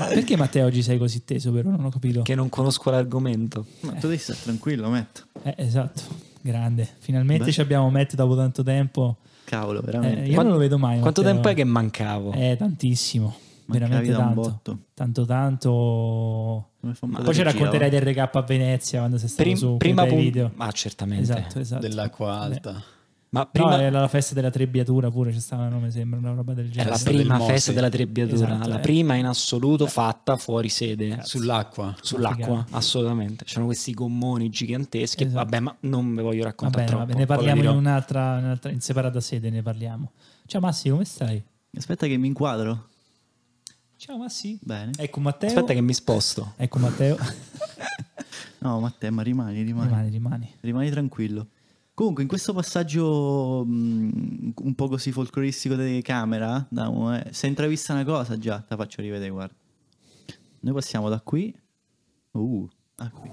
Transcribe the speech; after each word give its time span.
Ma 0.00 0.06
perché 0.06 0.36
Matteo 0.36 0.66
oggi 0.66 0.82
sei 0.82 0.98
così 0.98 1.24
teso, 1.24 1.52
però? 1.52 1.70
Non 1.70 1.84
ho 1.84 1.90
capito. 1.90 2.22
Che 2.22 2.34
non 2.34 2.48
conosco 2.48 2.90
l'argomento. 2.90 3.64
Ma 3.80 3.92
tu 3.92 4.06
devi 4.08 4.18
stare 4.18 4.38
tranquillo, 4.42 4.88
Matt. 4.88 5.24
Eh, 5.42 5.54
esatto, 5.58 6.02
grande. 6.40 6.88
Finalmente 6.98 7.44
Beh. 7.44 7.52
ci 7.52 7.60
abbiamo 7.60 7.88
Matt 7.90 8.14
dopo 8.14 8.34
tanto 8.36 8.62
tempo. 8.62 9.16
Cavolo, 9.44 9.80
Eh, 9.80 9.84
veramente. 9.84 10.20
io 10.22 10.26
Quanto- 10.34 10.42
non 10.42 10.52
lo 10.52 10.58
vedo 10.58 10.78
mai. 10.78 11.00
Quanto 11.00 11.20
Matteo. 11.22 11.34
tempo 11.34 11.48
è 11.48 11.54
che 11.54 11.64
mancavo? 11.64 12.32
Eh, 12.32 12.56
tantissimo. 12.58 13.34
Mancavi 13.66 13.88
veramente 13.92 14.10
da 14.12 14.18
un 14.18 14.24
tanto. 14.34 14.40
botto. 14.40 14.78
Tanto, 14.94 15.24
tanto. 15.26 15.68
Po' 16.80 17.06
Poi 17.22 17.34
ci 17.34 17.42
racconterai 17.42 17.88
va? 17.88 17.94
del 17.96 18.00
recap 18.04 18.34
a 18.36 18.42
Venezia 18.42 18.98
quando 19.00 19.18
sei 19.18 19.28
stato 19.28 19.42
Prim- 19.42 19.56
su 19.58 19.76
prima 19.76 20.04
pun- 20.06 20.18
video. 20.18 20.50
Ma 20.54 20.70
certamente. 20.72 21.22
Esatto, 21.22 21.58
esatto. 21.60 21.80
Dell'acqua 21.86 22.40
alta. 22.40 22.82
Ma 23.32 23.40
No, 23.42 23.48
prima 23.52 23.80
era 23.80 24.00
la 24.00 24.08
festa 24.08 24.34
della 24.34 24.50
trebbiatura 24.50 25.08
pure, 25.08 25.30
c'è 25.30 25.38
stata, 25.38 25.68
non 25.68 25.80
mi 25.82 25.90
sembra, 25.92 26.18
una 26.18 26.32
roba 26.32 26.52
del 26.52 26.68
genere. 26.68 26.90
la 26.90 26.96
festa 26.96 27.10
prima 27.10 27.22
del 27.34 27.38
Mose. 27.38 27.52
festa 27.52 27.72
della 27.72 27.88
trebbiatura, 27.88 28.46
Esatto, 28.54 28.68
la 28.68 28.76
eh. 28.78 28.80
prima 28.80 29.14
in 29.14 29.26
assoluto 29.26 29.86
fatta 29.86 30.36
fuori 30.36 30.68
sede 30.68 31.20
Sull'acqua. 31.22 31.94
sull'acqua, 32.00 32.44
figata. 32.64 32.76
assolutamente. 32.76 33.44
C'erano 33.44 33.66
questi 33.66 33.94
gommoni 33.94 34.48
giganteschi. 34.50 35.22
Esatto. 35.22 35.44
Vabbè, 35.44 35.60
ma 35.60 35.76
non 35.82 36.12
ve 36.12 36.22
voglio 36.22 36.42
raccontare 36.42 36.84
bene, 36.86 36.96
va 36.96 37.04
troppo. 37.04 37.06
bene, 37.12 37.20
ne 37.20 37.26
parliamo 37.26 37.62
in 37.70 37.76
un'altra, 37.78 38.38
in 38.38 38.44
un'altra- 38.46 38.70
in 38.72 38.80
separata 38.80 39.20
sede, 39.20 39.48
ne 39.50 39.62
parliamo. 39.62 40.10
Ciao 40.46 40.60
Massi, 40.60 40.88
come 40.90 41.04
stai? 41.04 41.40
Aspetta 41.76 42.08
che 42.08 42.16
mi 42.16 42.26
inquadro. 42.26 42.88
Ciao 43.96 44.16
Massi. 44.18 44.58
Bene. 44.60 44.90
Ecco 44.96 45.20
Matteo. 45.20 45.50
Aspetta 45.50 45.72
che 45.72 45.80
mi 45.80 45.92
sposto. 45.94 46.54
Ecco 46.56 46.78
Matteo. 46.80 47.16
No, 48.62 48.78
Matteo, 48.80 49.10
ma 49.12 49.22
rimani, 49.22 49.62
rimani. 49.62 49.88
rimani, 49.88 50.10
rimani. 50.10 50.54
Rimani 50.60 50.90
tranquillo. 50.90 51.46
Comunque, 52.00 52.22
in 52.22 52.30
questo 52.30 52.54
passaggio 52.54 53.62
mh, 53.62 54.52
un 54.56 54.74
po' 54.74 54.88
così 54.88 55.12
folcloristico 55.12 55.74
di 55.74 56.00
camera, 56.00 56.66
da, 56.70 57.22
eh, 57.22 57.34
si 57.34 57.44
è 57.44 57.48
intravista 57.50 57.92
una 57.92 58.04
cosa 58.04 58.38
già, 58.38 58.56
te 58.58 58.68
la 58.70 58.76
faccio 58.76 59.02
rivedere, 59.02 59.28
guarda. 59.28 59.54
Noi 60.60 60.72
passiamo 60.72 61.10
da 61.10 61.20
qui. 61.20 61.54
Uh, 62.30 62.66
a 62.96 63.10
qui. 63.10 63.30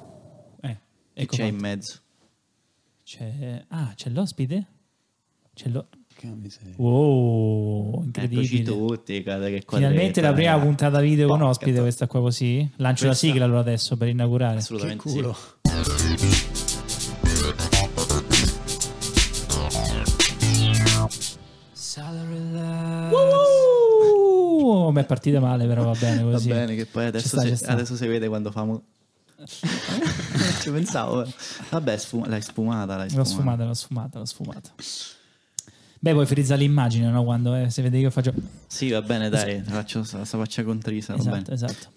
Eh, 0.60 0.78
ecco 1.14 1.36
c'è 1.38 1.46
in 1.46 1.52
fatto. 1.52 1.62
mezzo? 1.62 2.00
C'è... 3.06 3.64
Ah, 3.70 3.94
c'è 3.96 4.10
l'ospite? 4.10 4.66
C'è 5.54 5.70
lo... 5.70 5.88
Che 6.14 6.28
miseria. 6.28 6.74
Wow, 6.76 8.04
incredibile. 8.04 8.64
tutti, 8.64 9.24
guarda 9.24 9.48
che 9.48 9.64
Finalmente 9.66 10.20
la 10.20 10.34
prima 10.34 10.60
puntata 10.60 11.00
video 11.00 11.28
con 11.30 11.38
Porca 11.38 11.52
ospite, 11.52 11.76
to- 11.76 11.82
questa 11.84 12.08
qua 12.08 12.20
così. 12.20 12.70
Lancio 12.76 13.06
la 13.06 13.12
Questa- 13.12 13.28
sigla 13.28 13.46
allora 13.46 13.62
adesso 13.62 13.96
per 13.96 14.10
inaugurare. 14.10 14.58
Assolutamente 14.58 15.04
Che 15.04 15.10
sì. 15.10 15.16
culo. 15.16 15.38
Uh, 15.62 16.57
beh, 25.02 25.06
partita 25.06 25.40
male, 25.40 25.66
però 25.68 25.84
va 25.84 25.94
bene 25.94 26.24
Va 26.24 26.32
così. 26.32 26.50
bene, 26.50 26.76
che 26.76 26.86
poi 26.86 27.06
adesso, 27.06 27.28
sta, 27.40 27.56
si, 27.56 27.66
adesso 27.66 27.96
si 27.96 28.08
vede 28.08 28.28
quando 28.28 28.52
famo... 28.52 28.82
Ci 30.62 30.72
pensavo. 30.72 31.26
Vabbè, 31.70 31.98
sfum- 31.98 32.26
l'hai 32.28 32.42
sfumata, 32.42 32.98
l'hai 32.98 33.10
L'ho 33.12 33.24
sfumata. 33.24 33.30
sfumata, 33.30 33.66
l'ho 33.66 33.74
sfumata, 33.74 34.20
l'ho 34.20 34.26
sfumata. 34.26 34.72
Beh, 36.00 36.14
poi 36.14 36.26
frizza 36.26 36.56
l'immagine, 36.56 37.10
no? 37.10 37.24
Quando 37.24 37.56
eh, 37.56 37.70
si 37.70 37.82
vede 37.82 37.98
che 37.98 38.04
io 38.04 38.10
faccio... 38.10 38.34
Sì, 38.68 38.90
va 38.92 39.02
bene, 39.02 39.30
dai, 39.30 39.62
faccio 39.64 40.04
sta 40.04 40.24
sta 40.26 40.38
faccia 40.38 40.64
contrisa, 40.64 41.14
va 41.14 41.20
Esatto, 41.20 41.36
bene. 41.36 41.54
esatto. 41.54 41.88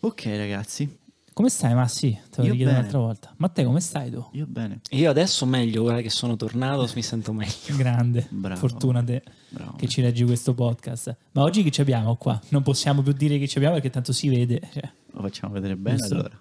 Ok, 0.00 0.24
ragazzi, 0.26 0.98
Come 1.34 1.48
stai, 1.48 1.74
Massi? 1.74 2.16
Te 2.30 2.42
lo 2.42 2.50
richiedo 2.52 2.70
un'altra 2.70 2.98
volta. 2.98 3.34
Matteo, 3.38 3.66
come 3.66 3.80
stai 3.80 4.08
tu? 4.08 4.24
io 4.32 4.46
bene. 4.46 4.80
Io 4.90 5.10
adesso 5.10 5.44
meglio, 5.46 5.82
ora 5.82 6.00
che 6.00 6.08
sono 6.08 6.36
tornato, 6.36 6.88
mi 6.94 7.02
sento 7.02 7.32
meglio. 7.32 7.52
Grande. 7.76 8.28
Bravo. 8.30 8.60
Fortuna 8.60 9.02
te 9.02 9.20
Bravo. 9.48 9.74
che 9.76 9.88
ci 9.88 10.00
leggi 10.00 10.22
questo 10.22 10.54
podcast. 10.54 11.16
Ma 11.32 11.42
oggi 11.42 11.64
chi 11.64 11.72
ci 11.72 11.80
abbiamo 11.80 12.14
qua? 12.14 12.40
Non 12.50 12.62
possiamo 12.62 13.02
più 13.02 13.12
dire 13.12 13.36
chi 13.38 13.48
ci 13.48 13.56
abbiamo 13.56 13.74
perché 13.74 13.90
tanto 13.90 14.12
si 14.12 14.28
vede. 14.28 14.60
Cioè, 14.72 14.88
Lo 15.10 15.22
facciamo 15.22 15.52
vedere 15.54 15.74
bene 15.76 15.96
Giusto. 15.96 16.14
allora. 16.14 16.40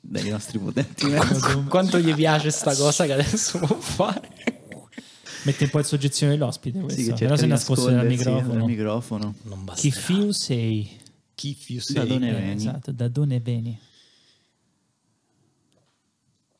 Dai 0.00 0.28
nostri 0.28 0.60
potenti 0.60 1.04
Quanto 1.68 1.98
gli 1.98 2.14
piace 2.14 2.50
sta 2.50 2.72
cosa 2.76 3.04
che 3.04 3.12
adesso 3.14 3.58
può 3.58 3.76
fare? 3.76 4.30
mette 5.42 5.64
un 5.64 5.70
po' 5.70 5.78
in 5.78 5.84
soggezione 5.84 6.36
l'ospite 6.36 6.78
questo. 6.80 7.00
Sì, 7.00 7.12
che 7.12 7.24
però 7.24 7.34
di 7.34 7.46
nascosto 7.48 7.90
dal 7.90 8.06
microfono. 8.06 8.52
dal 8.58 8.64
microfono. 8.64 9.34
Non 9.42 9.64
basta. 9.64 9.80
Chi 9.80 9.90
fiu 9.90 10.30
sei? 10.30 10.98
Chi 11.36 11.54
più 11.54 11.76
Da 11.76 11.82
sei? 11.82 12.08
dove 12.08 12.28
Eh, 12.28 12.32
veni? 12.32 12.52
esatto, 12.54 12.92
da 12.92 13.08
dove 13.08 13.38
veni? 13.40 13.78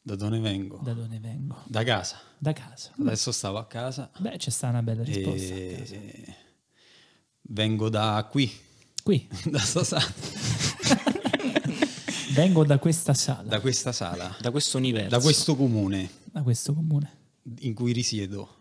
Da 0.02 0.14
dove 0.16 0.38
vengo? 0.38 0.78
Da 0.84 0.92
dove 0.92 1.18
vengo? 1.18 1.62
Da 1.66 1.82
casa. 1.82 2.20
Da 2.38 2.52
casa. 2.52 2.92
Adesso 3.00 3.32
stavo 3.32 3.56
a 3.58 3.66
casa 3.66 4.10
Beh, 4.18 4.36
c'è 4.36 4.50
sta 4.50 4.68
una 4.68 4.82
bella 4.82 5.02
risposta. 5.02 5.54
e 5.54 6.36
vengo 7.48 7.88
da 7.88 8.28
qui, 8.30 8.52
Qui, 9.02 9.26
da, 9.50 9.58
sta 9.60 9.82
sala, 9.82 10.04
vengo 12.34 12.64
da 12.66 12.78
questa 12.78 13.14
sala, 13.14 13.48
da 13.48 13.60
questa 13.60 13.92
sala, 13.92 14.36
Da 14.40 14.50
questo 14.50 14.76
universo. 14.76 15.08
da 15.08 15.20
questo 15.20 15.56
comune 15.56 16.10
da 16.24 16.42
questo 16.42 16.74
comune. 16.74 17.10
in 17.60 17.72
cui 17.72 17.92
risiedo. 17.92 18.55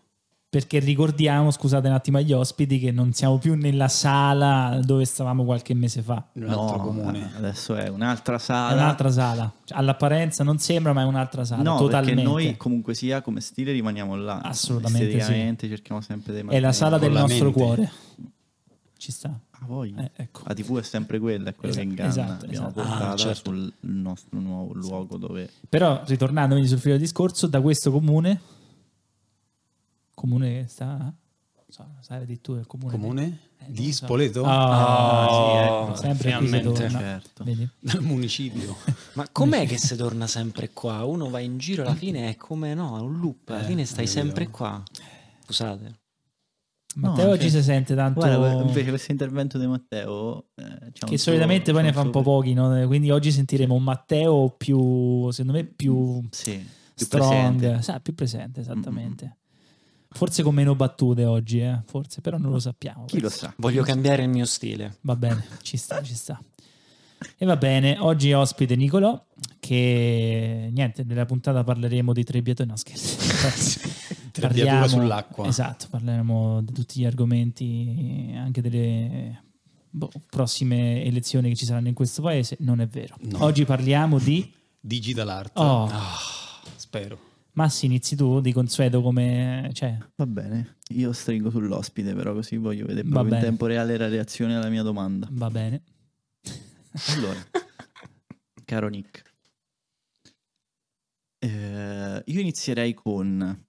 Perché 0.56 0.78
ricordiamo, 0.78 1.50
scusate 1.50 1.86
un 1.86 1.92
attimo 1.92 2.16
agli 2.16 2.32
ospiti, 2.32 2.78
che 2.78 2.90
non 2.90 3.12
siamo 3.12 3.36
più 3.36 3.54
nella 3.56 3.88
sala 3.88 4.80
dove 4.82 5.04
stavamo 5.04 5.44
qualche 5.44 5.74
mese 5.74 6.00
fa. 6.00 6.24
Un 6.32 6.44
altro 6.44 6.76
No, 6.76 6.82
comune. 6.82 7.30
adesso 7.36 7.74
è 7.74 7.88
un'altra 7.88 8.36
È 8.36 8.38
sala. 8.38 8.72
un'altra 8.72 9.10
sala. 9.10 9.52
Cioè, 9.64 9.76
All'apparenza 9.76 10.42
non 10.44 10.56
sembra, 10.58 10.94
ma 10.94 11.02
è 11.02 11.04
un'altra 11.04 11.44
sala. 11.44 11.62
No, 11.62 11.76
totalmente. 11.76 12.14
perché 12.22 12.28
noi 12.30 12.56
comunque 12.56 12.94
sia 12.94 13.20
come 13.20 13.42
stile 13.42 13.72
rimaniamo 13.72 14.16
là. 14.16 14.40
Assolutamente 14.40 15.20
sì. 15.20 15.68
Cerchiamo 15.68 16.00
sempre 16.00 16.32
di 16.40 16.48
È 16.48 16.58
la 16.58 16.72
sala 16.72 16.96
del 16.96 17.12
nostro 17.12 17.52
cuore. 17.52 17.90
Ci 18.96 19.12
sta. 19.12 19.28
Ah. 19.28 19.66
Eh, 19.94 20.10
ecco. 20.16 20.40
La 20.46 20.54
TV 20.54 20.78
è 20.78 20.82
sempre 20.82 21.18
quella, 21.18 21.50
è 21.50 21.54
quello 21.54 21.74
Esatto, 21.74 21.86
che 21.86 21.90
inganna. 21.90 22.08
esatto, 22.08 22.44
Abbiamo 22.46 22.68
esatto. 22.68 22.82
portata 22.88 23.10
Ah, 23.12 23.16
certo. 23.16 23.50
sul 23.50 23.72
nostro 23.80 24.38
nuovo 24.40 24.72
luogo 24.72 25.16
dove... 25.18 25.50
Però, 25.68 26.00
ritornando 26.06 26.52
quindi 26.54 26.68
sul 26.70 26.78
filo 26.78 26.94
del 26.94 27.02
discorso, 27.02 27.46
da 27.46 27.60
questo 27.60 27.90
comune, 27.90 28.40
comune 30.16 30.62
che 30.62 30.68
sta, 30.68 31.14
so, 31.68 31.86
sai 32.00 32.24
di 32.24 32.40
tu 32.40 32.54
del 32.54 32.66
comune, 32.66 32.90
Comune 32.90 33.38
Eh, 33.58 33.70
di 33.70 33.86
lo 33.86 33.92
so. 33.92 34.04
Spoleto? 34.06 34.44
Ah, 34.44 35.26
Oh, 35.28 35.32
sì, 35.32 35.92
ecco, 35.92 35.94
sempre 36.00 36.36
qui 36.36 36.46
si 36.48 36.52
finalmente. 36.52 36.80
torna. 36.80 36.98
Certo. 36.98 37.44
Vedi? 37.44 37.68
Dal 37.78 38.02
municipio. 38.02 38.76
Ma 39.12 39.28
com'è 39.30 39.66
che 39.66 39.78
si 39.78 39.94
torna 39.94 40.26
sempre 40.26 40.70
qua? 40.72 41.04
Uno 41.04 41.28
va 41.28 41.38
in 41.40 41.58
giro, 41.58 41.82
alla 41.82 41.94
fine 41.94 42.30
è 42.30 42.36
come 42.36 42.74
no, 42.74 42.96
è 42.96 43.00
un 43.00 43.20
loop, 43.20 43.50
alla 43.50 43.60
Eh, 43.60 43.64
fine 43.64 43.84
stai 43.84 44.06
sempre 44.06 44.48
qua. 44.48 44.82
Scusate. 45.44 46.00
Matteo 46.96 47.26
No, 47.26 47.32
oggi 47.32 47.50
cioè- 47.50 47.60
si 47.60 47.62
sente 47.62 47.94
tanto 47.94 48.20
Guarda, 48.20 48.62
invece 48.62 48.88
questo 48.88 49.12
intervento 49.12 49.58
di 49.58 49.66
Matteo... 49.66 50.46
eh, 50.54 50.92
che 50.92 51.06
suo- 51.06 51.16
solitamente 51.18 51.70
poi 51.70 51.82
ne 51.82 51.92
fa 51.92 52.00
un 52.00 52.10
po' 52.10 52.22
pochi, 52.22 52.54
no? 52.54 52.86
quindi 52.86 53.10
oggi 53.10 53.30
sentiremo 53.30 53.74
un 53.74 53.82
Matteo 53.82 54.48
più, 54.56 55.30
secondo 55.30 55.58
me, 55.58 55.64
più 55.64 56.22
Sì, 56.30 56.52
più 56.94 57.04
strong, 57.04 57.58
presente. 57.58 57.82
sa, 57.82 58.00
più 58.00 58.14
presente 58.14 58.60
esattamente. 58.60 59.36
Forse 60.16 60.42
con 60.42 60.54
meno 60.54 60.74
battute 60.74 61.24
oggi, 61.24 61.60
eh? 61.60 61.80
forse, 61.84 62.22
però 62.22 62.38
non 62.38 62.50
lo 62.50 62.58
sappiamo. 62.58 63.04
Chi 63.04 63.20
lo 63.20 63.28
questo. 63.28 63.46
sa? 63.46 63.54
Voglio 63.58 63.82
cambiare 63.82 64.22
il 64.22 64.30
mio 64.30 64.46
stile. 64.46 64.96
Va 65.02 65.14
bene, 65.14 65.44
ci 65.60 65.76
sta, 65.76 66.02
ci 66.02 66.14
sta. 66.14 66.40
E 67.36 67.44
va 67.44 67.56
bene, 67.56 67.96
oggi 67.98 68.32
ospite 68.32 68.76
Nicolò, 68.76 69.22
che 69.60 70.68
niente, 70.72 71.04
nella 71.04 71.26
puntata 71.26 71.62
parleremo 71.64 72.14
di 72.14 72.24
trebbiature, 72.24 72.66
no 72.68 72.76
scherzo. 72.76 73.84
Trebbiatura 74.32 74.88
sull'acqua. 74.88 75.46
Esatto, 75.46 75.86
parleremo 75.90 76.62
di 76.62 76.72
tutti 76.72 77.00
gli 77.00 77.04
argomenti, 77.04 78.32
anche 78.36 78.62
delle 78.62 79.42
boh, 79.90 80.10
prossime 80.30 81.04
elezioni 81.04 81.50
che 81.50 81.56
ci 81.56 81.64
saranno 81.66 81.88
in 81.88 81.94
questo 81.94 82.22
paese, 82.22 82.56
non 82.60 82.80
è 82.80 82.86
vero. 82.86 83.16
No. 83.20 83.44
Oggi 83.44 83.64
parliamo 83.64 84.18
di... 84.18 84.50
Digital 84.80 85.28
art. 85.28 85.58
Oh, 85.58 85.90
Spero. 86.76 87.18
Massi, 87.56 87.86
inizi 87.86 88.16
tu 88.16 88.40
di 88.40 88.52
consueto 88.52 89.00
come... 89.00 89.70
Cioè, 89.72 89.96
Va 90.16 90.26
bene, 90.26 90.76
io 90.88 91.12
stringo 91.12 91.48
sull'ospite 91.50 92.14
però 92.14 92.34
così 92.34 92.56
voglio 92.58 92.84
vedere 92.84 93.08
proprio 93.08 93.34
in 93.34 93.40
tempo 93.40 93.64
reale 93.66 93.96
la 93.96 94.08
reazione 94.08 94.56
alla 94.56 94.68
mia 94.68 94.82
domanda. 94.82 95.26
va 95.30 95.48
bene. 95.48 95.82
Allora, 97.14 97.38
caro 98.64 98.88
Nick, 98.88 99.22
eh, 101.38 102.22
io 102.26 102.40
inizierei 102.40 102.92
con... 102.94 103.64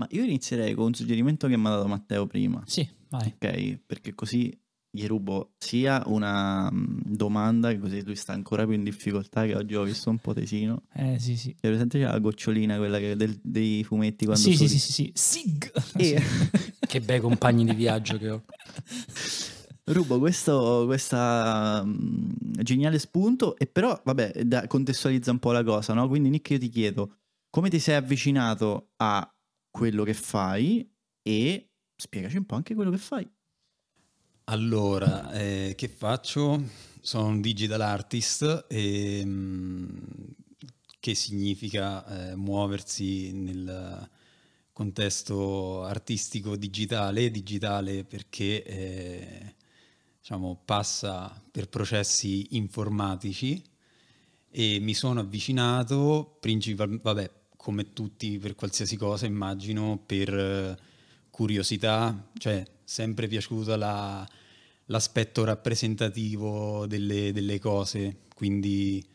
Ma 0.00 0.06
io 0.10 0.22
inizierei 0.22 0.74
con 0.74 0.86
un 0.86 0.94
suggerimento 0.94 1.48
che 1.48 1.56
mi 1.56 1.66
ha 1.66 1.70
dato 1.70 1.88
Matteo 1.88 2.26
prima, 2.28 2.62
Sì, 2.66 2.88
vai. 3.08 3.26
ok? 3.34 3.78
Perché 3.84 4.14
così 4.14 4.56
gli 4.90 5.06
rubo 5.06 5.52
sia 5.58 6.02
una 6.06 6.70
mm, 6.72 7.00
domanda, 7.04 7.70
che 7.70 7.78
così 7.78 8.02
lui 8.04 8.16
sta 8.16 8.32
ancora 8.32 8.64
più 8.64 8.74
in 8.74 8.84
difficoltà, 8.84 9.44
che 9.44 9.54
oggi 9.54 9.74
ho 9.74 9.82
visto 9.82 10.10
un 10.10 10.18
po' 10.18 10.32
tesino. 10.32 10.84
Eh, 10.94 11.18
sì, 11.18 11.36
sì. 11.36 11.54
Presente 11.60 11.98
c'è 11.98 12.04
la 12.06 12.18
gocciolina, 12.18 12.76
quella 12.76 12.98
che 12.98 13.14
del- 13.16 13.38
dei 13.42 13.84
fumetti 13.84 14.24
quando 14.24 14.42
Sì, 14.42 14.56
sì, 14.56 14.68
sì, 14.68 14.78
sì, 14.78 14.92
sì. 14.92 15.12
Sig! 15.14 15.72
E 15.96 16.16
Che 16.88 17.00
bei 17.02 17.20
compagni 17.20 17.64
di 17.64 17.74
viaggio 17.74 18.16
che 18.16 18.30
ho. 18.30 18.44
rubo 19.84 20.18
questo 20.18 20.84
questa, 20.86 21.82
mm, 21.84 22.30
geniale 22.62 22.98
spunto 22.98 23.56
e 23.56 23.66
però, 23.66 23.98
vabbè, 24.04 24.44
da- 24.44 24.66
contestualizza 24.66 25.30
un 25.30 25.38
po' 25.38 25.52
la 25.52 25.62
cosa, 25.64 25.92
no? 25.94 26.08
Quindi 26.08 26.28
Nick 26.30 26.50
io 26.50 26.58
ti 26.58 26.68
chiedo, 26.68 27.16
come 27.50 27.68
ti 27.70 27.78
sei 27.78 27.94
avvicinato 27.96 28.92
a 28.96 29.30
quello 29.70 30.04
che 30.04 30.14
fai 30.14 30.90
e 31.22 31.70
spiegaci 31.96 32.36
un 32.36 32.44
po' 32.46 32.54
anche 32.56 32.74
quello 32.74 32.90
che 32.90 32.98
fai. 32.98 33.28
Allora, 34.50 35.30
eh, 35.32 35.74
che 35.76 35.88
faccio? 35.88 36.62
Sono 37.02 37.26
un 37.26 37.42
digital 37.42 37.82
artist, 37.82 38.64
e, 38.66 39.20
mm, 39.22 39.88
che 41.00 41.14
significa 41.14 42.30
eh, 42.30 42.34
muoversi 42.34 43.30
nel 43.32 44.08
contesto 44.72 45.82
artistico 45.84 46.56
digitale, 46.56 47.30
digitale 47.30 48.04
perché 48.04 48.64
eh, 48.64 49.54
diciamo, 50.18 50.58
passa 50.64 51.42
per 51.50 51.68
processi 51.68 52.56
informatici 52.56 53.62
e 54.50 54.78
mi 54.80 54.94
sono 54.94 55.20
avvicinato 55.20 56.38
principalmente, 56.40 57.02
vabbè, 57.04 57.30
come 57.54 57.92
tutti 57.92 58.38
per 58.38 58.54
qualsiasi 58.54 58.96
cosa, 58.96 59.26
immagino, 59.26 60.02
per 60.06 60.80
curiosità, 61.28 62.30
cioè 62.38 62.64
sempre 62.88 63.28
piaciuta 63.28 63.76
la, 63.76 64.26
l'aspetto 64.86 65.44
rappresentativo 65.44 66.86
delle, 66.86 67.32
delle, 67.32 67.58
cose, 67.58 68.20
quindi 68.34 69.06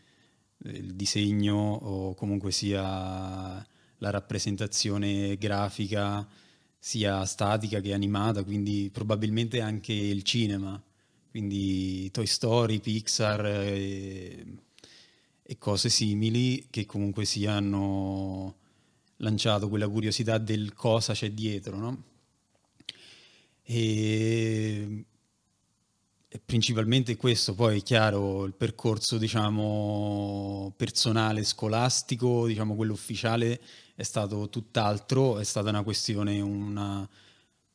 eh, 0.63 0.69
il 0.69 0.93
disegno 0.93 1.55
o 1.55 2.13
comunque 2.13 2.51
sia 2.51 3.65
la 3.97 4.09
rappresentazione 4.11 5.37
grafica, 5.37 6.27
sia 6.77 7.25
statica 7.25 7.79
che 7.79 7.93
animata, 7.93 8.43
quindi 8.43 8.91
probabilmente 8.93 9.59
anche 9.59 9.93
il 9.93 10.21
cinema, 10.21 10.79
quindi 11.31 12.11
Toy 12.11 12.27
Story, 12.27 12.79
Pixar. 12.79 13.45
E, 13.45 14.45
e 15.45 15.57
cose 15.57 15.89
simili 15.89 16.67
che 16.69 16.85
comunque 16.85 17.25
si 17.25 17.45
hanno 17.45 18.55
lanciato 19.17 19.67
quella 19.67 19.89
curiosità 19.89 20.37
del 20.37 20.73
cosa 20.73 21.11
c'è 21.13 21.31
dietro, 21.31 21.77
no? 21.77 22.03
E, 23.65 25.05
principalmente 26.45 27.15
questo, 27.15 27.53
poi 27.53 27.79
è 27.79 27.83
chiaro 27.83 28.45
il 28.45 28.53
percorso 28.53 29.17
diciamo 29.17 30.73
personale, 30.75 31.43
scolastico, 31.43 32.47
diciamo 32.47 32.75
quello 32.75 32.93
ufficiale 32.93 33.61
è 33.95 34.03
stato 34.03 34.49
tutt'altro, 34.49 35.37
è 35.39 35.43
stata 35.43 35.69
una 35.69 35.83
questione, 35.83 36.41
una 36.41 37.07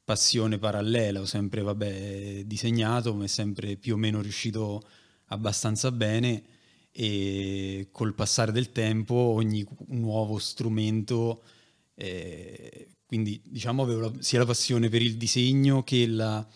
passione 0.04 0.58
parallela, 0.58 1.20
ho 1.20 1.26
sempre 1.26 1.62
vabbè, 1.62 2.44
disegnato, 2.44 3.14
ma 3.14 3.24
è 3.24 3.28
sempre 3.28 3.76
più 3.76 3.94
o 3.94 3.96
meno 3.96 4.20
riuscito 4.20 4.82
abbastanza 5.26 5.92
bene 5.92 6.42
e 6.90 7.88
col 7.92 8.14
passare 8.14 8.50
del 8.50 8.72
tempo 8.72 9.14
ogni 9.14 9.64
nuovo 9.88 10.38
strumento, 10.38 11.42
eh, 11.94 12.88
quindi 13.08 13.40
diciamo 13.42 13.84
avevo 13.84 14.00
la, 14.00 14.12
sia 14.18 14.38
la 14.38 14.44
passione 14.44 14.90
per 14.90 15.00
il 15.00 15.16
disegno 15.16 15.82
che 15.82 16.06
la, 16.06 16.46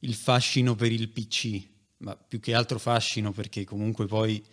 il 0.00 0.14
fascino 0.14 0.74
per 0.74 0.92
il 0.92 1.08
PC, 1.08 1.66
ma 1.98 2.14
più 2.14 2.38
che 2.38 2.52
altro 2.52 2.78
fascino 2.78 3.32
perché 3.32 3.64
comunque 3.64 4.04
poi 4.04 4.44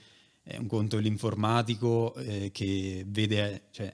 è 0.42 0.56
un 0.56 0.68
conto 0.68 0.98
l'informatico 1.00 2.16
eh, 2.16 2.50
che 2.54 3.04
vede, 3.06 3.63
cioè, 3.72 3.94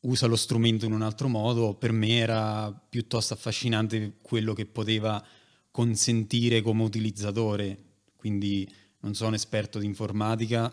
usa 0.00 0.26
lo 0.26 0.36
strumento 0.36 0.84
in 0.84 0.92
un 0.92 1.00
altro 1.00 1.28
modo, 1.28 1.72
per 1.72 1.92
me 1.92 2.18
era 2.18 2.70
piuttosto 2.70 3.32
affascinante 3.32 4.18
quello 4.20 4.52
che 4.52 4.66
poteva 4.66 5.24
consentire 5.70 6.60
come 6.60 6.82
utilizzatore, 6.82 7.84
quindi 8.16 8.70
non 9.00 9.14
sono 9.14 9.34
esperto 9.34 9.78
di 9.78 9.86
informatica, 9.86 10.70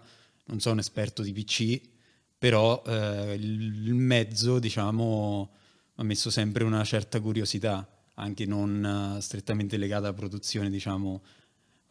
non 0.48 0.60
sono 0.60 0.82
esperto 0.82 1.22
di 1.22 1.32
PC, 1.32 1.80
però 2.38 2.84
eh, 2.86 3.36
il 3.36 3.94
mezzo, 3.94 4.60
diciamo, 4.60 5.62
ha 5.96 6.04
messo 6.04 6.30
sempre 6.30 6.64
una 6.64 6.84
certa 6.84 7.20
curiosità, 7.20 7.88
anche 8.16 8.46
non 8.46 9.16
uh, 9.18 9.20
strettamente 9.20 9.78
legata 9.78 10.08
alla 10.08 10.14
produzione, 10.14 10.70
diciamo, 10.70 11.22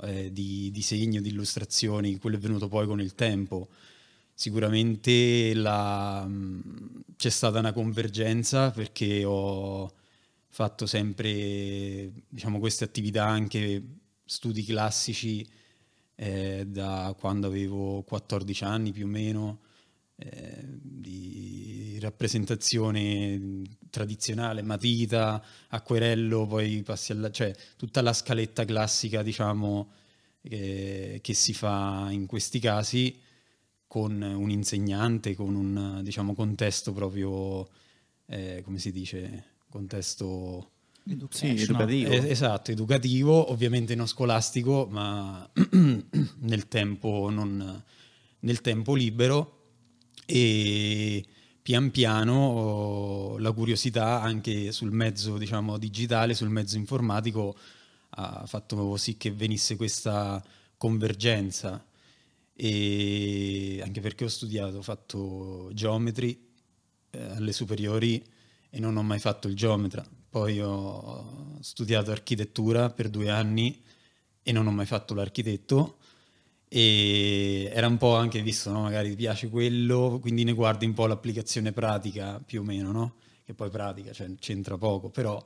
eh, 0.02 0.32
di 0.32 0.70
disegno, 0.72 1.20
di 1.20 1.28
illustrazioni, 1.28 2.18
quello 2.18 2.36
è 2.36 2.40
venuto 2.40 2.68
poi 2.68 2.86
con 2.86 3.00
il 3.00 3.14
tempo. 3.14 3.68
Sicuramente 4.34 5.54
la, 5.54 6.24
mh, 6.26 7.04
c'è 7.16 7.30
stata 7.30 7.58
una 7.58 7.72
convergenza 7.72 8.70
perché 8.70 9.24
ho 9.24 9.92
fatto 10.48 10.86
sempre 10.86 12.10
diciamo, 12.28 12.58
queste 12.58 12.84
attività 12.84 13.26
anche 13.26 13.82
studi 14.24 14.64
classici 14.64 15.46
eh, 16.14 16.64
da 16.66 17.14
quando 17.18 17.46
avevo 17.46 18.02
14 18.02 18.64
anni 18.64 18.92
più 18.92 19.06
o 19.06 19.08
meno, 19.08 19.60
eh, 20.16 20.64
di 20.64 21.98
rappresentazione 22.00 23.62
tradizionale, 23.90 24.62
matita, 24.62 25.42
acquerello, 25.68 26.46
poi 26.46 26.82
passi 26.82 27.12
alla... 27.12 27.30
cioè 27.30 27.54
tutta 27.76 28.02
la 28.02 28.12
scaletta 28.12 28.64
classica, 28.64 29.22
diciamo, 29.22 29.90
che, 30.42 31.20
che 31.22 31.34
si 31.34 31.54
fa 31.54 32.08
in 32.10 32.26
questi 32.26 32.58
casi 32.58 33.18
con 33.86 34.20
un 34.22 34.50
insegnante, 34.50 35.34
con 35.34 35.54
un 35.54 36.00
diciamo, 36.02 36.34
contesto 36.34 36.92
proprio, 36.92 37.68
eh, 38.26 38.62
come 38.64 38.78
si 38.78 38.90
dice, 38.90 39.44
contesto 39.68 40.70
sì, 41.30 41.48
educativo. 41.48 42.10
Es- 42.10 42.24
esatto, 42.24 42.70
educativo, 42.70 43.50
ovviamente 43.50 43.94
non 43.94 44.06
scolastico, 44.06 44.86
ma 44.90 45.48
nel 46.40 46.68
tempo, 46.68 47.28
non, 47.30 47.82
nel 48.40 48.60
tempo 48.60 48.94
libero 48.94 49.61
e 50.34 51.22
pian 51.60 51.90
piano 51.90 53.36
la 53.38 53.52
curiosità 53.52 54.22
anche 54.22 54.72
sul 54.72 54.90
mezzo 54.90 55.36
diciamo, 55.36 55.76
digitale, 55.76 56.32
sul 56.32 56.48
mezzo 56.48 56.78
informatico 56.78 57.54
ha 58.14 58.46
fatto 58.46 58.96
sì 58.96 59.18
che 59.18 59.30
venisse 59.30 59.76
questa 59.76 60.42
convergenza. 60.78 61.84
E 62.54 63.80
anche 63.84 64.00
perché 64.00 64.24
ho 64.24 64.28
studiato, 64.28 64.78
ho 64.78 64.82
fatto 64.82 65.70
geometri 65.74 66.48
eh, 67.10 67.22
alle 67.22 67.52
superiori 67.52 68.24
e 68.70 68.80
non 68.80 68.96
ho 68.96 69.02
mai 69.02 69.18
fatto 69.18 69.48
il 69.48 69.54
geometra, 69.54 70.02
poi 70.30 70.60
ho 70.60 71.58
studiato 71.60 72.10
architettura 72.10 72.88
per 72.90 73.10
due 73.10 73.28
anni 73.28 73.82
e 74.42 74.52
non 74.52 74.66
ho 74.66 74.70
mai 74.70 74.86
fatto 74.86 75.12
l'architetto 75.12 75.98
e 76.74 77.70
era 77.70 77.86
un 77.86 77.98
po' 77.98 78.16
anche 78.16 78.40
visto, 78.40 78.70
no? 78.70 78.80
magari 78.80 79.10
ti 79.10 79.16
piace 79.16 79.50
quello, 79.50 80.16
quindi 80.22 80.42
ne 80.42 80.52
guardi 80.52 80.86
un 80.86 80.94
po' 80.94 81.06
l'applicazione 81.06 81.70
pratica 81.70 82.40
più 82.42 82.62
o 82.62 82.64
meno, 82.64 82.90
no? 82.92 83.16
che 83.44 83.52
poi 83.52 83.68
pratica, 83.68 84.10
cioè 84.12 84.30
c'entra 84.38 84.78
poco, 84.78 85.10
però 85.10 85.44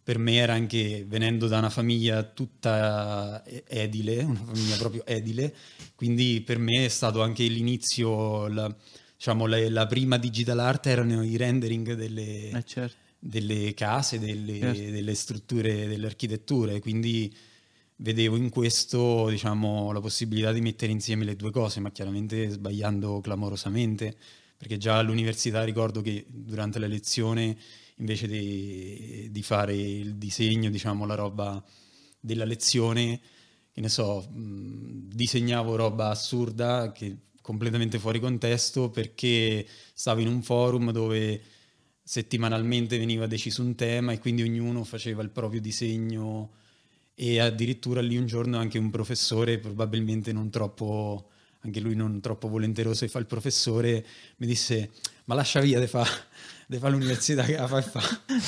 per 0.00 0.18
me 0.18 0.36
era 0.36 0.52
anche 0.52 1.04
venendo 1.04 1.48
da 1.48 1.58
una 1.58 1.68
famiglia 1.68 2.22
tutta 2.22 3.42
edile, 3.66 4.22
una 4.22 4.40
famiglia 4.44 4.76
proprio 4.76 5.04
edile, 5.04 5.52
quindi 5.96 6.42
per 6.46 6.58
me 6.58 6.84
è 6.84 6.88
stato 6.88 7.22
anche 7.22 7.42
l'inizio, 7.42 8.46
la, 8.46 8.72
diciamo 9.16 9.46
la, 9.46 9.68
la 9.68 9.86
prima 9.88 10.16
digital 10.16 10.60
art 10.60 10.86
erano 10.86 11.24
i 11.24 11.36
rendering 11.36 11.94
delle... 11.94 12.50
Eh 12.50 12.64
certo 12.64 13.06
delle 13.20 13.74
case, 13.74 14.20
delle, 14.20 14.60
certo. 14.60 14.90
delle 14.92 15.14
strutture, 15.16 15.88
delle 15.88 16.06
architetture, 16.06 16.78
quindi 16.78 17.34
vedevo 17.98 18.36
in 18.36 18.48
questo 18.48 19.28
diciamo, 19.28 19.92
la 19.92 20.00
possibilità 20.00 20.52
di 20.52 20.60
mettere 20.60 20.92
insieme 20.92 21.24
le 21.24 21.36
due 21.36 21.50
cose, 21.50 21.80
ma 21.80 21.90
chiaramente 21.90 22.48
sbagliando 22.48 23.20
clamorosamente, 23.20 24.16
perché 24.56 24.76
già 24.76 24.98
all'università 24.98 25.64
ricordo 25.64 26.00
che 26.00 26.24
durante 26.28 26.78
la 26.78 26.86
lezione 26.86 27.56
invece 27.96 28.26
di, 28.28 29.28
di 29.30 29.42
fare 29.42 29.74
il 29.74 30.16
disegno, 30.16 30.70
diciamo 30.70 31.04
la 31.04 31.14
roba 31.14 31.62
della 32.20 32.44
lezione, 32.44 33.20
che 33.72 33.80
ne 33.80 33.88
so, 33.88 34.28
mh, 34.28 35.08
disegnavo 35.14 35.76
roba 35.76 36.10
assurda 36.10 36.92
che 36.92 37.16
completamente 37.40 37.98
fuori 37.98 38.20
contesto 38.20 38.90
perché 38.90 39.66
stavo 39.94 40.20
in 40.20 40.28
un 40.28 40.42
forum 40.42 40.92
dove 40.92 41.40
settimanalmente 42.02 42.98
veniva 42.98 43.26
deciso 43.26 43.62
un 43.62 43.74
tema 43.74 44.12
e 44.12 44.18
quindi 44.18 44.42
ognuno 44.42 44.84
faceva 44.84 45.22
il 45.22 45.30
proprio 45.30 45.60
disegno 45.60 46.50
e 47.20 47.40
addirittura 47.40 48.00
lì 48.00 48.16
un 48.16 48.26
giorno 48.26 48.58
anche 48.58 48.78
un 48.78 48.90
professore, 48.90 49.58
probabilmente 49.58 50.32
non 50.32 50.50
troppo, 50.50 51.30
anche 51.62 51.80
lui 51.80 51.96
non 51.96 52.20
troppo 52.20 52.46
volenteroso 52.48 53.04
e 53.04 53.08
fa 53.08 53.18
il 53.18 53.26
professore, 53.26 54.06
mi 54.36 54.46
disse 54.46 54.90
ma 55.24 55.34
lascia 55.34 55.58
via, 55.60 55.80
de 55.80 55.88
fa, 55.88 56.06
de 56.68 56.78
fa 56.78 56.88
l'università 56.88 57.42
che 57.42 57.56
la 57.56 57.66
fa 57.66 57.78
e 57.78 57.82
fa. 57.82 58.00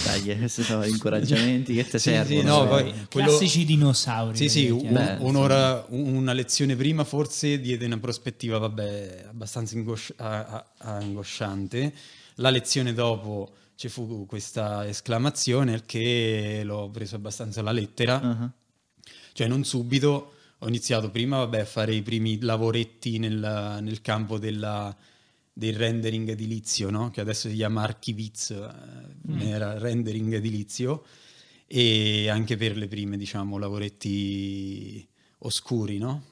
Dai, 0.04 0.22
questi 0.38 0.62
sono 0.62 0.84
incoraggiamenti 0.86 1.74
che 1.74 1.82
ti 1.84 1.90
Sì, 1.98 2.10
servono. 2.10 2.40
sì, 2.40 2.46
no, 2.46 2.64
eh. 2.64 2.68
poi 2.68 2.94
quello- 3.10 3.28
Classici 3.28 3.64
dinosauri. 3.64 4.36
Sì, 4.36 4.48
sì, 4.48 4.68
un- 4.70 4.86
eh. 4.86 4.90
Beh, 4.92 5.16
un'ora, 5.24 5.84
una 5.88 6.32
lezione 6.32 6.76
prima 6.76 7.02
forse 7.02 7.60
diede 7.60 7.84
una 7.86 7.98
prospettiva, 7.98 8.56
vabbè, 8.58 9.24
abbastanza 9.28 9.74
ingosci- 9.76 10.14
a- 10.18 10.46
a- 10.46 10.66
angosciante. 10.96 11.92
La 12.36 12.50
lezione 12.50 12.94
dopo 12.94 13.50
ci 13.74 13.88
fu 13.88 14.24
questa 14.26 14.86
esclamazione 14.88 15.82
che 15.84 16.62
l'ho 16.64 16.88
preso 16.90 17.16
abbastanza 17.16 17.60
alla 17.60 17.72
lettera, 17.72 18.20
Ah, 18.22 18.50
cioè 19.40 19.48
non 19.48 19.64
subito, 19.64 20.32
ho 20.58 20.68
iniziato 20.68 21.10
prima 21.10 21.38
vabbè, 21.38 21.60
a 21.60 21.64
fare 21.64 21.94
i 21.94 22.02
primi 22.02 22.38
lavoretti 22.42 23.16
nel, 23.16 23.78
nel 23.80 24.02
campo 24.02 24.38
della- 24.38 24.94
del 25.50 25.74
rendering 25.76 26.28
edilizio, 26.28 26.90
no? 26.90 27.08
che 27.08 27.22
adesso 27.22 27.48
si 27.48 27.54
chiama 27.54 27.80
Archiviz, 27.82 28.50
eh, 28.50 29.48
era 29.48 29.78
rendering 29.78 30.34
edilizio, 30.34 31.04
e 31.66 32.28
anche 32.28 32.58
per 32.58 32.76
le 32.76 32.86
prime, 32.86 33.16
diciamo, 33.16 33.56
lavoretti 33.56 35.08
oscuri, 35.38 35.96
no? 35.96 36.24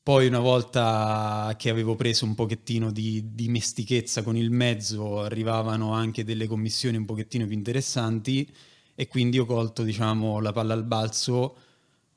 Poi 0.00 0.28
una 0.28 0.38
volta 0.38 1.56
che 1.58 1.70
avevo 1.70 1.96
preso 1.96 2.24
un 2.24 2.36
pochettino 2.36 2.92
di 2.92 3.34
dimestichezza 3.34 4.22
con 4.22 4.36
il 4.36 4.52
mezzo, 4.52 5.22
arrivavano 5.22 5.92
anche 5.92 6.22
delle 6.22 6.46
commissioni 6.46 6.98
un 6.98 7.04
pochettino 7.04 7.46
più 7.46 7.56
interessanti 7.56 8.48
e 8.94 9.08
quindi 9.08 9.40
ho 9.40 9.44
colto, 9.44 9.82
diciamo, 9.82 10.38
la 10.40 10.52
palla 10.52 10.74
al 10.74 10.84
balzo 10.84 11.64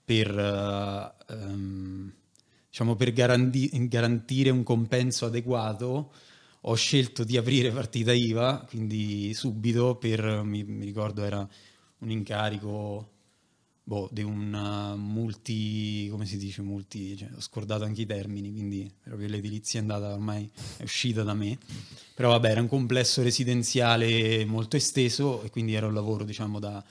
per, 0.10 0.36
uh, 0.36 1.34
um, 1.36 2.12
diciamo, 2.68 2.96
per 2.96 3.13
garanti- 3.13 3.70
garantire 3.88 4.50
un 4.50 4.63
compenso 4.63 5.28
adeguato. 5.28 6.12
Ho 6.62 6.74
scelto 6.74 7.24
di 7.24 7.38
aprire 7.38 7.70
partita 7.70 8.12
IVA, 8.12 8.66
quindi 8.68 9.36
subito 9.36 9.98
per, 9.98 10.42
mi, 10.42 10.63
mi 10.63 10.84
ricordo 10.84 11.24
era 11.24 11.48
un 12.00 12.10
incarico 12.10 13.12
boh, 13.84 14.10
di 14.12 14.24
un 14.24 14.51
uh, 14.51 14.98
multi, 14.98 16.08
come 16.10 16.25
si 16.25 16.38
dice, 16.38 16.63
multi, 16.63 17.16
cioè, 17.16 17.30
ho 17.36 17.42
scordato 17.42 17.84
anche 17.84 18.01
i 18.01 18.06
termini, 18.08 18.51
quindi 18.51 18.92
proprio 19.04 19.28
l'edilizia 19.28 19.78
è 19.78 19.84
andata 19.84 20.12
ormai, 20.12 20.50
è 20.78 20.82
uscita 20.82 21.22
da 21.22 21.36
me, 21.36 21.56
però 22.16 22.30
vabbè 22.30 22.50
era 22.50 22.62
un 22.62 22.68
complesso 22.68 23.22
residenziale 23.22 24.44
molto 24.46 24.75
esteso 24.75 25.44
e 25.44 25.51
quindi 25.51 25.75
era 25.75 25.86
un 25.86 25.94
lavoro 25.94 26.24
diciamo 26.24 26.58
da 26.58 26.84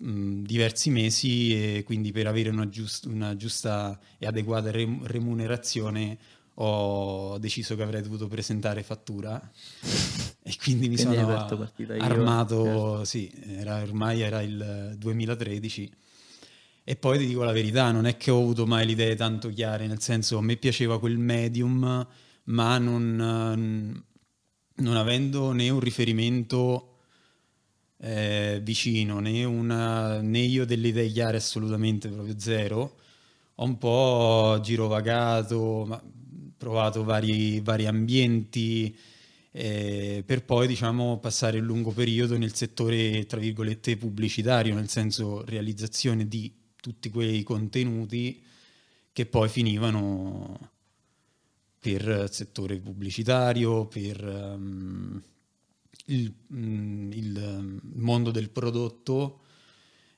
mh, 0.00 0.42
diversi 0.42 0.90
mesi 0.90 1.76
e 1.76 1.82
quindi 1.84 2.12
per 2.12 2.26
avere 2.26 2.48
una, 2.50 2.68
giust- 2.68 3.06
una 3.06 3.36
giusta 3.36 3.98
e 4.18 4.26
adeguata 4.26 4.70
rem- 4.70 5.04
remunerazione 5.06 6.18
ho 6.54 7.38
deciso 7.38 7.74
che 7.76 7.82
avrei 7.82 8.02
dovuto 8.02 8.28
presentare 8.28 8.82
fattura 8.82 9.40
e 10.42 10.56
quindi 10.60 10.88
mi 10.88 10.96
Quindi 10.96 11.14
sono 11.14 11.36
armato, 11.96 12.56
certo. 12.96 13.04
sì, 13.04 13.30
era, 13.46 13.80
ormai 13.82 14.20
era 14.20 14.42
il 14.42 14.94
2013 14.98 15.90
e 16.84 16.96
poi 16.96 17.18
ti 17.18 17.26
dico 17.26 17.44
la 17.44 17.52
verità, 17.52 17.92
non 17.92 18.06
è 18.06 18.16
che 18.16 18.30
ho 18.30 18.38
avuto 18.40 18.66
mai 18.66 18.84
le 18.86 18.92
idee 18.92 19.14
tanto 19.14 19.48
chiare, 19.50 19.86
nel 19.86 20.00
senso 20.00 20.38
a 20.38 20.42
me 20.42 20.56
piaceva 20.56 20.98
quel 20.98 21.18
medium, 21.18 22.06
ma 22.44 22.78
non, 22.78 24.02
non 24.74 24.96
avendo 24.96 25.52
né 25.52 25.68
un 25.70 25.78
riferimento 25.80 26.89
eh, 28.00 28.60
vicino, 28.62 29.20
né, 29.20 29.44
una, 29.44 30.20
né 30.20 30.38
io 30.40 30.64
delle 30.64 30.88
idee 30.88 31.08
chiare 31.10 31.36
assolutamente, 31.36 32.08
proprio 32.08 32.38
zero, 32.38 32.96
ho 33.54 33.64
un 33.64 33.76
po' 33.78 34.58
girovagato, 34.62 36.02
provato 36.56 37.04
vari, 37.04 37.60
vari 37.60 37.86
ambienti, 37.86 38.96
eh, 39.52 40.22
per 40.24 40.44
poi 40.44 40.66
diciamo 40.66 41.18
passare 41.18 41.58
un 41.58 41.66
lungo 41.66 41.90
periodo 41.90 42.38
nel 42.38 42.54
settore 42.54 43.26
tra 43.26 43.38
virgolette 43.40 43.96
pubblicitario, 43.96 44.74
nel 44.74 44.88
senso 44.88 45.44
realizzazione 45.44 46.26
di 46.28 46.52
tutti 46.76 47.10
quei 47.10 47.42
contenuti 47.42 48.42
che 49.12 49.26
poi 49.26 49.48
finivano 49.48 50.70
per 51.78 52.28
settore 52.30 52.78
pubblicitario, 52.78 53.86
per 53.86 54.22
um, 54.24 55.22
il, 56.06 56.32
mm, 56.52 57.12
il, 57.12 57.80
mondo 57.94 58.30
del 58.30 58.50
prodotto, 58.50 59.40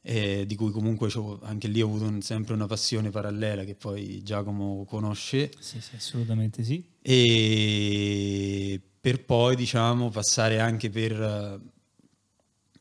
eh, 0.03 0.45
di 0.47 0.55
cui 0.57 0.71
comunque 0.71 1.11
anche 1.43 1.69
lì 1.69 1.81
ho 1.81 1.87
avuto 1.87 2.05
un, 2.05 2.21
sempre 2.23 2.55
una 2.55 2.67
passione 2.67 3.11
parallela 3.11 3.65
che 3.65 3.75
poi 3.75 4.23
Giacomo 4.23 4.85
conosce. 4.85 5.53
Sì, 5.59 5.81
sì, 5.81 5.95
assolutamente 5.97 6.65
sì. 6.65 6.85
E 7.01 8.81
per 9.01 9.25
poi 9.25 9.57
diciamo 9.57 10.11
passare 10.11 10.61
anche 10.61 10.91
per... 10.91 11.61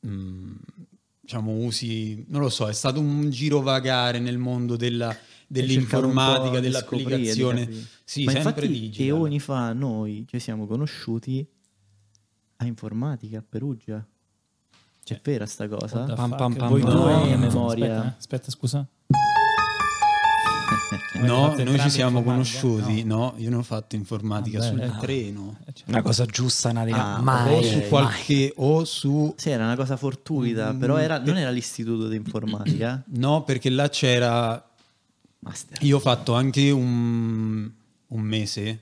Um, 0.02 0.58
diciamo, 1.32 1.52
usi, 1.52 2.26
non 2.28 2.42
lo 2.42 2.50
so, 2.50 2.68
è 2.68 2.74
stato 2.74 3.00
un 3.00 3.30
girovagare 3.30 4.20
nel 4.20 4.38
mondo 4.38 4.76
della, 4.76 5.16
dell'informatica, 5.48 6.60
dell'applicazione. 6.60 7.70
Sì, 8.04 8.26
Ma 8.26 8.32
sempre 8.32 8.66
infatti, 8.66 8.68
digital. 8.68 9.08
eoni 9.08 9.40
fa 9.40 9.72
noi 9.72 10.26
ci 10.28 10.40
siamo 10.40 10.68
conosciuti 10.68 11.48
a 12.64 12.68
informatica 12.68 13.40
a 13.40 13.44
Perugia. 13.48 14.06
C'è 15.04 15.16
Cioè, 15.16 15.20
vera 15.24 15.46
sta 15.46 15.68
cosa? 15.68 16.04
Pam, 16.04 16.36
pam, 16.36 16.54
pam, 16.56 16.70
Voi 16.70 16.82
due 16.82 16.92
No, 16.94 17.26
in 17.26 17.40
memoria. 17.40 17.86
Aspetta, 17.96 18.06
eh, 18.14 18.18
aspetta, 18.18 18.52
scusa. 18.52 18.88
No, 21.24 21.54
noi 21.56 21.80
ci 21.80 21.90
siamo 21.90 22.24
conosciuti, 22.24 23.04
no. 23.04 23.34
io 23.38 23.50
ne 23.50 23.56
ho 23.58 23.62
fatto 23.64 23.96
informatica 23.96 24.60
Vabbè, 24.60 24.70
sul 24.72 24.82
ecco. 24.82 25.00
treno 25.00 25.58
Eh, 25.66 25.74
cioè, 25.74 25.90
Una 25.90 26.02
cosa 26.02 26.26
giusta, 26.26 26.72
Nadia. 26.72 27.16
Ah, 27.16 27.22
mai, 27.22 27.54
o 27.58 27.62
su 27.62 27.78
mai. 27.78 27.88
qualche 27.90 28.54
o 28.56 28.86
su 28.86 29.34
Sì, 29.38 29.50
era 29.52 29.66
una 29.66 29.76
cosa 29.76 29.98
fortuita, 29.98 30.72
Mm, 30.74 30.80
però 30.80 30.98
era- 30.98 31.20
non 31.20 31.38
era 31.38 31.50
l'istituto 31.52 32.08
di 32.08 32.16
informatica. 32.16 33.04
no 33.08 33.44
perché 33.44 33.70
là 33.70 33.88
c'era 33.90 34.68
Master. 35.40 35.78
io 35.84 35.98
ho 35.98 36.00
fatto 36.00 36.34
anche 36.34 36.72
un, 36.72 37.70
un 38.08 38.22
mese 38.22 38.80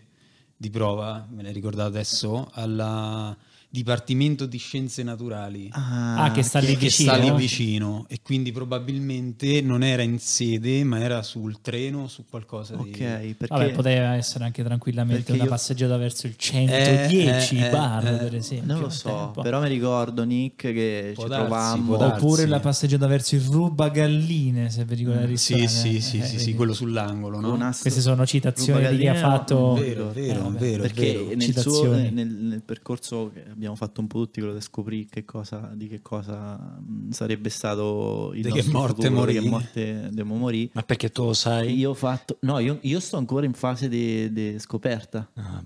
di 0.56 0.70
prova 0.70 1.26
me 1.30 1.44
l'hai 1.44 1.54
ricordato 1.54 1.90
adesso 1.90 2.50
al 2.54 3.36
Dipartimento 3.72 4.48
di 4.48 4.58
Scienze 4.58 5.04
Naturali 5.04 5.70
Ah, 5.74 6.32
che 6.34 6.42
sta 6.42 6.58
lì 6.58 6.74
che 6.76 6.88
vicino. 6.88 7.14
sta 7.14 7.22
lì 7.22 7.32
vicino 7.34 8.06
e 8.10 8.20
quindi 8.24 8.52
probabilmente 8.52 9.62
non 9.62 9.84
era 9.84 10.02
in 10.02 10.18
sede 10.18 10.84
ma 10.84 11.00
era 11.00 11.22
sul 11.22 11.62
treno 11.62 12.08
su 12.08 12.26
qualcosa 12.28 12.74
di 12.76 12.90
Ok, 12.90 12.98
perché 12.98 13.46
Vabbè, 13.48 13.72
poteva 13.72 14.16
essere 14.16 14.44
anche 14.46 14.64
tranquillamente 14.64 15.34
una 15.34 15.44
io- 15.44 15.50
passeggiata 15.50 15.98
verso 15.98 16.26
il 16.26 16.36
110 16.36 17.58
Eh, 17.58 17.68
eh, 17.68 17.70
bar, 17.70 18.08
eh, 18.08 18.18
per 18.18 18.36
esempio. 18.36 18.74
non 18.74 18.82
lo 18.82 18.90
so, 18.90 19.08
tempo. 19.08 19.42
però 19.44 19.62
mi 19.62 19.68
ricordo 19.70 20.24
Nick 20.24 20.74
che 20.74 21.12
Può 21.14 21.26
ci 21.26 21.30
darsi, 21.30 21.46
trovammo 21.46 21.86
può 21.86 21.98
darsi. 21.98 22.24
Oppure 22.26 22.46
la 22.48 22.60
passeggiata 22.60 23.06
verso 23.06 23.36
il 23.36 23.42
rubagalline, 23.42 24.70
se 24.72 24.84
vi 24.84 24.96
ricordate 24.96 25.28
Mm, 25.30 25.36
sì 25.36 25.68
sì 25.68 25.68
sì 25.68 25.96
Eh, 25.98 26.02
sì, 26.02 26.18
vedi. 26.18 26.38
sì 26.40 26.54
quello 26.56 26.74
sull'angolo 26.74 27.40
no? 27.40 27.54
Astro- 27.54 27.82
Queste 27.84 28.02
sono 28.02 28.26
citazioni 28.26 28.88
di 28.90 28.98
chi 28.98 29.08
ha 29.08 29.14
fatto... 29.14 29.74
vero 29.74 30.10
vero 30.12 30.48
Eh, 30.48 30.58
vero 30.58 30.82
perché 30.82 31.14
vero. 31.14 31.36
nel, 31.36 31.42
suo, 31.42 31.72
Citazioni. 31.72 32.10
nel, 32.12 32.28
nel 32.28 32.62
percorso 32.66 33.30
che 33.32 33.44
abbiamo 33.60 33.76
fatto 33.76 34.00
un 34.00 34.08
po' 34.08 34.20
tutti 34.20 34.40
quello 34.40 34.56
di 34.56 34.62
scoprire 34.62 35.08
che 35.10 35.26
cosa, 35.26 35.70
di 35.74 35.90
che 35.90 36.02
cosa 36.02 36.56
mh, 36.56 37.10
sarebbe 37.10 37.50
stato 37.50 38.32
il 38.34 38.44
Di 38.44 38.52
che 38.52 38.56
nostro 38.60 38.78
morte 38.80 38.94
futuro, 39.04 39.20
morì. 39.20 39.34
che 39.34 39.42
morte 39.50 40.02
dobbiamo 40.06 40.36
morire 40.36 40.70
Ma 40.74 40.84
perché 40.84 41.10
tu 41.12 41.26
lo 41.26 41.34
sai? 41.34 41.76
io 41.78 41.90
ho 41.90 41.94
fatto 41.94 42.38
no 42.44 42.60
io, 42.60 42.78
io 42.84 43.00
sto 43.02 43.18
ancora 43.18 43.46
in 43.46 43.52
fase 43.54 43.90
di 43.90 44.56
scoperta 44.60 45.30
Ah, 45.36 45.62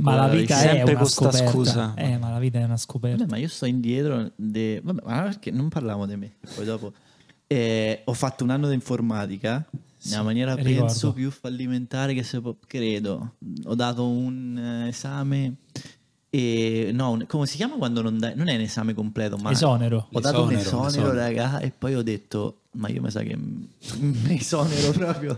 Ma 0.00 0.14
la 0.16 0.28
vita 0.28 0.54
è 0.58 0.62
Sempre 0.62 0.94
una 0.94 1.04
scoperta. 1.06 1.50
scusa. 1.50 1.94
Eh, 1.96 2.18
ma 2.18 2.30
la 2.30 2.38
vita 2.38 2.58
è 2.58 2.64
una 2.64 2.76
scoperta. 2.76 3.16
Vabbè, 3.18 3.30
ma 3.30 3.36
io 3.38 3.48
sto 3.48 3.64
indietro 3.64 4.30
de- 4.36 4.80
vabbè, 4.84 5.02
ma 5.06 5.22
perché 5.22 5.50
non 5.50 5.68
parliamo 5.70 6.04
di 6.06 6.16
me 6.16 6.32
poi 6.54 6.64
dopo 6.66 6.92
Eh, 7.46 8.02
ho 8.04 8.12
fatto 8.12 8.44
un 8.44 8.50
anno 8.50 8.68
di 8.68 8.74
informatica 8.74 9.66
Sì, 9.96 10.10
nella 10.10 10.22
maniera 10.22 10.54
ricordo. 10.54 10.84
penso 10.84 11.12
più 11.12 11.30
fallimentare 11.30 12.12
che 12.14 12.22
si 12.22 12.38
può 12.40 12.54
credo 12.66 13.34
ho 13.64 13.74
dato 13.74 14.06
un 14.06 14.56
eh, 14.84 14.88
esame 14.88 15.54
e 16.32 16.90
no 16.92 17.18
come 17.26 17.44
si 17.46 17.56
chiama 17.56 17.74
quando 17.74 18.02
non 18.02 18.16
dai 18.18 18.34
non 18.36 18.46
è 18.48 18.54
un 18.54 18.60
esame 18.60 18.94
completo 18.94 19.36
ma 19.36 19.50
Esonero. 19.50 20.06
ho 20.12 20.20
dato 20.20 20.44
un 20.44 20.52
Esonero, 20.52 20.86
esonero 20.86 21.12
raga 21.12 21.58
e 21.58 21.72
poi 21.76 21.96
ho 21.96 22.02
detto 22.02 22.54
ma 22.74 22.88
io 22.88 23.02
mi 23.02 23.10
sa 23.10 23.22
che 23.22 23.34
mi 23.98 24.38
esonero 24.38 24.92
proprio 24.92 25.36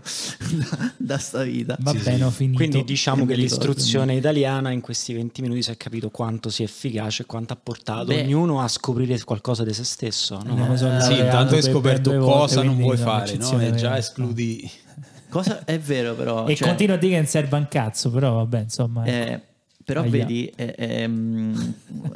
da, 0.50 0.92
da 0.98 1.16
sta 1.18 1.42
vita 1.44 1.78
Va 1.80 1.92
Sì, 1.92 1.96
bene, 1.98 2.16
sì. 2.18 2.22
ho 2.24 2.30
finito. 2.30 2.58
Quindi 2.58 2.84
diciamo 2.84 3.24
che 3.24 3.34
l'istruzione 3.36 4.14
italiana 4.14 4.70
in 4.70 4.82
questi 4.82 5.14
20 5.14 5.40
minuti 5.40 5.62
si 5.62 5.70
è 5.70 5.78
capito 5.78 6.10
quanto 6.10 6.50
sia 6.50 6.66
efficace 6.66 7.22
e 7.22 7.26
quanto 7.26 7.54
ha 7.54 7.56
portato 7.56 8.04
Beh. 8.04 8.24
ognuno 8.24 8.60
a 8.60 8.68
scoprire 8.68 9.18
qualcosa 9.24 9.64
di 9.64 9.72
se 9.72 9.84
stesso. 9.84 10.42
no? 10.44 10.54
Io 10.58 10.66
mi 10.66 10.76
sono 10.76 11.00
sì 11.00 11.12
intanto 11.12 11.54
hai 11.54 11.60
per- 11.62 11.70
scoperto 11.70 12.10
per 12.10 12.18
volte, 12.18 12.38
cosa 12.38 12.62
non 12.62 12.76
vuoi 12.76 12.98
fare 12.98 13.34
no? 13.38 13.60
e 13.60 13.72
già 13.76 13.96
escludi 13.96 14.70
cosa 15.30 15.64
è 15.64 15.78
vero 15.78 16.14
però 16.14 16.46
E 16.46 16.54
cioè- 16.54 16.68
continua 16.68 16.96
a 16.96 16.98
dire 16.98 17.12
che 17.12 17.18
non 17.18 17.26
serve 17.26 17.56
un 17.56 17.66
cazzo, 17.68 18.10
però 18.10 18.34
vabbè, 18.34 18.60
insomma. 18.60 19.04
Eh, 19.04 19.40
però 19.84 20.00
Ahia. 20.02 20.10
vedi, 20.10 20.52
è, 20.54 20.74
è, 20.74 21.06
mm, 21.06 21.54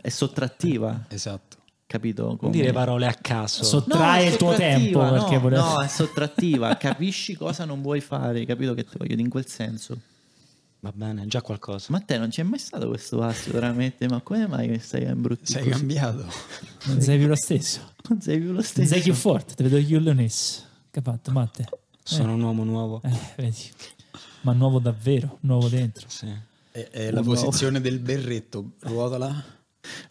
è 0.03 0.09
sottrattiva, 0.09 1.05
esatto 1.11 1.55
capito? 1.87 2.37
Non 2.41 2.51
dire 2.51 2.73
parole 2.73 3.07
a 3.07 3.15
caso. 3.15 3.63
Sotto- 3.63 3.97
No, 3.97 4.21
il 4.21 4.37
tuo 4.37 4.55
tempo, 4.55 4.99
sottrattiva, 5.01 5.11
perché 5.11 5.35
no, 5.35 5.41
volevo- 5.41 5.63
no, 5.63 5.83
è 5.83 5.89
sottrattiva, 5.89 6.77
capisci 6.77 7.35
cosa 7.37 7.65
non 7.65 7.81
vuoi 7.81 8.01
fare, 8.01 8.45
capito 8.45 8.75
che 8.75 8.85
ti 8.85 8.97
voglio 8.99 9.11
dire 9.11 9.21
in 9.23 9.29
quel 9.31 9.47
senso. 9.47 9.97
Va 10.81 10.93
bene, 10.95 11.23
è 11.23 11.27
già 11.27 11.43
qualcosa. 11.43 11.87
Ma 11.91 11.99
a 11.99 12.01
te 12.01 12.19
non 12.19 12.29
c'è 12.29 12.43
mai 12.43 12.59
stato 12.59 12.89
questo 12.89 13.19
passo 13.19 13.51
veramente, 13.51 14.07
ma 14.09 14.21
come 14.21 14.47
mai 14.47 14.69
che 14.69 14.79
stai 14.79 15.05
a 15.07 15.11
imbruttire? 15.11 15.63
sei 15.63 15.71
cambiato 15.71 16.27
Non 16.85 17.01
sei 17.01 17.19
più 17.19 17.27
lo 17.29 17.35
stesso. 17.35 17.93
Non 18.09 18.21
sei 18.21 18.39
più 18.39 18.49
lo 18.49 18.53
Non 18.55 18.63
stesso. 18.63 18.93
sei 18.93 19.01
più 19.03 19.15
forte, 19.15 19.55
ti 19.55 19.63
vedo 19.63 19.79
ha 20.99 21.03
fatto, 21.03 21.31
Matte? 21.33 21.69
Sono 22.03 22.35
un 22.35 22.43
uomo 22.43 22.63
nuovo. 22.65 23.01
Eh, 23.05 23.19
vedi. 23.37 23.71
Ma 24.43 24.53
nuovo 24.53 24.79
davvero, 24.79 25.39
nuovo 25.41 25.69
dentro. 25.69 26.07
Sì. 26.09 26.29
È, 26.77 26.89
è 26.91 27.11
la 27.11 27.23
posizione 27.23 27.81
del 27.81 27.99
berretto 27.99 28.73
ruotala 28.81 29.55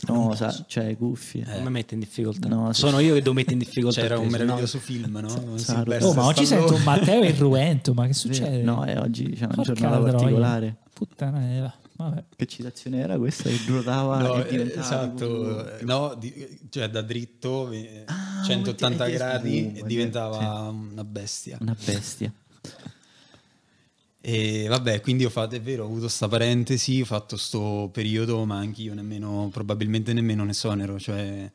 No, 0.07 0.33
sa, 0.35 0.63
cioè 0.69 0.95
cuffie. 0.95 1.43
Non 1.45 1.63
mi 1.63 1.69
mette 1.71 1.95
in 1.95 1.99
difficoltà. 1.99 2.47
No, 2.47 2.71
sì. 2.71 2.79
Sono 2.79 2.99
io 2.99 3.13
che 3.13 3.19
devo 3.21 3.33
mettere 3.33 3.55
in 3.55 3.59
difficoltà. 3.59 3.99
c'era 3.99 4.17
un 4.17 4.29
se 4.29 4.37
no- 4.37 4.43
meraviglioso 4.45 4.79
film 4.79 5.17
no? 5.19 5.57
Sylvester 5.57 6.03
Oh, 6.09 6.13
ma 6.13 6.23
oggi 6.23 6.45
sento 6.45 6.75
un 6.75 6.81
Matteo 6.83 7.21
irruento, 7.25 7.93
ma 7.93 8.07
che 8.07 8.13
succede? 8.13 8.61
No, 8.63 8.85
è 8.85 8.97
oggi 8.97 9.31
c'è 9.31 9.43
una 9.51 9.61
giornata 9.63 9.99
particolare. 9.99 10.77
Puttana 10.93 11.53
Eva. 11.57 11.73
Vabbè. 11.97 12.23
Che 12.37 12.45
citazione 12.45 12.99
era 12.99 13.17
questa 13.17 13.49
che 13.49 13.59
ruotava 13.67 14.17
No, 14.21 14.35
e 14.35 14.39
eh, 14.41 14.49
diventava 14.49 14.81
esatto, 14.85 15.77
eh, 15.79 15.83
no, 15.83 16.13
di- 16.17 16.59
cioè 16.69 16.89
da 16.89 17.01
dritto 17.01 17.69
eh, 17.71 18.03
Ah, 18.05 18.43
180 18.45 19.03
metti- 19.05 19.15
gradi 19.17 19.71
e 19.73 19.75
sì. 19.79 19.83
diventava 19.87 20.69
una 20.69 21.03
bestia. 21.03 21.57
Una 21.59 21.75
bestia. 21.85 22.31
E 24.27 24.65
vabbè, 24.67 25.01
quindi 25.01 25.23
ho 25.23 25.29
fatto, 25.29 25.53
è 25.53 25.61
vero, 25.61 25.83
ho 25.83 25.85
avuto 25.85 26.07
sta 26.07 26.27
parentesi, 26.27 26.99
ho 26.99 27.05
fatto 27.05 27.37
sto 27.37 27.91
periodo, 27.93 28.43
ma 28.45 28.57
anche 28.57 28.81
io 28.81 28.95
nemmeno, 28.95 29.51
probabilmente 29.53 30.13
nemmeno 30.13 30.43
ne 30.43 30.53
sonero, 30.53 30.97
cioè 30.99 31.51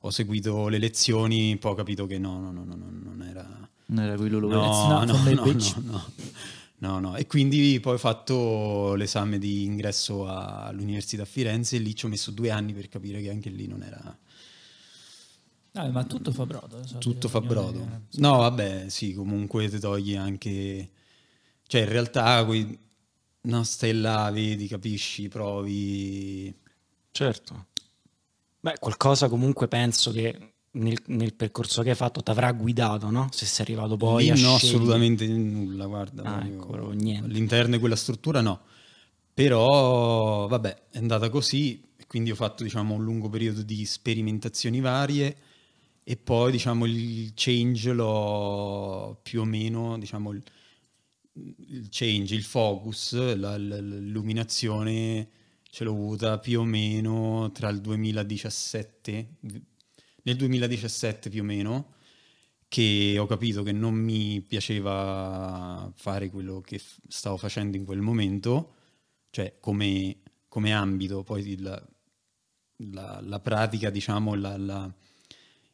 ho 0.00 0.10
seguito 0.10 0.68
le 0.68 0.78
lezioni, 0.78 1.58
poi 1.58 1.72
ho 1.72 1.74
capito 1.74 2.06
che 2.06 2.16
no, 2.18 2.40
no, 2.40 2.50
no, 2.52 2.64
no, 2.64 2.74
no, 2.74 2.86
non 3.02 3.22
era... 3.22 3.68
Non 3.88 4.04
era 4.04 4.16
quello 4.16 4.38
lo 4.38 4.48
No, 4.48 5.04
no, 5.04 5.04
no, 5.04 5.44
no, 5.44 5.54
no. 5.82 6.04
No, 6.78 6.98
no. 7.00 7.16
E 7.16 7.26
quindi 7.26 7.78
poi 7.80 7.94
ho 7.96 7.98
fatto 7.98 8.94
l'esame 8.94 9.36
di 9.38 9.64
ingresso 9.64 10.26
all'Università 10.26 11.24
a 11.24 11.26
Firenze 11.26 11.76
e 11.76 11.80
lì 11.80 11.94
ci 11.94 12.06
ho 12.06 12.08
messo 12.08 12.30
due 12.30 12.48
anni 12.48 12.72
per 12.72 12.88
capire 12.88 13.20
che 13.20 13.28
anche 13.28 13.50
lì 13.50 13.66
non 13.66 13.82
era... 13.82 14.18
Vabbè, 15.72 15.90
ma 15.90 16.04
tutto 16.04 16.32
fa 16.32 16.46
brodo. 16.46 16.80
so, 16.86 16.96
Tutto 16.96 17.28
fa 17.28 17.42
brodo. 17.42 17.80
eh, 17.80 18.20
No, 18.20 18.38
vabbè, 18.38 18.86
sì, 18.88 19.12
comunque 19.12 19.68
ti 19.68 19.78
togli 19.78 20.14
anche... 20.16 20.88
Cioè, 21.66 21.82
in 21.82 21.88
realtà, 21.88 22.44
quei... 22.44 22.78
no, 23.42 23.62
stai 23.64 23.92
là, 23.92 24.30
vedi, 24.30 24.66
capisci, 24.66 25.28
provi... 25.28 26.54
Certo. 27.10 27.66
Beh, 28.60 28.78
qualcosa 28.78 29.28
comunque 29.28 29.68
penso 29.68 30.10
che 30.12 30.54
nel, 30.72 30.98
nel 31.06 31.34
percorso 31.34 31.82
che 31.82 31.90
hai 31.90 31.96
fatto 31.96 32.22
ti 32.22 32.30
avrà 32.30 32.52
guidato, 32.52 33.10
no? 33.10 33.28
Se 33.30 33.46
sei 33.46 33.64
arrivato 33.64 33.96
poi 33.96 34.24
Lì 34.24 34.30
a 34.30 34.32
no, 34.32 34.38
scegliere. 34.38 34.76
assolutamente 34.76 35.26
nulla, 35.26 35.86
guarda. 35.86 36.22
Ah, 36.22 36.46
ecco, 36.46 36.90
niente. 36.90 37.26
All'interno 37.26 37.72
di 37.72 37.78
quella 37.78 37.96
struttura 37.96 38.40
no. 38.40 38.60
Però, 39.32 40.46
vabbè, 40.46 40.82
è 40.90 40.98
andata 40.98 41.28
così, 41.28 41.82
e 41.96 42.06
quindi 42.06 42.30
ho 42.30 42.34
fatto, 42.34 42.62
diciamo, 42.62 42.94
un 42.94 43.04
lungo 43.04 43.28
periodo 43.28 43.62
di 43.62 43.84
sperimentazioni 43.84 44.80
varie 44.80 45.36
e 46.02 46.16
poi, 46.16 46.52
diciamo, 46.52 46.86
il 46.86 47.32
change 47.34 47.92
l'ho 47.92 49.18
più 49.22 49.40
o 49.40 49.44
meno, 49.44 49.98
diciamo, 49.98 50.32
il, 50.32 50.42
il 51.68 51.88
change, 51.90 52.34
il 52.34 52.42
focus, 52.44 53.12
la- 53.36 53.56
la- 53.58 53.80
l'illuminazione 53.80 55.28
ce 55.62 55.84
l'ho 55.84 55.92
avuta 55.92 56.38
più 56.38 56.60
o 56.60 56.64
meno 56.64 57.50
tra 57.52 57.68
il 57.68 57.80
2017, 57.80 59.36
nel 60.22 60.36
2017 60.36 61.28
più 61.30 61.42
o 61.42 61.44
meno, 61.44 61.94
che 62.68 63.16
ho 63.18 63.26
capito 63.26 63.62
che 63.62 63.72
non 63.72 63.94
mi 63.94 64.40
piaceva 64.42 65.90
fare 65.94 66.30
quello 66.30 66.60
che 66.60 66.80
stavo 67.08 67.36
facendo 67.36 67.76
in 67.76 67.84
quel 67.84 68.00
momento, 68.00 68.74
cioè 69.30 69.56
come, 69.60 70.18
come 70.48 70.72
ambito, 70.72 71.22
poi 71.22 71.46
il- 71.48 71.88
la, 72.92 73.20
la 73.22 73.40
pratica, 73.40 73.90
diciamo, 73.90 74.34
la- 74.34 74.56
la- 74.56 74.94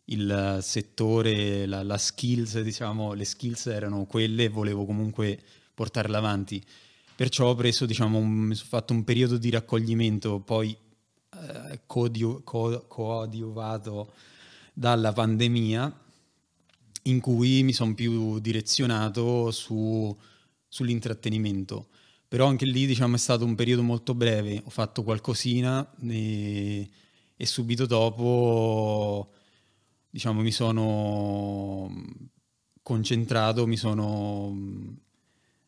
il 0.06 0.58
settore, 0.60 1.66
la, 1.66 1.82
la 1.82 1.98
skills, 1.98 2.60
diciamo, 2.60 3.12
le 3.12 3.24
skills 3.24 3.66
erano 3.66 4.04
quelle 4.04 4.44
e 4.44 4.48
volevo 4.48 4.84
comunque 4.84 5.40
portarle 5.74 6.16
avanti. 6.16 6.62
Perciò 7.14 7.48
ho 7.48 7.54
preso, 7.54 7.86
diciamo, 7.86 8.18
un, 8.18 8.52
fatto 8.54 8.92
un 8.92 9.04
periodo 9.04 9.36
di 9.38 9.50
raccoglimento, 9.50 10.40
poi 10.40 10.76
eh, 11.34 11.80
codio- 11.86 12.42
co- 12.42 12.84
coadiuvato 12.88 14.12
dalla 14.72 15.12
pandemia, 15.12 16.00
in 17.04 17.20
cui 17.20 17.62
mi 17.62 17.72
sono 17.72 17.94
più 17.94 18.38
direzionato 18.38 19.50
su- 19.50 20.16
sull'intrattenimento. 20.68 21.88
Però 22.28 22.46
anche 22.46 22.64
lì, 22.64 22.86
diciamo, 22.86 23.16
è 23.16 23.18
stato 23.18 23.44
un 23.44 23.54
periodo 23.54 23.82
molto 23.82 24.14
breve. 24.14 24.62
Ho 24.64 24.70
fatto 24.70 25.02
qualcosina 25.02 25.86
e, 26.08 26.88
e 27.36 27.46
subito 27.46 27.84
dopo, 27.86 29.32
diciamo, 30.12 30.42
mi 30.42 30.50
sono 30.50 31.90
concentrato, 32.82 33.66
mi 33.66 33.78
sono 33.78 34.54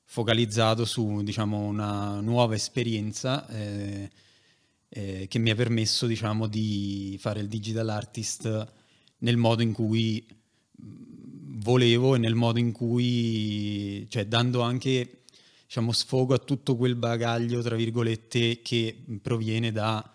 focalizzato 0.04 0.84
su, 0.84 1.22
diciamo, 1.22 1.58
una 1.60 2.20
nuova 2.20 2.54
esperienza 2.54 3.48
eh, 3.48 4.10
eh, 4.90 5.26
che 5.28 5.38
mi 5.38 5.48
ha 5.48 5.54
permesso, 5.54 6.06
diciamo, 6.06 6.46
di 6.46 7.16
fare 7.18 7.40
il 7.40 7.48
digital 7.48 7.88
artist 7.88 8.72
nel 9.18 9.38
modo 9.38 9.62
in 9.62 9.72
cui 9.72 10.22
mh, 10.28 11.60
volevo 11.62 12.14
e 12.14 12.18
nel 12.18 12.34
modo 12.34 12.58
in 12.58 12.70
cui, 12.72 14.06
cioè 14.10 14.26
dando 14.26 14.60
anche 14.60 15.22
diciamo, 15.64 15.90
sfogo 15.90 16.34
a 16.34 16.38
tutto 16.38 16.76
quel 16.76 16.96
bagaglio, 16.96 17.62
tra 17.62 17.76
virgolette, 17.76 18.60
che 18.60 19.04
proviene 19.22 19.72
da 19.72 20.13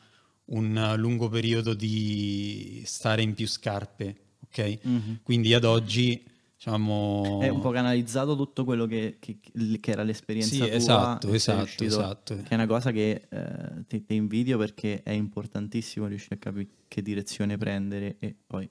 un 0.52 0.94
lungo 0.98 1.30
periodo 1.30 1.74
di 1.74 2.82
stare 2.86 3.22
in 3.22 3.34
più 3.34 3.48
scarpe, 3.48 4.16
ok? 4.46 4.80
Mhm. 4.84 5.20
Quindi 5.24 5.54
ad 5.54 5.64
oggi, 5.64 6.24
diciamo... 6.56 7.40
È 7.42 7.50
un 7.50 7.60
po' 7.60 7.70
canalizzato 7.72 8.36
tutto 8.36 8.64
quello 8.64 8.86
che, 8.86 9.18
che- 9.20 9.40
che 9.80 9.92
era 9.92 10.04
l'esperienza 10.04 10.56
Sì, 10.56 10.58
tua. 10.58 10.68
esatto, 10.72 11.34
esatto, 11.34 11.58
riuscito- 11.60 11.84
esatto. 11.86 12.36
Che 12.36 12.48
è 12.50 12.54
una 12.56 12.66
cosa 12.68 12.92
che 12.92 13.28
eh, 13.30 13.86
ti, 13.88 14.04
ti 14.06 14.16
invidio 14.16 14.58
perché 14.58 15.04
è 15.04 15.12
importantissimo 15.12 16.08
riuscire 16.08 16.36
a 16.36 16.38
capire 16.40 16.68
che 16.88 17.02
direzione 17.02 17.58
prendere 17.58 18.16
e 18.20 18.36
poi 18.48 18.68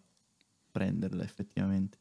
prenderla 0.71 1.23
effettivamente. 1.23 1.99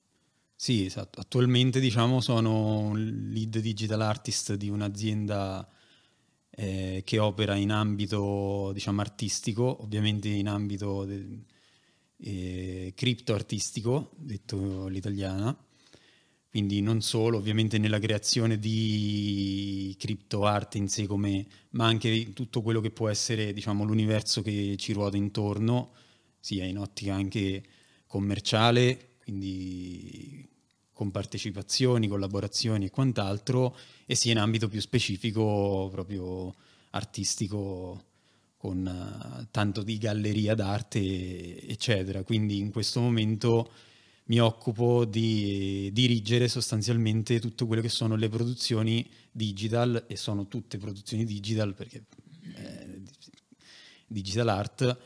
Sì, 0.56 0.86
esatto. 0.86 1.20
Attualmente 1.20 1.80
diciamo 1.80 2.20
sono 2.20 2.94
lead 2.96 3.60
digital 3.60 4.02
artist 4.02 4.56
di 4.56 4.70
un'azienda 4.70 5.68
eh, 6.60 7.04
che 7.06 7.20
opera 7.20 7.56
in 7.56 7.72
ambito 7.72 8.72
diciamo 8.74 9.02
artistico, 9.02 9.84
ovviamente 9.84 10.28
in 10.28 10.48
ambito 10.48 11.08
eh, 12.17 12.93
cripto 12.96 13.34
artistico, 13.34 14.12
detto 14.15 14.88
l'italiana. 14.88 15.56
Quindi 16.50 16.82
non 16.82 17.02
solo 17.02 17.38
ovviamente 17.38 17.78
nella 17.78 18.00
creazione 18.00 18.58
di 18.58 19.96
cripto 20.00 20.46
arte 20.46 20.80
in 20.80 20.88
sé 20.88 21.06
come, 21.06 21.46
ma 21.72 21.86
anche 21.86 22.34
tutto 22.34 22.63
quello 22.63 22.82
che 22.82 22.89
può 22.89 23.10
essere 23.10 23.54
diciamo 23.54 23.84
l'universo 23.84 24.41
che 24.41 24.76
ci 24.78 24.93
ruota 24.93 25.17
intorno, 25.17 25.93
sia 26.39 26.65
in 26.65 26.80
ottica 26.80 27.13
anche 27.13 27.63
commerciale, 28.08 29.17
quindi 29.24 30.50
con 30.97 31.12
partecipazioni, 31.12 32.07
collaborazioni 32.07 32.86
e 32.86 32.89
quant'altro, 32.89 33.77
e 34.07 34.15
sia 34.15 34.31
in 34.31 34.39
ambito 34.39 34.67
più 34.67 34.81
specifico, 34.81 35.89
proprio 35.91 36.55
artistico, 36.89 38.03
con 38.57 38.88
eh, 38.88 39.47
tanto 39.51 39.83
di 39.83 39.99
galleria 39.99 40.55
d'arte, 40.55 41.67
eccetera. 41.67 42.23
Quindi 42.23 42.57
in 42.57 42.71
questo 42.71 42.99
momento 42.99 43.71
mi 44.25 44.39
occupo 44.39 45.05
di 45.05 45.91
dirigere 45.93 46.47
sostanzialmente 46.47 47.39
tutto 47.39 47.67
quello 47.67 47.83
che 47.83 47.89
sono 47.89 48.15
le 48.15 48.27
produzioni 48.27 49.07
digital, 49.31 50.05
e 50.07 50.15
sono 50.15 50.47
tutte 50.47 50.79
produzioni 50.79 51.25
digital 51.25 51.75
perché 51.75 52.05
eh, 52.55 53.01
digital 54.07 54.47
art, 54.49 54.97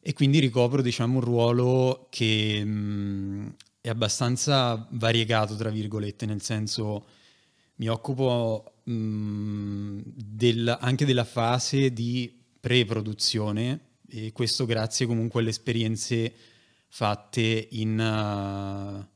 e 0.00 0.12
quindi 0.12 0.38
ricopro 0.38 0.80
diciamo 0.80 1.14
un 1.14 1.24
ruolo 1.24 2.06
che 2.08 2.64
mh, 2.64 3.54
è 3.84 3.90
abbastanza 3.90 4.88
variegato, 4.92 5.56
tra 5.56 5.68
virgolette, 5.68 6.24
nel 6.24 6.40
senso 6.40 7.04
mi 7.74 7.88
occupo 7.88 8.76
mh, 8.82 10.00
del- 10.06 10.78
anche 10.80 11.04
della 11.04 11.24
fase 11.24 11.92
di 11.92 12.34
pre-produzione 12.58 13.96
e 14.08 14.32
questo 14.32 14.64
grazie 14.64 15.04
comunque 15.04 15.40
alle 15.40 15.50
esperienze 15.50 16.32
fatte 16.88 17.68
in, 17.72 17.98
uh, 17.98 19.06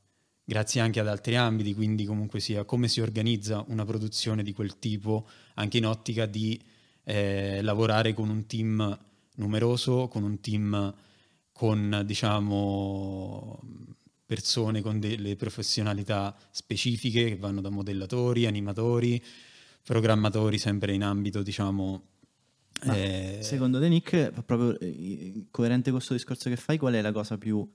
grazie 0.44 0.82
anche 0.82 1.00
ad 1.00 1.08
altri 1.08 1.36
ambiti, 1.36 1.72
quindi 1.72 2.04
comunque 2.04 2.38
sia 2.38 2.64
come 2.64 2.88
si 2.88 3.00
organizza 3.00 3.64
una 3.68 3.86
produzione 3.86 4.42
di 4.42 4.52
quel 4.52 4.78
tipo, 4.78 5.26
anche 5.54 5.78
in 5.78 5.86
ottica 5.86 6.26
di 6.26 6.60
eh, 7.04 7.62
lavorare 7.62 8.12
con 8.12 8.28
un 8.28 8.44
team 8.44 8.98
numeroso, 9.36 10.08
con 10.08 10.24
un 10.24 10.38
team 10.40 10.94
con 11.52 12.02
diciamo 12.04 13.60
persone 14.28 14.82
con 14.82 15.00
delle 15.00 15.36
professionalità 15.36 16.36
specifiche 16.50 17.30
che 17.30 17.36
vanno 17.36 17.62
da 17.62 17.70
modellatori, 17.70 18.44
animatori, 18.44 19.22
programmatori 19.82 20.58
sempre 20.58 20.92
in 20.92 21.02
ambito 21.02 21.42
diciamo 21.42 22.02
eh, 22.82 23.38
Secondo 23.40 23.80
te, 23.80 23.88
Nick, 23.88 24.42
proprio 24.42 24.78
eh, 24.78 25.46
coerente 25.50 25.84
con 25.84 25.94
questo 25.94 26.12
discorso 26.12 26.50
che 26.50 26.56
fai, 26.56 26.76
qual 26.76 26.92
è 26.92 27.00
la 27.00 27.10
cosa 27.10 27.38
più 27.38 27.66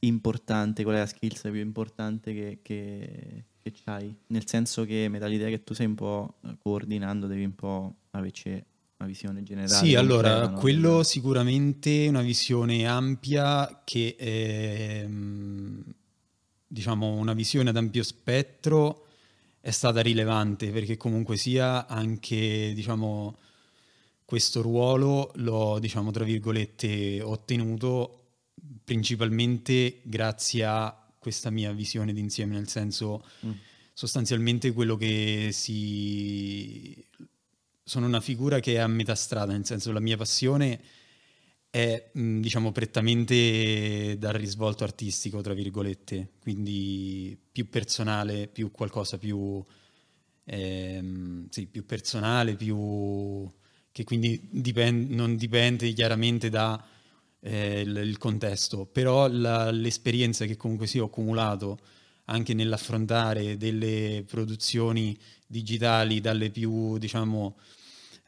importante, 0.00 0.82
qual 0.84 0.96
è 0.96 0.98
la 1.00 1.06
skills 1.06 1.42
più 1.42 1.60
importante 1.60 2.32
che, 2.32 2.60
che, 2.62 3.44
che 3.60 3.74
hai? 3.84 4.16
Nel 4.28 4.48
senso 4.48 4.86
che 4.86 5.08
mi 5.10 5.18
dà 5.18 5.26
l'idea 5.26 5.50
che 5.50 5.62
tu 5.62 5.74
sei 5.74 5.86
un 5.86 5.94
po' 5.94 6.38
coordinando, 6.62 7.26
devi 7.26 7.44
un 7.44 7.54
po' 7.54 7.96
averci 8.12 8.64
una 8.98 9.08
visione 9.08 9.42
generale. 9.42 9.86
Sì, 9.86 9.94
allora, 9.94 10.30
completa, 10.30 10.50
no? 10.50 10.58
quello 10.58 11.02
sicuramente 11.02 12.06
una 12.08 12.22
visione 12.22 12.86
ampia 12.86 13.82
che 13.84 14.16
è, 14.16 15.08
diciamo, 16.66 17.14
una 17.14 17.32
visione 17.32 17.70
ad 17.70 17.76
ampio 17.76 18.02
spettro 18.02 19.06
è 19.60 19.70
stata 19.70 20.00
rilevante 20.00 20.70
perché 20.70 20.96
comunque 20.96 21.36
sia 21.36 21.86
anche, 21.86 22.72
diciamo, 22.74 23.38
questo 24.24 24.62
ruolo 24.62 25.30
l'ho, 25.36 25.78
diciamo, 25.78 26.10
tra 26.10 26.24
virgolette, 26.24 27.20
ottenuto 27.22 28.14
principalmente 28.82 30.00
grazie 30.02 30.64
a 30.64 31.06
questa 31.18 31.50
mia 31.50 31.72
visione 31.72 32.12
d'insieme, 32.12 32.54
nel 32.54 32.68
senso 32.68 33.24
mm. 33.46 33.50
sostanzialmente 33.92 34.72
quello 34.72 34.96
che 34.96 35.50
si... 35.52 37.04
Sono 37.88 38.04
una 38.04 38.20
figura 38.20 38.60
che 38.60 38.74
è 38.74 38.78
a 38.80 38.86
metà 38.86 39.14
strada, 39.14 39.52
nel 39.52 39.64
senso 39.64 39.92
la 39.92 39.98
mia 39.98 40.18
passione 40.18 40.78
è, 41.70 42.10
mm, 42.18 42.42
diciamo, 42.42 42.70
prettamente 42.70 44.16
dal 44.18 44.34
risvolto 44.34 44.84
artistico, 44.84 45.40
tra 45.40 45.54
virgolette, 45.54 46.32
quindi 46.38 47.34
più 47.50 47.70
personale, 47.70 48.46
più 48.46 48.70
qualcosa 48.72 49.16
più, 49.16 49.64
ehm, 50.44 51.48
sì, 51.48 51.66
più 51.66 51.86
personale, 51.86 52.56
più 52.56 53.50
che 53.90 54.04
quindi 54.04 54.38
dipende, 54.50 55.14
non 55.14 55.36
dipende 55.36 55.90
chiaramente 55.94 56.50
dal 56.50 56.78
eh, 57.40 58.14
contesto, 58.18 58.84
però 58.84 59.28
la, 59.28 59.70
l'esperienza 59.70 60.44
che 60.44 60.58
comunque 60.58 60.86
sì 60.86 60.98
ho 60.98 61.06
accumulato 61.06 61.78
anche 62.26 62.52
nell'affrontare 62.52 63.56
delle 63.56 64.24
produzioni 64.26 65.18
digitali 65.46 66.20
dalle 66.20 66.50
più 66.50 66.98
diciamo 66.98 67.56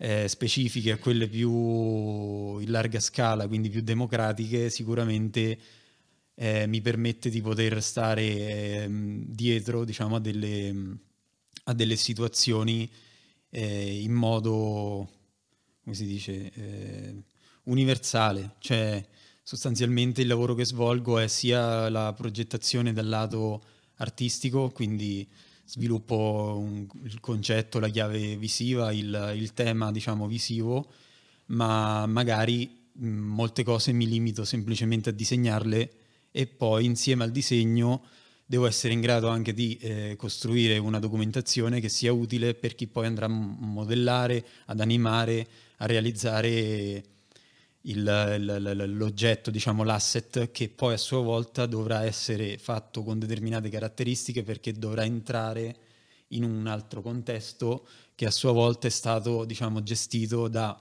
eh, 0.03 0.29
specifiche 0.29 0.93
a 0.93 0.99
quelle 0.99 1.29
più 1.29 2.59
in 2.59 2.71
larga 2.71 3.01
scala, 3.01 3.47
quindi 3.47 3.69
più 3.69 3.83
democratiche, 3.83 4.71
sicuramente 4.71 5.59
eh, 6.35 6.67
mi 6.67 6.81
permette 6.81 7.29
di 7.29 7.43
poter 7.43 7.83
stare 7.83 8.23
eh, 8.23 8.87
dietro 8.89 9.85
diciamo, 9.85 10.17
a, 10.17 10.21
delle, 10.21 10.75
a 11.65 11.75
delle 11.75 11.97
situazioni 11.97 12.91
eh, 13.51 14.01
in 14.03 14.13
modo 14.13 15.11
come 15.83 15.95
si 15.95 16.07
dice, 16.07 16.51
eh, 16.55 17.23
universale, 17.65 18.55
cioè 18.59 19.05
sostanzialmente 19.43 20.23
il 20.23 20.29
lavoro 20.29 20.55
che 20.55 20.65
svolgo 20.65 21.19
è 21.19 21.27
sia 21.27 21.89
la 21.91 22.13
progettazione 22.13 22.93
dal 22.93 23.09
lato 23.09 23.63
artistico, 23.97 24.71
quindi 24.71 25.29
sviluppo 25.71 26.59
un, 26.61 26.85
il 27.05 27.21
concetto, 27.21 27.79
la 27.79 27.89
chiave 27.89 28.37
visiva, 28.37 28.91
il, 28.91 29.35
il 29.37 29.53
tema 29.53 29.93
diciamo 29.93 30.27
visivo, 30.27 30.91
ma 31.47 32.07
magari 32.07 32.89
mh, 32.93 33.07
molte 33.07 33.63
cose 33.63 33.93
mi 33.93 34.09
limito 34.09 34.45
semplicemente 34.45 35.11
a 35.11 35.13
disegnarle 35.13 35.93
e 36.33 36.47
poi 36.49 36.87
insieme 36.87 37.23
al 37.23 37.31
disegno 37.31 38.03
devo 38.45 38.67
essere 38.67 38.93
in 38.95 39.01
grado 39.01 39.29
anche 39.29 39.55
di 39.55 39.77
eh, 39.77 40.17
costruire 40.17 40.77
una 40.79 40.99
documentazione 40.99 41.79
che 41.79 41.89
sia 41.89 42.13
utile 42.13 42.55
per 42.55 42.75
chi 42.75 42.89
poi 42.89 43.07
andrà 43.07 43.27
a 43.27 43.29
modellare, 43.29 44.45
ad 44.67 44.81
animare, 44.81 45.47
a 45.77 45.87
realizzare 45.87 47.05
il, 47.83 48.37
il, 48.39 48.97
l'oggetto, 48.97 49.51
diciamo 49.51 49.83
l'asset, 49.85 50.51
che 50.51 50.69
poi 50.69 50.95
a 50.95 50.99
sua 50.99 51.21
volta 51.21 51.67
dovrà 51.67 52.05
essere 52.05 52.59
fatto 52.59 53.03
con 53.03 53.19
determinate 53.19 53.69
caratteristiche 53.69 54.43
perché 54.43 54.73
dovrà 54.73 55.05
entrare 55.05 55.77
in 56.29 56.45
un 56.45 56.67
altro 56.67 57.03
contesto 57.03 57.87
che 58.15 58.27
a 58.27 58.31
sua 58.31 58.53
volta 58.53 58.87
è 58.87 58.91
stato 58.91 59.45
diciamo, 59.45 59.83
gestito 59.83 60.49
da 60.49 60.79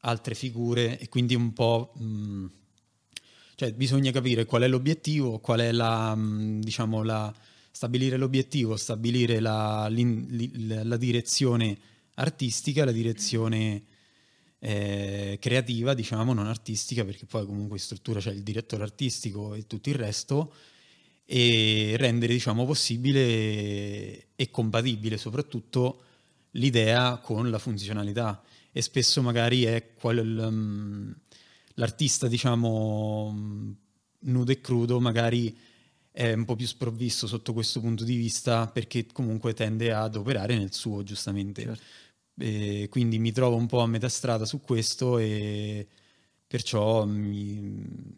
altre 0.00 0.34
figure 0.34 0.98
e 0.98 1.08
quindi 1.08 1.34
un 1.34 1.52
po'... 1.52 1.92
Mh, 1.96 2.46
cioè 3.54 3.72
bisogna 3.74 4.10
capire 4.10 4.44
qual 4.44 4.62
è 4.62 4.68
l'obiettivo, 4.68 5.38
qual 5.38 5.60
è 5.60 5.70
la, 5.70 6.16
diciamo, 6.18 7.04
la 7.04 7.32
stabilire 7.70 8.16
l'obiettivo, 8.16 8.76
stabilire 8.76 9.38
la, 9.38 9.88
la, 9.88 10.96
direzione 10.96 11.78
artistica, 12.14 12.84
la 12.84 12.92
direzione 12.92 13.82
eh, 14.64 15.38
creativa, 15.40 15.92
diciamo, 15.92 16.32
non 16.32 16.46
artistica, 16.46 17.04
perché 17.04 17.26
poi 17.26 17.44
comunque 17.44 17.78
in 17.78 17.82
struttura 17.82 18.20
c'è 18.20 18.30
il 18.30 18.44
direttore 18.44 18.84
artistico 18.84 19.54
e 19.54 19.66
tutto 19.66 19.88
il 19.88 19.96
resto, 19.96 20.54
e 21.24 21.94
rendere, 21.98 22.32
diciamo, 22.32 22.64
possibile 22.64 24.28
e 24.36 24.50
compatibile 24.50 25.18
soprattutto 25.18 26.02
l'idea 26.52 27.18
con 27.18 27.50
la 27.50 27.58
funzionalità. 27.58 28.40
E 28.70 28.82
spesso 28.82 29.20
magari 29.20 29.64
è 29.64 29.94
quel, 29.94 30.38
um, 30.38 31.12
l'artista, 31.74 32.28
diciamo, 32.28 33.74
nudo 34.20 34.52
e 34.52 34.60
crudo, 34.60 35.00
magari 35.00 35.58
è 36.12 36.32
un 36.34 36.44
po' 36.44 36.54
più 36.54 36.66
sprovvisto 36.66 37.26
sotto 37.26 37.52
questo 37.52 37.80
punto 37.80 38.04
di 38.04 38.14
vista 38.14 38.68
perché 38.68 39.06
comunque 39.06 39.54
tende 39.54 39.92
ad 39.92 40.14
operare 40.14 40.56
nel 40.56 40.72
suo, 40.72 41.02
giustamente. 41.02 41.62
Certo. 41.62 41.82
E 42.34 42.86
quindi 42.90 43.18
mi 43.18 43.32
trovo 43.32 43.56
un 43.56 43.66
po' 43.66 43.80
a 43.80 43.86
metà 43.86 44.08
strada 44.08 44.44
su 44.44 44.60
questo 44.60 45.18
e 45.18 45.86
perciò 46.46 47.04
mi 47.04 48.16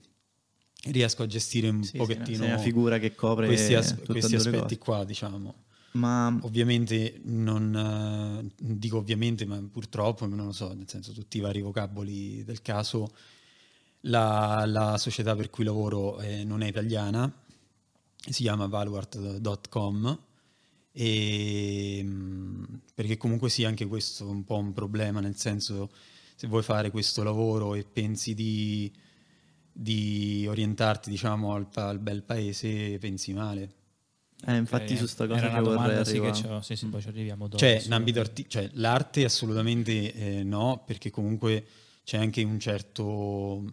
riesco 0.87 1.23
a 1.23 1.27
gestire 1.27 1.69
un 1.69 1.83
sì, 1.83 1.97
pochettino 1.97 2.45
una 2.45 2.59
figura 2.59 2.99
che 2.99 3.15
copre 3.15 3.47
questi, 3.47 3.75
as- 3.75 3.97
questi 4.05 4.37
aspetti 4.37 4.79
qua, 4.79 5.05
diciamo. 5.05 5.63
Ma 5.93 6.37
ovviamente 6.43 7.21
non 7.25 8.51
dico 8.59 8.99
ovviamente, 8.99 9.47
ma 9.47 9.63
purtroppo 9.71 10.27
non 10.27 10.47
lo 10.47 10.53
so, 10.53 10.73
nel 10.75 10.89
senso 10.89 11.13
tutti 11.13 11.39
i 11.39 11.41
vari 11.41 11.61
vocaboli 11.61 12.43
del 12.45 12.63
caso. 12.63 13.13
La, 14.07 14.65
la 14.67 14.99
società 14.99 15.35
per 15.35 15.49
cui 15.49 15.65
lavoro 15.65 16.21
eh, 16.21 16.45
non 16.45 16.63
è 16.63 16.69
italiana, 16.69 17.33
si 18.17 18.43
chiama 18.43 18.67
valuart.com 18.67 20.19
e, 20.97 22.01
mm, 22.05 22.65
perché 22.95 23.17
comunque 23.17 23.51
sì, 23.51 23.65
anche 23.65 23.87
questo 23.87 24.25
è 24.25 24.31
un 24.31 24.45
po' 24.45 24.59
un 24.59 24.73
problema, 24.73 25.19
nel 25.19 25.37
senso 25.37 25.91
se 26.37 26.47
vuoi 26.47 26.63
fare 26.63 26.91
questo 26.91 27.25
lavoro 27.25 27.75
e 27.75 27.85
pensi 27.85 28.33
di, 28.33 28.93
di 29.73 30.47
orientarti 30.49 31.11
diciamo 31.11 31.55
al, 31.55 31.67
al, 31.75 31.99
bel 31.99 32.23
paese, 32.23 32.97
pensi 32.99 33.33
male. 33.33 33.73
Eh, 34.47 34.57
infatti 34.57 34.93
okay. 34.93 34.97
su 34.97 35.07
sta 35.07 35.27
cosa 35.27 35.47
Era 35.47 35.55
che 35.55 35.61
vorrei 35.63 36.05
sì, 36.05 36.21
che 36.21 36.61
sì, 36.63 36.77
sì, 36.77 36.87
poi 36.87 37.01
ci 37.01 37.09
arriviamo 37.09 37.49
dopo. 37.49 37.59
Cioè, 37.59 37.83
in 37.85 37.93
ambito 37.93 38.21
arti- 38.21 38.49
cioè, 38.49 38.71
l'arte 38.75 39.25
assolutamente 39.25 40.13
eh, 40.13 40.43
no, 40.45 40.85
perché 40.87 41.11
comunque 41.11 41.67
c'è 42.05 42.19
anche 42.19 42.45
un 42.45 42.61
certo 42.61 43.65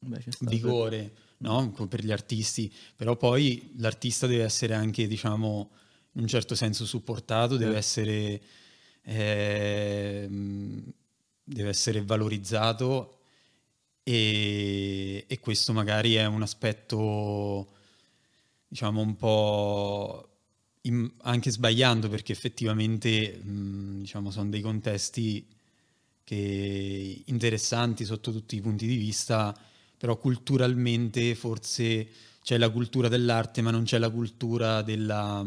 Beh, 0.00 0.22
vigore 0.40 1.12
no? 1.38 1.70
per 1.88 2.04
gli 2.04 2.12
artisti, 2.12 2.70
però 2.94 3.16
poi 3.16 3.72
l'artista 3.76 4.26
deve 4.26 4.42
essere 4.42 4.74
anche, 4.74 5.06
diciamo, 5.06 5.70
un 6.20 6.26
certo 6.26 6.54
senso 6.54 6.84
supportato, 6.84 7.56
deve, 7.56 7.74
eh. 7.74 7.78
essere, 7.78 8.42
eh, 9.02 10.28
deve 11.44 11.68
essere 11.68 12.02
valorizzato 12.02 13.18
e, 14.02 15.24
e, 15.26 15.40
questo 15.40 15.72
magari 15.72 16.14
è 16.14 16.24
un 16.26 16.42
aspetto, 16.42 17.68
diciamo, 18.66 19.00
un 19.00 19.16
po' 19.16 20.28
in, 20.82 21.10
anche 21.22 21.50
sbagliando 21.50 22.08
perché 22.08 22.32
effettivamente, 22.32 23.36
mh, 23.36 24.00
diciamo, 24.00 24.30
sono 24.30 24.48
dei 24.48 24.60
contesti 24.60 25.46
che 26.24 27.22
interessanti 27.26 28.04
sotto 28.04 28.32
tutti 28.32 28.56
i 28.56 28.60
punti 28.60 28.86
di 28.86 28.96
vista, 28.96 29.54
però 29.96 30.16
culturalmente 30.18 31.34
forse 31.34 32.08
c'è 32.42 32.56
la 32.56 32.70
cultura 32.70 33.08
dell'arte, 33.08 33.60
ma 33.60 33.70
non 33.70 33.84
c'è 33.84 33.98
la 33.98 34.10
cultura 34.10 34.82
della 34.82 35.42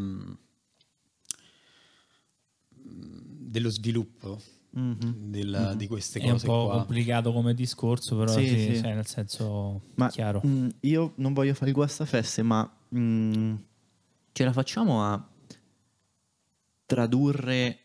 dello 3.52 3.70
sviluppo 3.70 4.40
mm-hmm. 4.78 5.30
della, 5.30 5.68
mm-hmm. 5.68 5.78
di 5.78 5.88
queste 5.88 6.20
cose. 6.20 6.30
È 6.30 6.34
un 6.34 6.40
po' 6.40 6.66
qua. 6.68 6.78
complicato 6.78 7.32
come 7.34 7.54
discorso, 7.54 8.16
però 8.18 8.32
sì, 8.32 8.48
sì, 8.48 8.60
sì. 8.60 8.82
Cioè, 8.82 8.94
nel 8.94 9.06
senso 9.06 9.82
ma, 9.96 10.10
chiaro. 10.10 10.42
Mh, 10.44 10.50
mm, 10.50 10.70
io 10.82 11.14
non 11.16 11.34
voglio 11.34 11.54
fare 11.54 11.70
il 11.70 11.76
guastafeste, 11.76 12.42
ma 12.44 12.70
mh, 12.90 13.00
mm, 13.00 13.56
ce 14.32 14.44
la 14.44 14.54
facciamo 14.54 15.04
a 15.04 15.30
tradurre 16.86 17.80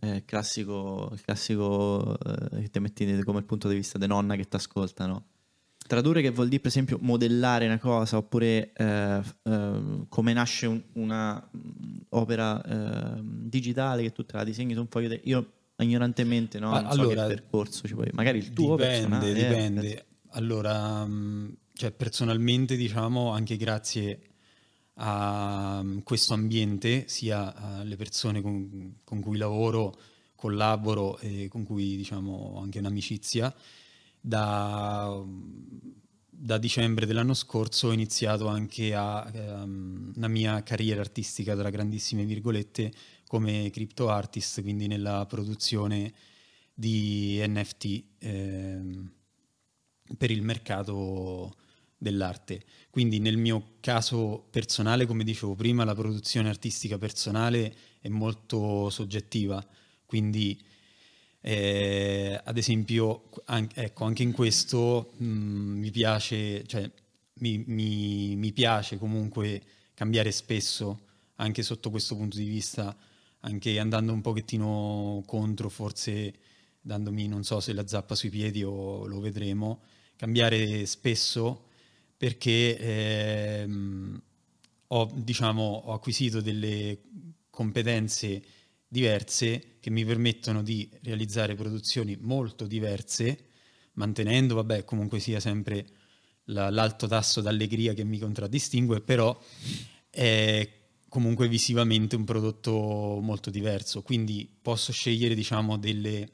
eh, 0.00 0.24
classico, 0.24 1.10
il 1.12 1.20
classico 1.22 2.18
eh, 2.18 2.62
che 2.62 2.70
ti 2.70 2.78
metti 2.80 3.22
come 3.22 3.38
il 3.38 3.44
punto 3.44 3.68
di 3.68 3.76
vista 3.76 3.98
di 3.98 4.06
nonna 4.06 4.36
che 4.36 4.44
ti 4.44 4.56
ascolta, 4.56 5.06
no? 5.06 5.24
Tradurre 5.86 6.22
che 6.22 6.30
vuol 6.30 6.48
dire 6.48 6.60
per 6.60 6.70
esempio 6.70 6.98
modellare 7.02 7.66
una 7.66 7.78
cosa 7.78 8.16
oppure 8.16 8.72
eh, 8.72 9.20
eh, 9.42 9.80
come 10.08 10.32
nasce 10.32 10.66
un, 10.66 10.82
una 10.94 11.50
opera 12.10 12.62
eh, 12.62 13.20
digitale 13.22 14.02
che 14.02 14.12
tu 14.12 14.24
te 14.24 14.36
la 14.36 14.44
disegni 14.44 14.72
su 14.72 14.80
un 14.80 14.86
foglio. 14.88 15.08
De... 15.08 15.20
Io 15.24 15.52
ignorantemente 15.78 16.58
no, 16.58 16.70
non 16.70 16.86
allora, 16.86 17.22
so 17.22 17.28
che 17.28 17.34
percorso 17.34 17.86
ci 17.86 17.94
puoi. 17.94 18.08
Magari 18.12 18.38
il 18.38 18.52
tuo 18.54 18.76
dipende, 18.76 19.30
eh, 19.30 19.34
dipende. 19.34 20.06
Allora, 20.30 21.04
mm, 21.04 21.50
cioè 21.74 21.92
personalmente 21.92 22.76
diciamo 22.76 23.32
anche 23.32 23.58
grazie 23.58 24.20
a 24.94 25.80
mm, 25.82 25.98
questo 25.98 26.32
ambiente, 26.32 27.04
sia 27.08 27.54
alle 27.78 27.96
persone 27.96 28.40
con, 28.40 29.00
con 29.04 29.20
cui 29.20 29.36
lavoro, 29.36 29.94
collaboro 30.34 31.18
e 31.18 31.48
con 31.48 31.64
cui 31.64 31.94
diciamo 31.96 32.54
ho 32.54 32.62
anche 32.62 32.78
un'amicizia 32.78 33.54
da, 34.26 35.22
da 36.30 36.56
dicembre 36.56 37.04
dell'anno 37.04 37.34
scorso 37.34 37.88
ho 37.88 37.92
iniziato 37.92 38.46
anche 38.46 38.94
a, 38.94 39.30
um, 39.34 40.12
la 40.16 40.28
mia 40.28 40.62
carriera 40.62 41.02
artistica, 41.02 41.54
tra 41.54 41.68
grandissime 41.68 42.24
virgolette, 42.24 42.90
come 43.26 43.68
crypto 43.70 44.08
artist, 44.08 44.62
quindi 44.62 44.86
nella 44.86 45.26
produzione 45.26 46.14
di 46.72 47.38
NFT 47.46 48.04
ehm, 48.20 49.12
per 50.16 50.30
il 50.30 50.40
mercato 50.40 51.56
dell'arte. 51.98 52.64
Quindi 52.88 53.18
nel 53.18 53.36
mio 53.36 53.74
caso 53.80 54.46
personale, 54.50 55.04
come 55.04 55.22
dicevo 55.22 55.54
prima, 55.54 55.84
la 55.84 55.94
produzione 55.94 56.48
artistica 56.48 56.96
personale 56.96 57.74
è 58.00 58.08
molto 58.08 58.88
soggettiva, 58.88 59.62
quindi 60.06 60.58
eh, 61.46 62.40
ad 62.42 62.56
esempio, 62.56 63.28
an- 63.46 63.68
ecco, 63.74 64.04
anche 64.04 64.22
in 64.22 64.32
questo 64.32 65.12
mh, 65.18 65.26
mi 65.26 65.90
piace, 65.90 66.64
cioè, 66.66 66.90
mi, 67.40 67.62
mi, 67.66 68.34
mi 68.34 68.50
piace 68.52 68.96
comunque 68.96 69.60
cambiare 69.92 70.32
spesso, 70.32 71.00
anche 71.36 71.62
sotto 71.62 71.90
questo 71.90 72.16
punto 72.16 72.38
di 72.38 72.46
vista, 72.46 72.96
anche 73.40 73.78
andando 73.78 74.14
un 74.14 74.22
pochettino 74.22 75.22
contro, 75.26 75.68
forse 75.68 76.32
dandomi, 76.80 77.28
non 77.28 77.44
so 77.44 77.60
se 77.60 77.74
la 77.74 77.86
zappa 77.86 78.14
sui 78.14 78.30
piedi 78.30 78.64
o 78.64 79.04
lo 79.06 79.20
vedremo, 79.20 79.82
cambiare 80.16 80.86
spesso 80.86 81.66
perché 82.16 82.78
ehm, 82.78 84.22
ho, 84.86 85.12
diciamo, 85.14 85.82
ho 85.84 85.92
acquisito 85.92 86.40
delle 86.40 87.00
competenze 87.50 88.42
diverse 88.94 89.78
che 89.80 89.90
mi 89.90 90.04
permettono 90.04 90.62
di 90.62 90.88
realizzare 91.02 91.56
produzioni 91.56 92.16
molto 92.20 92.64
diverse, 92.64 93.46
mantenendo, 93.94 94.54
vabbè, 94.54 94.84
comunque 94.84 95.18
sia 95.18 95.40
sempre 95.40 95.84
la, 96.44 96.70
l'alto 96.70 97.08
tasso 97.08 97.40
d'allegria 97.40 97.92
che 97.92 98.04
mi 98.04 98.20
contraddistingue, 98.20 99.00
però 99.00 99.36
è 100.08 100.70
comunque 101.08 101.48
visivamente 101.48 102.14
un 102.14 102.22
prodotto 102.22 103.18
molto 103.20 103.50
diverso, 103.50 104.02
quindi 104.02 104.48
posso 104.62 104.92
scegliere, 104.92 105.34
diciamo, 105.34 105.76
delle, 105.76 106.28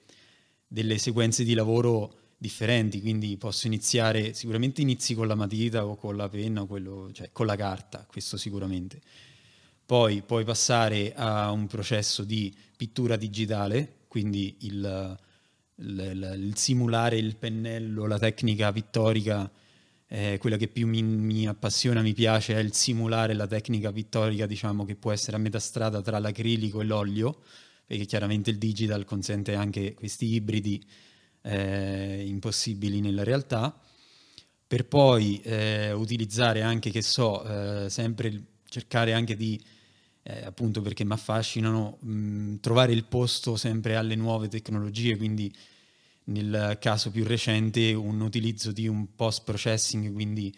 delle 0.69 0.99
sequenze 0.99 1.45
di 1.45 1.55
lavoro 1.55 2.19
differenti, 2.37 3.01
quindi 3.01 3.39
posso 3.39 3.69
iniziare, 3.69 4.35
sicuramente 4.35 4.83
inizi 4.83 5.15
con 5.15 5.27
la 5.27 5.35
matita 5.35 5.87
o 5.87 5.97
con 5.97 6.15
la 6.15 6.29
penna, 6.29 6.61
o 6.61 6.67
quello, 6.67 7.11
cioè 7.13 7.31
con 7.33 7.47
la 7.47 7.57
carta, 7.57 8.05
questo 8.07 8.37
sicuramente. 8.37 9.01
Poi 9.91 10.23
puoi 10.23 10.45
passare 10.45 11.13
a 11.17 11.51
un 11.51 11.67
processo 11.67 12.23
di 12.23 12.55
pittura 12.77 13.17
digitale, 13.17 14.05
quindi 14.07 14.59
il, 14.61 15.19
il, 15.79 16.37
il 16.39 16.57
simulare 16.57 17.17
il 17.17 17.35
pennello, 17.35 18.07
la 18.07 18.17
tecnica 18.17 18.71
pittorica, 18.71 19.51
eh, 20.07 20.39
quella 20.39 20.57
che 20.57 20.69
più 20.69 20.87
mi, 20.87 21.03
mi, 21.03 21.49
appassiona, 21.49 22.03
mi 22.03 22.13
piace, 22.13 22.55
è 22.55 22.61
il 22.61 22.73
simulare 22.73 23.35
la 23.35 23.49
tecnica 23.49 23.91
pittorica, 23.91 24.47
diciamo, 24.47 24.85
che 24.85 24.95
può 24.95 25.11
essere 25.11 25.37
a 25.37 25.41
metà 25.41 25.59
strada 25.59 26.01
tra 26.01 26.21
l'acrilico 26.21 26.81
e 26.81 26.85
l'olio, 26.85 27.43
perché 27.85 28.05
chiaramente 28.05 28.51
il 28.51 28.59
digital 28.59 29.05
consente 29.05 29.57
anche 29.57 29.95
questi 29.95 30.27
ibridi 30.35 30.81
eh, 31.43 32.23
impossibili 32.29 33.01
nella 33.01 33.25
realtà, 33.25 33.77
per 34.69 34.87
poi 34.87 35.41
eh, 35.43 35.91
utilizzare 35.91 36.63
anche, 36.63 36.91
che 36.91 37.03
so, 37.03 37.43
eh, 37.43 37.91
sempre 37.91 38.41
cercare 38.69 39.15
anche 39.15 39.35
di, 39.35 39.61
eh, 40.31 40.45
appunto 40.45 40.81
perché 40.81 41.05
mi 41.05 41.13
affascinano, 41.13 41.99
mh, 42.01 42.57
trovare 42.61 42.93
il 42.93 43.05
posto 43.05 43.57
sempre 43.57 43.97
alle 43.97 44.15
nuove 44.15 44.49
tecnologie, 44.49 45.17
quindi 45.17 45.53
nel 46.25 46.79
caso 46.81 47.11
più 47.11 47.25
recente 47.25 47.93
un 47.93 48.21
utilizzo 48.21 48.73
di 48.73 48.87
un 48.87 49.15
post 49.17 49.43
processing, 49.45 50.13
quindi 50.13 50.55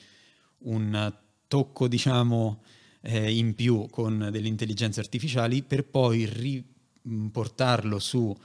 un 0.64 1.12
tocco 1.48 1.88
diciamo 1.88 2.62
eh, 3.02 3.36
in 3.36 3.54
più 3.54 3.88
con 3.90 4.28
delle 4.30 4.48
intelligenze 4.48 5.00
artificiali 5.00 5.62
per 5.62 5.84
poi 5.84 6.26
riportarlo 6.26 7.98
su 7.98 8.36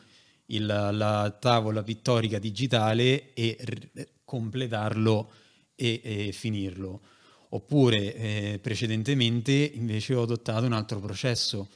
il, 0.48 0.66
la 0.66 1.38
tavola 1.40 1.84
pittorica 1.84 2.40
digitale 2.40 3.34
e 3.34 3.58
r- 3.60 4.08
completarlo 4.24 5.32
e, 5.76 6.02
e, 6.04 6.32
finirlo. 6.32 7.02
Oppure 7.50 8.16
eh, 8.16 8.60
precedentemente 8.62 9.54
invece 9.54 10.14
ho 10.14 10.24
adottato 10.24 10.66
un 10.66 10.74
altro 10.74 11.00
processo. 11.00 11.70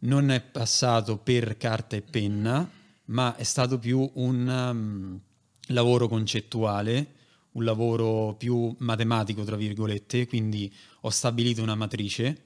Non 0.00 0.30
è 0.30 0.40
passato 0.40 1.18
per 1.18 1.56
carta 1.56 1.96
e 1.96 2.02
penna, 2.02 2.68
ma 3.06 3.36
è 3.36 3.42
stato 3.42 3.78
più 3.78 4.08
un 4.14 4.46
um, 4.46 5.20
lavoro 5.68 6.08
concettuale, 6.08 7.14
un 7.52 7.64
lavoro 7.64 8.34
più 8.36 8.74
matematico, 8.78 9.42
tra 9.44 9.56
virgolette, 9.56 10.26
quindi 10.26 10.72
ho 11.00 11.10
stabilito 11.10 11.62
una 11.62 11.74
matrice, 11.74 12.44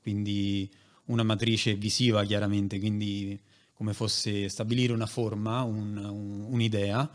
quindi 0.00 0.70
una 1.06 1.22
matrice 1.22 1.74
visiva 1.74 2.24
chiaramente, 2.24 2.78
quindi 2.78 3.38
come 3.74 3.92
fosse 3.92 4.48
stabilire 4.48 4.92
una 4.92 5.06
forma, 5.06 5.62
un, 5.62 5.96
un, 5.96 6.46
un'idea, 6.48 7.10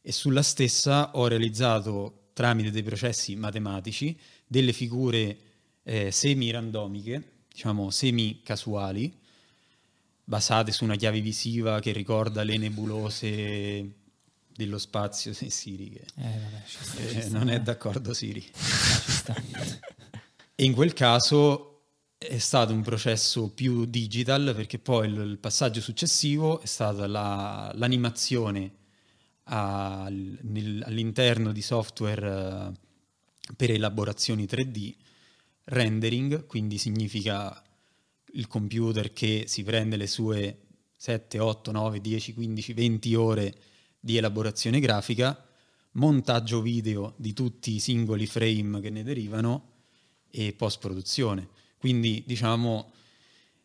e 0.00 0.12
sulla 0.12 0.42
stessa 0.42 1.10
ho 1.14 1.26
realizzato 1.26 2.23
tramite 2.34 2.70
dei 2.70 2.82
processi 2.82 3.34
matematici 3.36 4.18
delle 4.46 4.74
figure 4.74 5.38
eh, 5.84 6.10
semi-randomiche, 6.10 7.30
diciamo 7.48 7.90
semi-casuali, 7.90 9.16
basate 10.24 10.72
su 10.72 10.84
una 10.84 10.96
chiave 10.96 11.20
visiva 11.20 11.80
che 11.80 11.92
ricorda 11.92 12.42
le 12.42 12.58
nebulose 12.58 13.92
dello 14.54 14.78
spazio. 14.78 15.32
Sì, 15.32 15.48
Siri, 15.50 15.90
che, 15.90 16.04
eh, 16.16 16.38
vabbè, 16.38 16.62
sta, 16.66 17.02
eh, 17.02 17.28
non 17.30 17.48
è 17.48 17.60
d'accordo 17.60 18.12
Siri. 18.12 18.44
e 20.54 20.64
in 20.64 20.74
quel 20.74 20.92
caso 20.92 21.70
è 22.18 22.38
stato 22.38 22.72
un 22.72 22.82
processo 22.82 23.50
più 23.50 23.84
digital 23.84 24.52
perché 24.56 24.78
poi 24.78 25.08
il, 25.08 25.16
il 25.18 25.38
passaggio 25.38 25.80
successivo 25.80 26.60
è 26.60 26.66
stata 26.66 27.06
la, 27.06 27.70
l'animazione 27.74 28.82
a, 29.44 30.08
nel, 30.10 30.82
all'interno 30.86 31.52
di 31.52 31.62
software 31.62 32.26
uh, 32.26 33.54
per 33.56 33.70
elaborazioni 33.70 34.44
3D, 34.44 34.94
rendering, 35.64 36.46
quindi 36.46 36.78
significa 36.78 37.62
il 38.32 38.46
computer 38.46 39.12
che 39.12 39.44
si 39.46 39.62
prende 39.62 39.96
le 39.96 40.06
sue 40.06 40.58
7, 40.96 41.38
8, 41.38 41.70
9, 41.70 42.00
10, 42.00 42.34
15, 42.34 42.72
20 42.72 43.14
ore 43.14 43.54
di 44.00 44.16
elaborazione 44.16 44.80
grafica, 44.80 45.46
montaggio 45.92 46.60
video 46.60 47.14
di 47.16 47.32
tutti 47.32 47.74
i 47.74 47.78
singoli 47.78 48.26
frame 48.26 48.80
che 48.80 48.90
ne 48.90 49.02
derivano 49.02 49.72
e 50.30 50.52
post 50.52 50.78
produzione. 50.80 51.48
Quindi, 51.78 52.22
diciamo, 52.26 52.92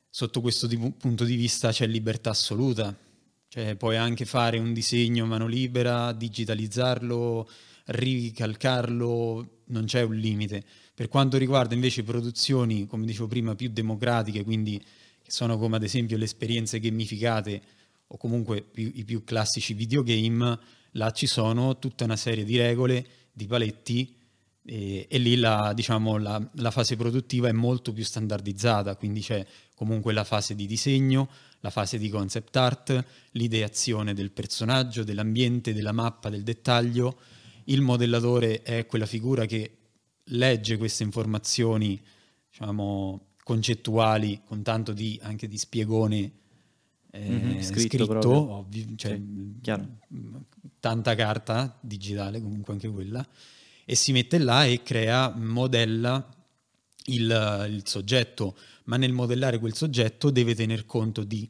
sotto 0.10 0.42
questo 0.42 0.68
punto 0.98 1.24
di 1.24 1.36
vista 1.36 1.72
c'è 1.72 1.88
libertà 1.88 2.32
assoluta. 2.32 2.96
Cioè, 3.52 3.76
puoi 3.78 3.98
anche 3.98 4.26
fare 4.26 4.60
un 4.60 4.74
disegno 4.74 5.24
a 5.24 5.28
mano 5.28 5.48
libera, 5.48 6.12
digitalizzarlo, 6.12 7.50
ricalcarlo, 7.86 9.62
non 9.66 9.86
c'è 9.86 10.04
un 10.04 10.14
limite. 10.14 10.64
Per 10.94 11.08
quanto 11.08 11.36
riguarda 11.38 11.74
invece 11.74 12.04
produzioni, 12.04 12.86
come 12.86 13.08
dicevo 13.08 13.26
prima, 13.26 13.56
più 13.56 13.70
democratiche, 13.70 14.44
quindi 14.44 14.78
che 14.78 15.32
sono 15.32 15.58
come 15.58 15.78
ad 15.78 15.84
esempio 15.84 16.16
le 16.16 16.26
esperienze 16.26 16.80
gamificate 16.80 17.62
o 18.06 18.18
comunque 18.18 18.62
più, 18.62 18.92
i 18.94 19.04
più 19.04 19.24
classici 19.24 19.74
videogame, 19.74 20.60
là 20.92 21.10
ci 21.10 21.26
sono 21.26 21.80
tutta 21.80 22.04
una 22.04 22.18
serie 22.18 22.44
di 22.44 22.56
regole, 22.56 23.04
di 23.32 23.48
paletti 23.48 24.16
e, 24.64 25.08
e 25.10 25.18
lì 25.18 25.38
la, 25.38 25.74
diciamo, 25.74 26.18
la, 26.18 26.40
la, 26.54 26.70
fase 26.70 26.96
produttiva 26.96 27.48
è 27.48 27.52
molto 27.52 27.94
più 27.94 28.04
standardizzata, 28.04 28.96
quindi 28.96 29.22
c'è 29.22 29.44
comunque 29.74 30.14
la 30.14 30.24
fase 30.24 30.54
di 30.54 30.68
disegno, 30.68 31.28
la 31.62 31.70
fase 31.70 31.98
di 31.98 32.10
concept 32.10 32.56
art, 32.56 33.06
l'ideazione 33.32 34.14
del 34.14 34.32
personaggio, 34.32 35.04
dell'ambiente, 35.04 35.74
della 35.74 35.92
mappa, 35.92 36.30
del 36.30 36.44
dettaglio. 36.44 37.20
Il 37.66 37.82
modellatore 37.82 38.62
è 38.62 38.86
quella 38.86 39.06
figura 39.06 39.46
che 39.46 39.78
legge 40.26 40.78
queste 40.78 41.04
informazioni, 41.04 42.00
diciamo, 42.50 43.28
concettuali, 43.44 44.42
con 44.46 44.62
tanto 44.62 44.94
di, 44.94 45.20
anche 45.22 45.48
di 45.48 45.58
spiegone 45.58 46.32
eh, 47.12 47.30
mm-hmm, 47.30 47.62
scritto, 47.62 48.06
scritto 48.06 48.52
ovvio, 48.52 48.86
cioè, 48.96 49.20
sì, 49.20 49.88
tanta 50.80 51.16
carta 51.16 51.78
digitale 51.82 52.40
comunque 52.40 52.74
anche 52.74 52.88
quella 52.88 53.28
e 53.84 53.96
si 53.96 54.12
mette 54.12 54.38
là 54.38 54.66
e 54.66 54.84
crea, 54.84 55.34
modella 55.36 56.24
il, 57.06 57.66
il 57.72 57.82
soggetto, 57.86 58.56
ma 58.90 58.98
nel 58.98 59.14
modellare 59.14 59.60
quel 59.60 59.76
soggetto 59.76 60.32
deve 60.32 60.56
tener 60.56 60.86
conto 60.86 61.24
di 61.24 61.48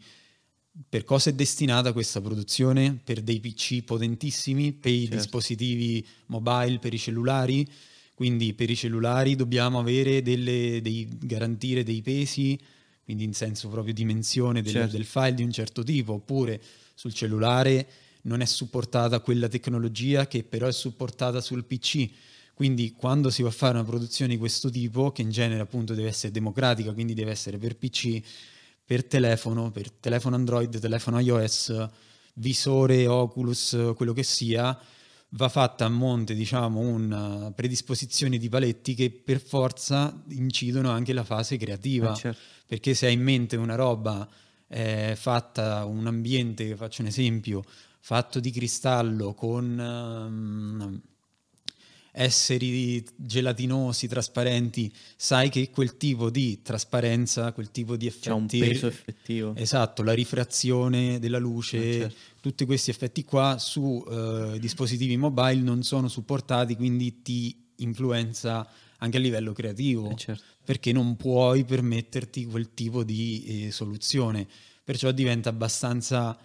per 0.88 1.04
cosa 1.04 1.30
è 1.30 1.34
destinata 1.34 1.94
questa 1.94 2.22
produzione, 2.22 3.00
per 3.04 3.22
dei 3.22 3.40
PC 3.40 3.84
potentissimi, 3.84 4.72
per 4.72 4.92
i 4.92 5.02
certo. 5.02 5.16
dispositivi 5.16 6.06
mobile, 6.28 6.80
per 6.80 6.94
i 6.94 7.00
cellulari, 7.00 7.68
quindi 8.14 8.54
per 8.54 8.70
i 8.70 8.76
cellulari 8.76 9.36
dobbiamo 9.36 9.80
avere 9.80 10.22
delle, 10.22 10.80
dei, 10.82 11.08
garantire 11.10 11.84
dei 11.84 12.02
pesi, 12.02 12.58
quindi 13.04 13.24
in 13.24 13.34
senso 13.34 13.68
proprio 13.68 13.94
dimensione 13.94 14.62
del, 14.62 14.72
certo. 14.72 14.96
del 14.96 15.06
file 15.06 15.34
di 15.34 15.44
un 15.44 15.52
certo 15.52 15.84
tipo, 15.84 16.14
oppure 16.14 16.62
sul 16.94 17.14
cellulare 17.14 17.88
non 18.24 18.42
è 18.42 18.46
supportata 18.46 19.20
quella 19.22 19.48
tecnologia 19.48 20.28
che 20.28 20.44
però 20.44 20.68
è 20.68 20.74
supportata 20.74 21.42
sul 21.42 21.66
PC. 21.66 22.10
Quindi 22.60 22.92
quando 22.92 23.30
si 23.30 23.42
va 23.42 23.48
a 23.48 23.54
fare 23.54 23.76
una 23.76 23.86
produzione 23.86 24.34
di 24.34 24.38
questo 24.38 24.70
tipo, 24.70 25.14
che 25.14 25.22
in 25.22 25.30
genere 25.30 25.62
appunto 25.62 25.94
deve 25.94 26.10
essere 26.10 26.34
democratica, 26.34 26.92
quindi 26.92 27.14
deve 27.14 27.32
essere 27.32 27.58
per 27.58 27.78
PC, 27.78 28.22
per 28.84 29.06
telefono, 29.06 29.72
per 29.72 29.90
telefono 29.90 30.36
Android, 30.36 30.78
telefono 30.78 31.20
iOS, 31.20 31.88
visore, 32.34 33.08
Oculus, 33.08 33.94
quello 33.96 34.12
che 34.12 34.24
sia, 34.24 34.78
va 35.30 35.48
fatta 35.48 35.86
a 35.86 35.88
monte, 35.88 36.34
diciamo, 36.34 36.82
una 36.82 37.50
predisposizione 37.56 38.38
di 38.38 38.50
paletti 38.50 38.94
che 38.94 39.10
per 39.10 39.40
forza 39.40 40.22
incidono 40.32 40.90
anche 40.90 41.14
la 41.14 41.24
fase 41.24 41.56
creativa. 41.56 42.12
Eh, 42.12 42.16
certo. 42.18 42.40
Perché 42.66 42.94
se 42.94 43.06
hai 43.06 43.14
in 43.14 43.22
mente 43.24 43.56
una 43.56 43.76
roba 43.76 44.28
eh, 44.68 45.14
fatta, 45.16 45.86
un 45.86 46.08
ambiente, 46.08 46.76
faccio 46.76 47.04
un 47.04 47.08
esempio, 47.08 47.64
fatto 48.02 48.42
di 48.42 48.52
cristallo 48.52 49.34
con 49.34 49.80
ehm, 49.80 51.02
esseri 52.12 53.04
gelatinosi, 53.16 54.08
trasparenti, 54.08 54.92
sai 55.16 55.50
che 55.50 55.70
quel 55.70 55.98
tipo 55.98 56.30
di 56.30 56.62
trasparenza, 56.62 57.52
quel 57.54 57.72
tipo 57.72 57.96
di 57.96 58.08
effetti... 58.08 58.28
C'ha 58.30 58.34
un 58.36 58.48
peso 58.48 58.88
effettivo. 58.88 59.56
Esatto, 59.56 60.04
la 60.04 60.14
rifrazione 60.14 61.20
della 61.20 61.38
luce, 61.38 61.78
Eh, 61.78 61.94
certo. 62.00 62.16
tutti 62.42 62.66
questi 62.66 62.90
effetti 62.90 63.24
qua 63.24 63.58
su 63.60 64.04
eh, 64.10 64.58
dispositivi 64.60 65.18
mobile 65.18 65.62
non 65.62 65.84
sono 65.84 66.08
supportati, 66.08 66.76
quindi 66.76 67.22
ti 67.22 67.56
influenza 67.78 68.68
anche 68.98 69.18
a 69.18 69.20
livello 69.20 69.54
creativo, 69.54 70.10
Eh, 70.12 70.16
certo. 70.16 70.44
perché 70.66 70.92
non 70.92 71.16
puoi 71.16 71.64
permetterti 71.64 72.46
quel 72.46 72.74
tipo 72.74 73.04
di 73.04 73.66
eh, 73.68 73.72
soluzione. 73.72 74.48
Perciò 74.84 75.12
diventa 75.12 75.50
abbastanza... 75.50 76.38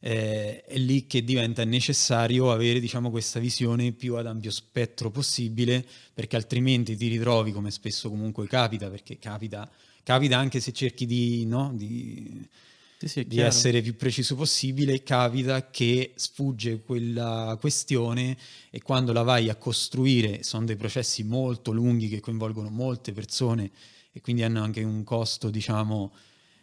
eh, 0.00 0.64
è 0.64 0.78
lì 0.78 1.06
che 1.06 1.22
diventa 1.22 1.64
necessario 1.64 2.50
avere 2.50 2.80
diciamo, 2.80 3.10
questa 3.10 3.38
visione 3.38 3.92
più 3.92 4.16
ad 4.16 4.26
ampio 4.26 4.50
spettro 4.50 5.10
possibile, 5.10 5.86
perché 6.14 6.36
altrimenti 6.36 6.96
ti 6.96 7.08
ritrovi, 7.08 7.52
come 7.52 7.70
spesso 7.70 8.08
comunque 8.08 8.46
capita, 8.46 8.88
perché 8.88 9.18
capita, 9.18 9.70
capita 10.02 10.38
anche 10.38 10.60
se 10.60 10.72
cerchi 10.72 11.04
di, 11.06 11.44
no, 11.46 11.72
di, 11.74 12.48
Sì, 12.96 13.08
sì, 13.08 13.26
di 13.26 13.40
essere 13.40 13.82
più 13.82 13.96
preciso 13.96 14.34
possibile, 14.36 15.02
capita 15.02 15.70
che 15.70 16.12
sfugge 16.16 16.80
quella 16.80 17.56
questione 17.60 18.36
e 18.70 18.82
quando 18.82 19.12
la 19.12 19.22
vai 19.22 19.48
a 19.48 19.56
costruire 19.56 20.42
sono 20.42 20.64
dei 20.66 20.76
processi 20.76 21.22
molto 21.24 21.72
lunghi 21.72 22.08
che 22.08 22.20
coinvolgono 22.20 22.68
molte 22.70 23.12
persone 23.12 23.70
e 24.12 24.20
quindi 24.20 24.42
hanno 24.42 24.62
anche 24.62 24.82
un 24.82 25.04
costo, 25.04 25.50
diciamo, 25.50 26.12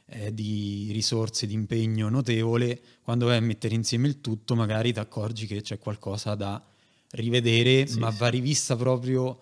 eh, 0.10 0.34
di 0.34 0.90
risorse, 0.92 1.46
di 1.48 1.54
impegno 1.54 2.10
notevole, 2.10 2.80
quando 3.02 3.26
vai 3.26 3.38
a 3.38 3.42
mettere 3.42 3.76
insieme 3.76 4.08
il 4.08 4.22
tutto 4.22 4.56
magari 4.56 4.94
ti 4.94 5.00
accorgi 5.00 5.46
che 5.48 5.62
c'è 5.62 5.78
qualcosa 5.80 6.34
da 6.36 6.64
rivedere, 7.12 7.88
Sì, 7.88 8.00
ma 8.00 8.12
sì. 8.12 8.18
va 8.20 8.28
rivista 8.30 8.76
proprio 8.76 9.40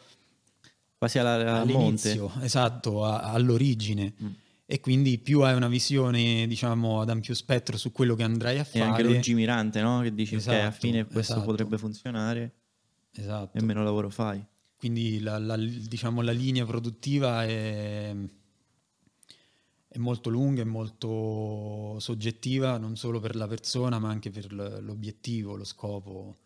Quasi 0.97 1.19
alla, 1.19 1.61
a 1.61 1.65
monte. 1.65 2.09
all'inizio, 2.09 2.31
esatto, 2.41 3.03
a- 3.03 3.19
all'origine. 3.31 4.13
Mm. 4.23 4.27
E 4.65 4.79
quindi 4.79 5.19
più 5.19 5.41
hai 5.41 5.53
una 5.53 5.67
visione, 5.67 6.47
diciamo, 6.47 7.01
ad 7.01 7.09
ampio 7.09 7.35
spettro 7.35 7.77
su 7.77 7.91
quello 7.91 8.15
che 8.15 8.23
andrai 8.23 8.57
a 8.57 8.61
E 8.61 8.63
fare. 8.65 8.83
anche 8.85 9.03
lungimirante, 9.03 9.81
no? 9.81 10.01
Che 10.01 10.13
dici, 10.15 10.35
ok, 10.35 10.47
alla 10.47 10.57
Esatto, 10.61 10.75
fine 10.79 11.05
questo 11.05 11.33
esatto. 11.33 11.45
potrebbe 11.45 11.77
funzionare 11.77 12.53
Esatto. 13.11 13.55
e 13.57 13.61
meno 13.61 13.83
lavoro 13.83 14.09
fai. 14.09 14.43
Quindi 14.77 15.19
la, 15.19 15.37
la- 15.37 15.57
diciamo, 15.57 16.21
la 16.21 16.31
linea 16.31 16.65
produttiva 16.65 17.43
è, 17.45 18.15
è 19.95 19.97
molto 19.97 20.29
lunga, 20.29 20.61
è 20.61 20.65
molto 20.65 21.97
soggettiva, 21.99 22.77
non 22.77 22.97
solo 22.97 23.19
per 23.19 23.35
la 23.35 23.47
persona, 23.47 23.97
ma 23.97 24.09
anche 24.09 24.29
per 24.29 24.51
l'obiettivo, 24.51 25.55
lo 25.55 25.63
scopo. 25.63 26.37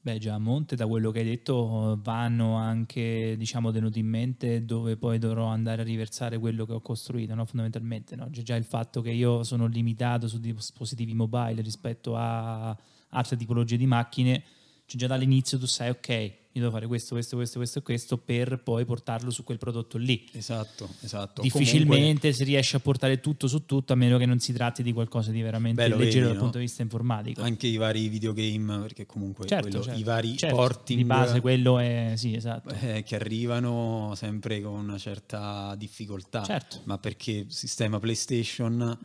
Beh, 0.00 0.18
già 0.18 0.34
a 0.34 0.38
monte, 0.38 0.76
da 0.76 0.86
quello 0.86 1.10
che 1.10 1.18
hai 1.18 1.24
detto, 1.24 1.98
vanno 2.00 2.54
anche, 2.54 3.34
diciamo, 3.36 3.72
tenuti 3.72 3.98
in 3.98 4.06
mente 4.06 4.64
dove 4.64 4.96
poi 4.96 5.18
dovrò 5.18 5.46
andare 5.46 5.82
a 5.82 5.84
riversare 5.84 6.38
quello 6.38 6.64
che 6.64 6.72
ho 6.72 6.80
costruito, 6.80 7.34
no? 7.34 7.44
Fondamentalmente, 7.44 8.14
no? 8.14 8.28
C'è 8.30 8.42
già 8.42 8.54
il 8.54 8.64
fatto 8.64 9.02
che 9.02 9.10
io 9.10 9.42
sono 9.42 9.66
limitato 9.66 10.28
su 10.28 10.38
dispositivi 10.38 11.14
mobile 11.14 11.60
rispetto 11.60 12.14
a 12.14 12.76
altre 13.10 13.36
tipologie 13.36 13.76
di 13.76 13.86
macchine, 13.86 14.44
c'è 14.86 14.96
già 14.96 15.08
dall'inizio 15.08 15.58
tu 15.58 15.66
sai, 15.66 15.90
ok, 15.90 16.47
io 16.58 16.64
devo 16.64 16.74
fare 16.74 16.86
questo, 16.86 17.14
questo, 17.14 17.36
questo, 17.36 17.58
questo 17.58 17.78
e 17.78 17.82
questo 17.82 18.18
per 18.18 18.60
poi 18.62 18.84
portarlo 18.84 19.30
su 19.30 19.44
quel 19.44 19.58
prodotto 19.58 19.96
lì. 19.96 20.26
Esatto, 20.32 20.88
esatto. 21.00 21.42
Difficilmente 21.42 22.32
si 22.32 22.44
riesce 22.44 22.76
a 22.76 22.80
portare 22.80 23.20
tutto 23.20 23.46
su 23.46 23.64
tutto 23.64 23.92
a 23.92 23.96
meno 23.96 24.18
che 24.18 24.26
non 24.26 24.38
si 24.38 24.52
tratti 24.52 24.82
di 24.82 24.92
qualcosa 24.92 25.30
di 25.30 25.40
veramente 25.40 25.82
Beh, 25.82 25.88
lo 25.88 25.96
leggero 25.96 26.12
vedi, 26.12 26.26
dal 26.26 26.34
no? 26.34 26.42
punto 26.42 26.58
di 26.58 26.64
vista 26.64 26.82
informatico. 26.82 27.40
Comunque 27.40 27.66
anche 27.66 27.66
i 27.74 27.76
vari 27.78 28.08
videogame, 28.08 28.78
perché 28.80 29.06
comunque 29.06 29.46
Certo, 29.46 29.68
quello- 29.68 29.84
certo, 29.84 29.98
i 30.00 30.02
vari 30.02 30.36
certo, 30.36 30.56
porting 30.56 30.98
di 30.98 31.04
base 31.04 31.40
quello 31.40 31.78
è 31.78 32.12
sì, 32.16 32.34
esatto. 32.34 32.74
eh, 32.80 33.02
che 33.02 33.14
arrivano 33.14 34.12
sempre 34.16 34.60
con 34.60 34.74
una 34.74 34.98
certa 34.98 35.74
difficoltà, 35.76 36.42
Certo. 36.42 36.80
ma 36.84 36.98
perché 36.98 37.30
il 37.32 37.52
sistema 37.52 37.98
PlayStation 37.98 38.98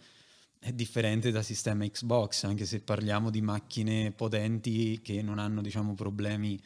è 0.59 0.71
differente 0.71 1.29
da 1.29 1.41
sistema 1.41 1.85
Xbox, 1.85 2.45
anche 2.45 2.65
se 2.65 2.79
parliamo 2.79 3.29
di 3.29 3.41
macchine 3.41 4.11
potenti 4.11 5.01
che 5.03 5.21
non 5.21 5.37
hanno 5.37 5.61
diciamo 5.61 5.93
problemi 5.93 6.57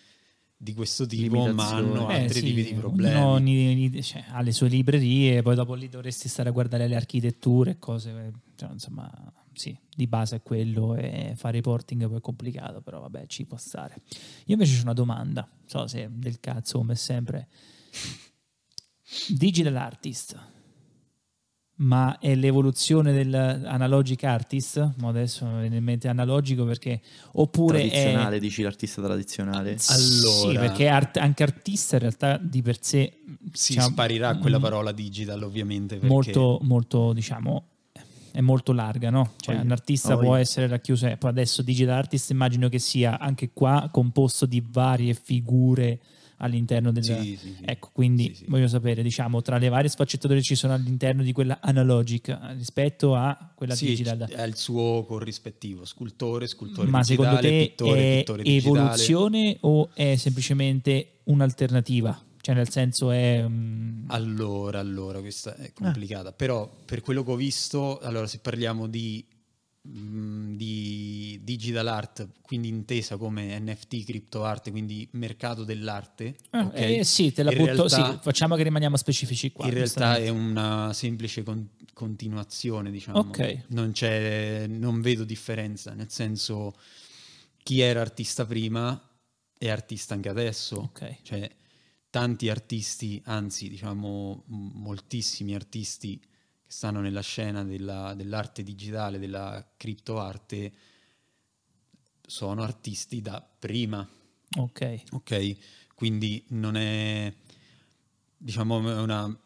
di 0.59 0.73
questo 0.73 1.05
tipo, 1.05 1.53
ma 1.53 1.75
hanno 1.75 2.09
Eh, 2.09 2.23
altri 2.23 2.39
sì, 2.39 2.45
tipi 2.47 2.63
di 2.63 2.69
ognuno 2.69 2.79
problemi. 2.79 3.41
ni- 3.41 3.89
ni- 3.89 4.03
cioè, 4.03 4.25
ha 4.29 4.41
le 4.41 4.51
sue 4.51 4.67
librerie, 4.69 5.41
poi 5.43 5.55
dopo 5.55 5.75
lì 5.75 5.87
dovresti 5.87 6.27
stare 6.27 6.49
a 6.49 6.51
guardare 6.51 6.87
le 6.87 6.95
architetture 6.95 7.71
e 7.71 7.77
cose, 7.77 8.31
cioè, 8.55 8.71
insomma, 8.71 9.09
sì, 9.53 9.77
di 9.95 10.07
base 10.07 10.37
è 10.37 10.41
quello 10.41 10.95
e 10.95 11.33
fare 11.35 11.59
i 11.59 11.61
porting 11.61 12.07
poi 12.07 12.17
è 12.17 12.21
complicato, 12.21 12.81
però 12.81 12.99
vabbè, 13.01 13.27
ci 13.27 13.45
può 13.45 13.57
stare. 13.57 14.01
Io 14.45 14.53
invece 14.53 14.77
ho 14.79 14.81
una 14.81 14.93
domanda, 14.93 15.47
non 15.49 15.67
so 15.67 15.87
se 15.87 16.09
del 16.11 16.39
cazzo 16.39 16.79
come 16.79 16.95
sempre. 16.95 17.47
Digital 19.29 19.75
artist, 19.77 20.37
ma 21.79 22.17
è 22.19 22.33
l'evoluzione 22.35 23.13
dell'analogic 23.13 24.23
artist? 24.23 24.93
Mo 24.97 25.09
adesso 25.09 25.45
mi 25.45 25.61
viene 25.61 25.77
in 25.77 25.83
mente 25.83 26.07
analogico 26.07 26.65
perché 26.65 26.99
oppure 27.33 27.83
è 27.83 27.87
Tradizionale, 27.89 28.39
dici 28.39 28.61
l'artista 28.63 29.01
tradizionale. 29.01 29.77
sì, 29.77 29.93
Allora- 30.47 30.59
perché 30.61 30.87
art- 30.87 31.17
anche 31.17 31.43
artista 31.43 31.95
in 31.95 32.01
realtà 32.01 32.37
di 32.37 32.61
per 32.61 32.77
sé 32.81 33.13
Si 33.53 33.73
diciamo, 33.73 33.89
sparirà 33.89 34.35
quella 34.37 34.57
mm, 34.57 34.61
parola 34.61 34.91
digital 34.91 35.43
ovviamente 35.43 35.95
perché 35.95 36.07
molto, 36.11 36.59
molto, 36.63 37.13
diciamo, 37.13 37.63
è 38.31 38.41
molto 38.41 38.71
larga, 38.73 39.09
no? 39.09 39.33
Cioè, 39.39 39.55
Poi- 39.55 39.63
un 39.65 39.71
artista 39.71 40.15
poi- 40.15 40.25
può 40.25 40.35
essere 40.35 40.67
racchiuso. 40.67 41.07
eh, 41.07 41.17
Poi 41.17 41.29
adesso 41.29 41.61
digital 41.61 41.95
artist 41.95 42.29
immagino 42.31 42.69
che 42.69 42.79
sia 42.79 43.19
anche 43.19 43.51
qua 43.53 43.89
composto 43.91 44.45
di 44.45 44.63
varie 44.67 45.13
figure 45.13 45.99
all'interno 46.38 46.91
del. 46.91 47.04
Sì, 47.04 47.38
sì, 47.39 47.54
sì. 47.56 47.58
Ecco, 47.65 47.89
quindi 47.93 48.36
voglio 48.47 48.67
sapere, 48.67 49.02
diciamo, 49.04 49.41
tra 49.41 49.58
le 49.58 49.69
varie 49.69 49.89
sfaccettature 49.89 50.39
che 50.39 50.43
ci 50.45 50.56
sono 50.56 50.73
all'interno 50.73 51.23
di 51.23 51.32
quella 51.32 51.60
analogic 51.62 52.28
eh, 52.30 52.54
rispetto 52.54 53.15
a 53.15 53.52
quella 53.56 53.76
Sì, 53.76 53.88
digital. 53.88 54.28
è 54.30 54.43
il 54.43 54.56
suo 54.56 55.04
corrispettivo, 55.06 55.86
scultore, 55.86 56.47
scultore 56.47 56.89
Ma 56.89 57.00
digitale, 57.02 57.26
secondo 57.26 57.41
te 57.41 57.65
pittore, 57.67 58.13
è 58.13 58.17
pittore 58.19 58.43
digitale. 58.43 58.76
evoluzione 58.78 59.58
o 59.62 59.89
è 59.93 60.15
semplicemente 60.15 61.10
un'alternativa? 61.23 62.21
Cioè, 62.39 62.56
nel 62.56 62.69
senso 62.69 63.12
è. 63.12 63.43
mm, 63.45 64.06
Allora, 64.10 64.80
allora, 64.80 65.19
questa 65.19 65.56
è 65.56 65.73
complicata, 65.73 66.32
però 66.32 66.69
per 66.86 67.02
quello 67.02 67.23
che 67.23 67.32
ho 67.32 67.36
visto, 67.36 68.00
allora 68.00 68.26
se 68.28 68.39
parliamo 68.39 68.88
di, 68.88 69.26
di 69.89 71.39
digital 71.43 71.88
art, 71.88 72.28
quindi 72.41 72.67
intesa 72.67 73.17
come 73.17 73.58
NFT, 73.60 74.04
crypto 74.04 74.43
art, 74.43 74.69
quindi 74.71 75.08
mercato 75.12 75.63
dell'arte, 75.63 76.36
ah, 76.52 76.65
ok? 76.65 76.73
eh, 76.76 77.04
sì, 77.04 77.32
te 77.32 77.43
la 77.43 77.52
In 77.52 77.58
butto. 77.58 77.88
realtà- 77.88 78.12
sì, 78.13 78.19
facciamo 78.21 78.56
che 78.56 78.63
rimaniamo 78.63 78.97
specifici 78.97 79.52
qua. 79.52 79.65
in 79.65 79.73
realtà 79.73 80.17
è 80.17 80.30
una 80.30 80.91
semplice 80.93 81.43
con- 81.43 81.69
continuazione, 81.93 82.91
diciamo. 82.91 83.19
Ok. 83.19 83.63
Non, 83.67 83.91
c'è, 83.91 84.67
non 84.67 85.02
vedo 85.02 85.23
differenza, 85.23 85.93
nel 85.93 86.10
senso 86.12 86.73
chi 87.63 87.80
era 87.80 88.02
artista 88.02 88.45
prima 88.45 89.02
è 89.58 89.69
artista 89.69 90.13
anche 90.13 90.30
adesso. 90.30 90.76
Ok. 90.78 91.17
Cioè, 91.23 91.50
tanti 92.10 92.50
artisti, 92.50 93.21
anzi, 93.26 93.67
diciamo, 93.69 94.43
moltissimi 94.47 95.56
artisti 95.56 96.19
che 96.67 96.73
stanno 96.73 96.99
nella 96.99 97.21
scena 97.21 97.63
della- 97.63 98.13
dell'arte 98.13 98.62
digitale, 98.62 99.17
della 99.19 99.65
criptoarte, 99.77 100.71
sono 102.25 102.62
artisti 102.62 103.21
da 103.21 103.41
prima. 103.41 104.06
Ok. 104.58 105.03
Ok, 105.12 105.56
quindi 105.95 106.44
non 106.50 106.75
è, 106.75 107.33
diciamo, 108.37 108.79
è 108.89 109.02
una... 109.02 109.39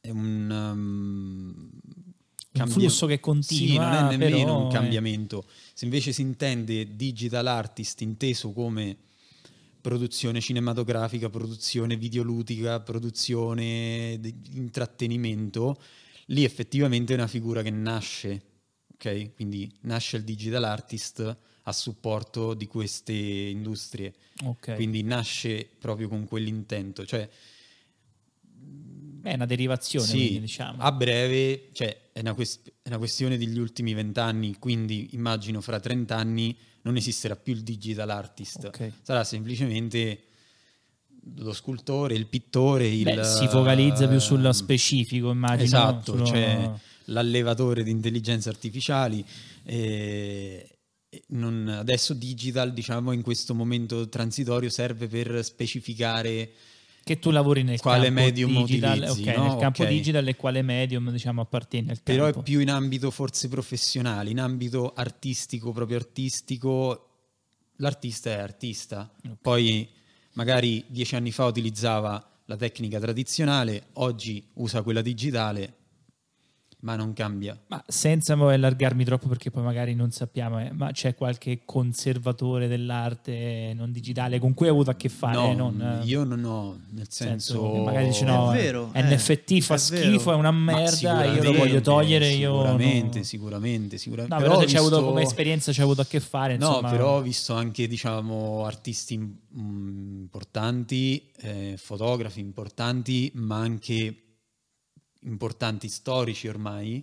È 0.00 0.10
un, 0.10 0.48
um, 0.50 1.70
cambia- 2.52 2.74
flusso 2.74 3.06
che 3.06 3.20
continua, 3.20 3.66
Sì, 3.66 3.76
non 3.78 3.92
è 3.92 4.16
nemmeno 4.16 4.62
un 4.62 4.68
è- 4.68 4.72
cambiamento. 4.72 5.44
Se 5.74 5.84
invece 5.84 6.12
si 6.12 6.22
intende 6.22 6.96
digital 6.96 7.46
artist 7.46 8.00
inteso 8.00 8.52
come 8.52 8.96
produzione 9.80 10.40
cinematografica, 10.40 11.28
produzione 11.28 11.96
videoludica, 11.96 12.80
produzione 12.80 14.18
di 14.20 14.34
intrattenimento, 14.54 15.80
lì 16.26 16.44
effettivamente 16.44 17.12
è 17.12 17.16
una 17.16 17.26
figura 17.26 17.62
che 17.62 17.70
nasce, 17.70 18.42
ok? 18.94 19.34
Quindi 19.34 19.72
nasce 19.82 20.16
il 20.16 20.24
digital 20.24 20.64
artist 20.64 21.36
a 21.62 21.72
supporto 21.72 22.54
di 22.54 22.66
queste 22.66 23.12
industrie. 23.12 24.14
Ok. 24.44 24.74
Quindi 24.74 25.02
nasce 25.02 25.68
proprio 25.78 26.08
con 26.08 26.24
quell'intento. 26.26 27.04
Cioè, 27.04 27.28
È 29.22 29.34
una 29.34 29.46
derivazione, 29.46 30.06
sì, 30.06 30.16
quindi, 30.16 30.40
diciamo. 30.40 30.82
a 30.82 30.92
breve, 30.92 31.68
cioè 31.72 32.10
è 32.12 32.20
una, 32.20 32.32
quest- 32.34 32.72
è 32.82 32.88
una 32.88 32.98
questione 32.98 33.36
degli 33.36 33.58
ultimi 33.58 33.92
vent'anni, 33.92 34.56
quindi 34.58 35.10
immagino 35.12 35.60
fra 35.60 35.78
30 35.78 36.16
anni 36.16 36.56
non 36.88 36.96
esisterà 36.96 37.36
più 37.36 37.52
il 37.52 37.62
digital 37.62 38.08
artist, 38.08 38.64
Ok. 38.64 38.92
sarà 39.02 39.22
semplicemente 39.22 40.22
lo 41.36 41.52
scultore, 41.52 42.14
il 42.14 42.26
pittore, 42.26 42.88
il... 42.88 43.02
Beh, 43.04 43.22
si 43.24 43.46
focalizza 43.48 44.08
più 44.08 44.18
sullo 44.18 44.50
specifico, 44.52 45.30
immagino. 45.30 45.62
Esatto, 45.64 46.12
sullo- 46.12 46.24
c'è 46.30 46.70
l'allevatore 47.06 47.82
di 47.82 47.90
intelligenze 47.90 48.48
artificiali. 48.48 49.24
e- 49.64 50.66
e 51.10 51.22
non- 51.28 51.68
adesso 51.68 52.12
digital, 52.14 52.72
diciamo, 52.72 53.12
in 53.12 53.20
questo 53.22 53.54
momento 53.54 54.08
transitorio 54.08 54.68
serve 54.70 55.06
per 55.08 55.42
specificare 55.44 56.50
Che 57.08 57.18
tu 57.18 57.30
lavori 57.30 57.62
nel 57.62 57.80
Quale 57.80 58.08
campo 58.08 58.20
medium 58.20 58.66
digital, 58.66 58.98
utilizzi, 58.98 59.28
ok, 59.30 59.34
no? 59.34 59.42
nel 59.48 59.56
campo 59.56 59.82
Ok. 59.82 59.88
digital 59.88 60.28
e 60.28 60.36
quale 60.36 60.60
medium 60.60 61.10
diciamo 61.10 61.40
appartiene 61.40 61.92
al 61.92 62.02
Però 62.02 62.24
campo. 62.24 62.40
è 62.40 62.42
più 62.42 62.60
in 62.60 62.68
ambito 62.68 63.10
forse 63.10 63.48
professionale, 63.48 64.28
in 64.28 64.38
ambito 64.38 64.92
artistico, 64.94 65.72
proprio 65.72 65.96
artistico, 65.96 67.08
l'artista 67.76 68.28
è 68.28 68.34
artista. 68.34 69.10
Poi 69.40 69.88
magari 70.34 70.84
dieci 70.86 71.16
anni 71.16 71.32
fa 71.32 71.46
utilizzava 71.46 72.22
la 72.44 72.56
tecnica 72.56 73.00
tradizionale, 73.00 73.86
oggi 73.94 74.46
usa 74.56 74.82
quella 74.82 75.00
digitale, 75.00 75.76
ma 76.80 76.94
non 76.94 77.12
cambia. 77.12 77.58
Ma 77.66 77.82
senza 77.86 78.36
poi 78.36 78.54
allargarmi 78.54 79.04
troppo 79.04 79.26
perché 79.26 79.50
poi 79.50 79.64
magari 79.64 79.94
non 79.94 80.12
sappiamo, 80.12 80.60
eh, 80.60 80.70
ma 80.72 80.92
c'è 80.92 81.14
qualche 81.14 81.62
conservatore 81.64 82.68
dell'arte 82.68 83.72
non 83.74 83.90
digitale 83.90 84.38
con 84.38 84.54
cui 84.54 84.66
hai 84.66 84.72
avuto 84.72 84.90
a 84.90 84.94
che 84.94 85.08
fare? 85.08 85.34
no, 85.34 85.50
eh, 85.50 85.54
non, 85.54 86.00
io 86.04 86.22
non 86.22 86.44
ho, 86.44 86.78
nel 86.90 87.06
senso 87.10 87.54
senso... 87.54 87.72
che 87.72 87.80
magari 87.80 88.06
dice 88.06 88.24
no, 88.24 88.52
È 88.52 88.56
vero, 88.56 88.90
eh, 88.92 89.02
NFT 89.02 89.60
fa 89.60 89.74
è 89.74 89.78
schifo, 89.78 90.24
vero. 90.26 90.32
è 90.32 90.36
una 90.36 90.52
merda, 90.52 91.24
io 91.24 91.42
lo 91.42 91.52
voglio 91.52 91.80
togliere, 91.80 92.28
io 92.28 92.56
Sicuramente, 92.58 93.18
no. 93.18 93.24
sicuramente, 93.24 93.98
sicuramente. 93.98 94.36
No, 94.36 94.40
però, 94.40 94.60
se 94.60 94.66
c'è 94.66 94.78
avuto 94.78 94.96
visto- 94.96 95.10
come 95.10 95.22
esperienza, 95.22 95.72
c'è 95.72 95.82
avuto 95.82 96.00
a 96.02 96.06
che 96.06 96.20
fare. 96.20 96.56
No, 96.56 96.68
insomma. 96.68 96.90
però 96.90 97.16
ho 97.16 97.22
visto 97.22 97.54
anche, 97.54 97.88
diciamo, 97.88 98.64
artisti 98.64 99.18
mm, 99.18 100.20
importanti, 100.20 101.30
eh, 101.40 101.74
fotografi 101.76 102.38
importanti, 102.38 103.32
ma 103.34 103.56
anche 103.56 104.22
importanti 105.20 105.88
storici 105.88 106.48
ormai, 106.48 107.02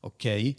ok? 0.00 0.54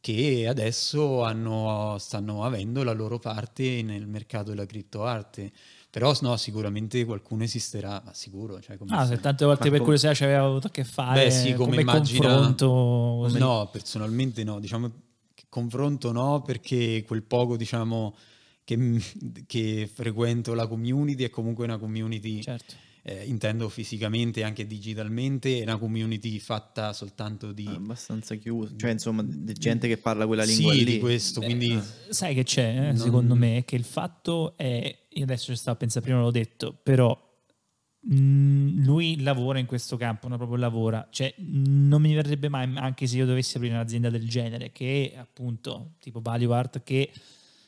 Che 0.00 0.46
adesso 0.48 1.22
hanno- 1.24 1.96
stanno 1.98 2.44
avendo 2.44 2.82
la 2.84 2.92
loro 2.92 3.18
parte 3.18 3.82
nel 3.82 4.06
mercato 4.06 4.50
della 4.50 4.66
criptoarte. 4.66 5.50
Però 5.90 6.14
no, 6.20 6.36
sicuramente 6.36 7.04
qualcuno 7.04 7.42
esisterà, 7.44 8.00
ma 8.04 8.12
sicuro. 8.12 8.60
Cioè, 8.60 8.76
come 8.76 8.94
Ah, 8.94 9.06
se 9.06 9.18
tante 9.18 9.44
volte 9.44 9.70
per 9.70 9.80
curiosità 9.80 10.14
ci 10.14 10.24
aveva 10.24 10.44
avuto 10.44 10.66
a 10.68 10.70
che 10.70 10.84
fare 10.84 11.24
Beh, 11.24 11.30
sì, 11.30 11.54
come 11.54 11.70
come, 11.70 11.80
immagina- 11.80 12.26
confronto. 12.28 12.66
così. 13.22 13.38
No, 13.38 13.68
personalmente 13.72 14.44
no, 14.44 14.60
diciamo 14.60 14.90
che 15.34 15.44
confronto 15.48 16.12
no, 16.12 16.42
perché 16.42 17.02
quel 17.06 17.22
poco 17.22 17.56
diciamo 17.56 18.14
che, 18.64 19.00
che 19.46 19.90
frequento 19.92 20.52
la 20.54 20.66
community 20.66 21.24
è 21.24 21.30
comunque 21.30 21.64
una 21.64 21.78
community, 21.78 22.42
Certo. 22.42 22.74
Eh, 23.02 23.24
intendo 23.24 23.68
fisicamente 23.68 24.40
e 24.40 24.42
anche 24.42 24.66
digitalmente, 24.66 25.60
è 25.60 25.62
una 25.62 25.78
community 25.78 26.38
fatta 26.38 26.92
soltanto 26.92 27.52
di... 27.52 27.66
abbastanza 27.66 28.34
chiuso. 28.34 28.76
Cioè, 28.76 28.90
insomma, 28.90 29.22
di 29.24 29.52
gente 29.54 29.88
che 29.88 29.98
parla 29.98 30.26
quella 30.26 30.44
lingua 30.44 30.72
sì, 30.72 30.84
lì. 30.84 30.92
di 30.92 30.98
questo, 30.98 31.40
quindi... 31.40 31.78
Sai 32.08 32.34
che 32.34 32.44
c'è, 32.44 32.68
eh, 32.68 32.86
Non- 32.88 32.96
secondo 32.96 33.34
me, 33.34 33.64
che 33.64 33.76
il 33.76 33.84
fatto 33.84 34.56
è, 34.56 35.06
io 35.08 35.22
adesso 35.22 35.52
ci 35.52 35.56
stavo 35.56 35.76
a 35.76 35.78
pensare, 35.78 36.04
prima 36.04 36.20
l'ho 36.20 36.30
detto, 36.30 36.78
però 36.82 37.18
mh, 38.00 38.84
lui 38.84 39.20
lavora 39.20 39.58
in 39.58 39.66
questo 39.66 39.96
campo, 39.96 40.28
no? 40.28 40.36
proprio 40.36 40.58
lavora, 40.58 41.08
cioè 41.10 41.34
non 41.38 42.00
mi 42.02 42.14
verrebbe 42.14 42.48
mai, 42.48 42.70
anche 42.76 43.06
se 43.06 43.16
io 43.16 43.26
dovessi 43.26 43.56
aprire 43.56 43.74
un'azienda 43.74 44.10
del 44.10 44.28
genere, 44.28 44.72
che 44.72 45.12
è 45.12 45.18
appunto 45.18 45.94
tipo 46.00 46.20
Value 46.20 46.54
Art, 46.54 46.82
che 46.82 47.10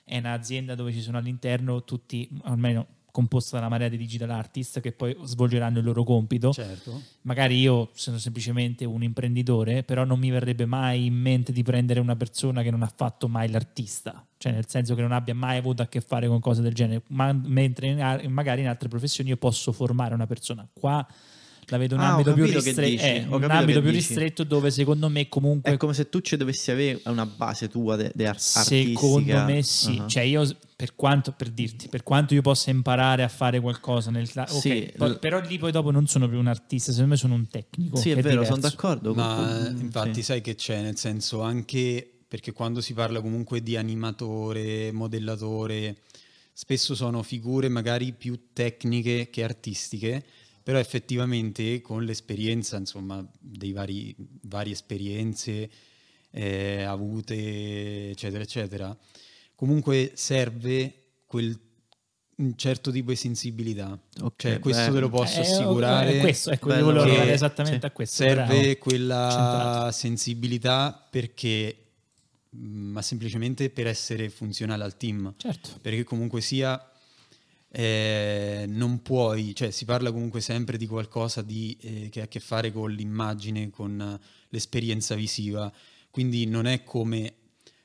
è 0.05 0.18
un'azienda 0.18 0.74
dove 0.74 0.93
ci 0.93 1.01
sono 1.01 1.18
all'interno 1.18 1.85
tutti, 1.85 2.28
almeno 2.43 2.99
composta 3.11 3.53
da 3.57 3.61
una 3.63 3.71
marea 3.71 3.89
di 3.89 3.97
digital 3.97 4.31
artist 4.31 4.81
che 4.81 4.93
poi 4.93 5.17
svolgeranno 5.25 5.79
il 5.79 5.85
loro 5.85 6.05
compito 6.05 6.53
Certo. 6.53 7.01
magari 7.23 7.59
io 7.59 7.91
sono 7.95 8.19
semplicemente 8.19 8.85
un 8.85 9.03
imprenditore, 9.03 9.83
però 9.83 10.05
non 10.05 10.19
mi 10.19 10.31
verrebbe 10.31 10.67
mai 10.67 11.07
in 11.07 11.15
mente 11.15 11.53
di 11.53 11.63
prendere 11.63 12.01
una 12.01 12.17
persona 12.17 12.63
che 12.63 12.71
non 12.71 12.83
ha 12.83 12.93
fatto 12.95 13.29
mai 13.29 13.51
l'artista, 13.51 14.27
cioè 14.39 14.53
nel 14.53 14.69
senso 14.69 14.95
che 14.95 15.03
non 15.03 15.13
abbia 15.13 15.35
mai 15.35 15.57
avuto 15.59 15.83
a 15.83 15.87
che 15.87 16.01
fare 16.01 16.27
con 16.29 16.41
cose 16.41 16.63
del 16.63 16.75
genere, 16.75 17.03
ma, 17.09 17.33
mentre 17.33 17.89
in 17.89 18.03
ar- 18.03 18.27
magari 18.29 18.61
in 18.63 18.69
altre 18.69 18.89
professioni 18.89 19.31
io 19.31 19.37
posso 19.37 19.73
formare 19.73 20.15
una 20.15 20.27
persona. 20.27 20.67
Qua 20.73 21.07
la 21.71 21.79
vedo 21.79 21.95
un 21.95 22.01
Ah, 22.03 22.11
ambito 22.12 22.33
più, 22.35 22.43
capito 22.45 22.61
che 22.61 22.66
ristre- 22.68 22.89
dici, 22.91 23.05
eh, 23.05 23.27
un 23.29 23.43
ambito 23.51 23.79
che 23.79 23.87
più 23.89 23.91
dici. 23.97 24.07
ristretto 24.09 24.45
dove 24.45 24.71
secondo 24.71 25.09
me 25.09 25.29
comunque 25.29 25.73
È 25.73 25.77
come 25.77 25.95
se 25.95 26.09
tu 26.09 26.21
ci 26.21 26.37
dovessi 26.37 26.71
avere 26.71 27.01
una 27.07 27.25
base 27.27 27.68
tua 27.68 27.97
di 27.97 28.11
de- 28.14 28.27
ar- 28.27 28.39
Secondo 28.41 29.18
artistica. 29.33 29.45
me 29.45 29.62
sì, 29.62 29.99
Ah. 29.99 30.07
cioè 30.07 30.23
io 30.25 30.49
per 30.77 30.95
quanto 30.95 31.33
per 31.33 31.51
dirti, 31.51 31.89
per 31.89 32.03
quanto 32.03 32.35
io 32.35 32.43
possa 32.43 32.71
imparare 32.71 33.23
a 33.23 33.29
fare 33.29 33.61
qualcosa 33.61 34.11
nel 34.11 34.29
ok, 34.35 34.49
Sì, 34.51 34.93
poi- 34.97 35.11
l- 35.11 35.18
però 35.18 35.41
lì 35.41 35.59
poi 35.59 35.73
dopo 35.73 35.91
non 35.91 36.07
sono 36.07 36.29
più 36.29 36.39
un 36.39 36.47
artista, 36.47 36.91
secondo 36.91 37.11
me 37.12 37.16
sono 37.18 37.35
un 37.35 37.49
tecnico. 37.49 37.97
Sì, 37.97 38.11
è 38.11 38.14
che 38.14 38.23
vero, 38.23 38.41
diverso. 38.43 38.55
sono 38.61 38.68
d'accordo. 38.68 39.14
Ma 39.14 39.35
con- 39.68 39.81
infatti 39.81 40.14
sì. 40.14 40.23
sai 40.23 40.41
che 40.41 40.55
c'è, 40.55 40.81
nel 40.83 40.97
senso 40.97 41.43
anche 41.43 42.11
perché 42.27 42.53
quando 42.53 42.81
si 42.81 42.95
parla 42.95 43.21
comunque 43.21 43.62
di 43.62 43.77
animatore, 43.77 44.93
modellatore, 44.93 45.97
spesso 46.53 46.95
sono 46.95 47.23
figure 47.23 47.68
magari 47.68 48.12
più 48.12 48.39
tecniche 48.53 49.29
che 49.31 49.43
artistiche, 49.45 50.23
però 50.63 50.79
effettivamente 50.79 51.81
con 51.81 52.05
l'esperienza, 52.05 52.77
insomma, 52.77 53.25
dei 53.39 53.73
vari, 53.73 54.15
varie 54.43 54.73
esperienze 54.73 55.69
eh, 56.31 56.83
avute, 56.83 58.11
eccetera, 58.11 58.43
eccetera, 58.43 58.97
comunque 59.55 60.13
serve 60.15 60.95
quel 61.27 61.59
un 62.41 62.57
certo 62.57 62.91
tipo 62.91 63.11
di 63.11 63.17
sensibilità. 63.17 63.99
Ok, 64.23 64.33
Cioè, 64.37 64.59
questo 64.61 64.87
beh. 64.87 64.93
te 64.95 65.01
lo 65.01 65.09
posso 65.11 65.41
Eh, 65.41 65.43
assicurare. 65.43 66.17
eh, 66.17 66.21
questo, 66.21 66.51
ecco, 66.51 66.73
io 66.75 66.85
volevo 66.85 67.03
arrivare 67.03 67.33
esattamente 67.35 67.81
sì. 67.81 67.87
a 67.87 67.91
questo. 67.91 68.23
serve 68.23 68.45
bravo. 68.61 68.77
quella 68.79 69.29
Centrato. 69.31 69.91
sensibilità 69.93 71.07
perché 71.11 71.77
mm, 72.57 72.93
ma 72.93 73.03
semplicemente 73.03 73.69
per 73.69 73.87
essere 73.89 74.31
funzionale 74.31 74.85
al 74.85 74.97
team 74.97 75.35
Certo. 75.37 75.69
perché 75.83 76.03
comunque 76.05 76.41
sia 76.41 76.83
eh, 77.73 78.64
non 78.68 79.01
puoi 79.03 79.55
cioè 79.55 79.71
si 79.71 79.85
parla 79.85 80.11
comunque 80.11 80.41
sempre 80.41 80.77
di 80.77 80.87
qualcosa 80.87 81.41
di, 81.43 81.77
eh, 81.81 82.09
che 82.11 82.21
ha 82.21 82.25
a 82.25 82.29
che 82.29 82.41
fare 82.41 82.73
con 82.73 82.91
l'immagine 82.91 83.71
con 83.71 84.01
eh, 84.01 84.27
l'esperienza 84.49 85.14
visiva 85.14 85.73
quindi 86.11 86.47
non 86.47 86.66
è 86.66 86.83
come 86.83 87.35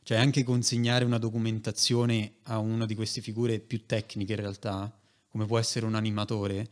cioè 0.03 0.17
anche 0.17 0.43
consegnare 0.43 1.05
una 1.05 1.17
documentazione 1.19 2.35
a 2.43 2.57
una 2.57 2.85
di 2.85 2.95
queste 2.95 3.21
figure 3.21 3.59
più 3.59 3.85
tecniche 3.85 4.33
in 4.33 4.39
realtà 4.39 4.91
come 5.29 5.45
può 5.45 5.59
essere 5.59 5.85
un 5.85 5.95
animatore 5.95 6.67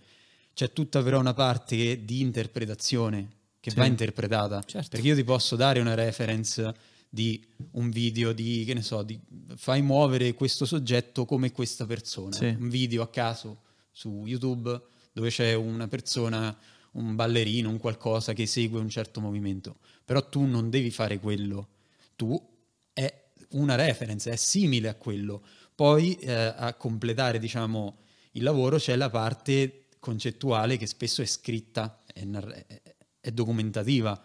c'è 0.53 0.72
tutta 0.74 1.01
però 1.03 1.20
una 1.20 1.34
parte 1.34 2.03
di 2.05 2.22
interpretazione 2.22 3.41
che 3.59 3.70
Sì. 3.70 3.78
va 3.78 3.86
interpretata. 3.86 4.61
Certo. 4.66 4.89
Perché 4.89 5.07
io 5.07 5.16
ti 5.16 5.24
posso 5.24 5.55
dare 5.55 5.80
una 5.80 5.93
reference 5.93 6.74
di 7.14 7.45
un 7.74 7.91
video 7.91 8.34
di, 8.34 8.64
che 8.66 8.74
ne 8.74 8.82
so, 8.82 9.03
di 9.03 9.20
fai 9.55 9.84
muovere 9.84 10.34
questo 10.34 10.66
soggetto 10.66 11.26
come 11.26 11.51
questa 11.51 11.86
persona. 11.86 12.36
Sì. 12.36 12.45
Un 12.45 12.70
video 12.70 13.03
a 13.03 13.07
caso 13.07 13.61
su 13.91 14.24
YouTube 14.26 14.82
dove 15.11 15.30
c'è 15.30 15.53
una 15.53 15.88
persona, 15.88 16.57
un 16.93 17.14
ballerino, 17.14 17.70
un 17.70 17.78
qualcosa 17.78 18.34
che 18.34 18.47
segue 18.47 18.80
un 18.80 18.89
certo 18.89 19.22
movimento. 19.22 19.78
Però 20.03 20.28
tu 20.28 20.45
non 20.45 20.72
devi 20.72 20.89
fare 20.89 21.20
quello. 21.20 21.68
Tu 22.16 22.36
è 22.91 23.26
una 23.49 23.76
reference, 23.76 24.32
è 24.32 24.36
simile 24.36 24.88
a 24.88 24.95
quello. 24.95 25.43
Poi 25.76 26.16
eh, 26.16 26.34
a 26.34 26.74
completare, 26.74 27.38
diciamo, 27.38 27.99
il 28.32 28.41
lavoro 28.41 28.78
c'è 28.78 28.95
la 28.95 29.11
parte 29.11 29.86
concettuale 29.99 30.78
che 30.78 30.88
spesso 30.88 31.22
è 31.22 31.26
scritta, 31.26 32.01
è, 32.11 32.24
nar- 32.24 32.66
è- 32.66 32.82
è 33.22 33.32
documentativa. 33.32 34.20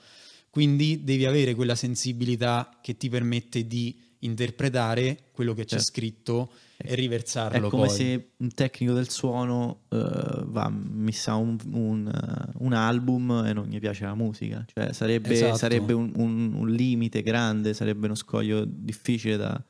Quindi 0.58 1.04
devi 1.04 1.24
avere 1.24 1.54
quella 1.54 1.76
sensibilità 1.76 2.68
che 2.80 2.96
ti 2.96 3.08
permette 3.08 3.64
di 3.68 3.96
interpretare 4.20 5.26
quello 5.30 5.54
che 5.54 5.62
c'è 5.62 5.76
Certo. 5.76 5.84
scritto 5.84 6.50
e 6.76 6.88
È 6.88 6.94
riversarlo 6.96 7.68
come 7.70 7.86
poi. 7.86 7.94
se 7.96 8.30
un 8.38 8.52
tecnico 8.52 8.92
del 8.92 9.08
suono 9.08 9.82
eh, 9.88 10.42
va, 10.46 10.68
mi 10.68 11.12
sa 11.12 11.36
un, 11.36 11.56
un, 11.70 12.08
eh, 12.08 12.52
un 12.58 12.72
album 12.72 13.44
e 13.46 13.52
non 13.52 13.66
gli 13.66 13.78
piace 13.78 14.02
la 14.04 14.16
musica. 14.16 14.64
Cioè 14.74 14.92
sarebbe, 14.92 15.30
Esatto. 15.30 15.58
sarebbe 15.58 15.92
un, 15.92 16.10
un- 16.16 16.68
limite 16.68 17.22
grande, 17.22 17.72
sarebbe 17.72 18.06
uno 18.06 18.16
scoglio 18.16 18.64
difficile 18.66 19.36
da, 19.36 19.62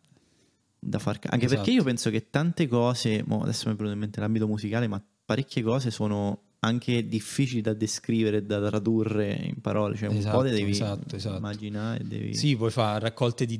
da 0.78 0.98
far 0.98 1.18
Anche 1.24 1.44
Esatto. 1.44 1.60
perché 1.60 1.70
io 1.76 1.82
penso 1.84 2.08
che 2.08 2.30
tante 2.30 2.66
cose, 2.66 3.22
mo 3.26 3.42
adesso 3.42 3.68
mi 3.68 3.74
è 3.74 3.76
venuto 3.76 3.92
in 3.94 4.00
mente 4.00 4.20
l'ambito 4.20 4.46
musicale, 4.46 4.86
ma 4.86 5.02
parecchie 5.26 5.62
cose 5.62 5.90
sono 5.90 6.44
anche 6.60 7.06
difficili 7.06 7.60
da 7.60 7.72
descrivere 7.72 8.38
e 8.38 8.42
da 8.42 8.66
tradurre 8.66 9.32
in 9.34 9.60
parole. 9.60 9.96
Cioè 9.96 10.08
un 10.08 10.14
po' 10.14 10.20
Esatto, 10.20 10.42
le 10.42 10.50
devi 10.50 10.70
esatto, 10.70 11.16
esatto. 11.16 11.36
immaginare. 11.36 12.04
Devi... 12.06 12.34
Sì, 12.34 12.56
puoi 12.56 12.70
fare 12.70 13.00
raccolte 13.00 13.46
di, 13.46 13.58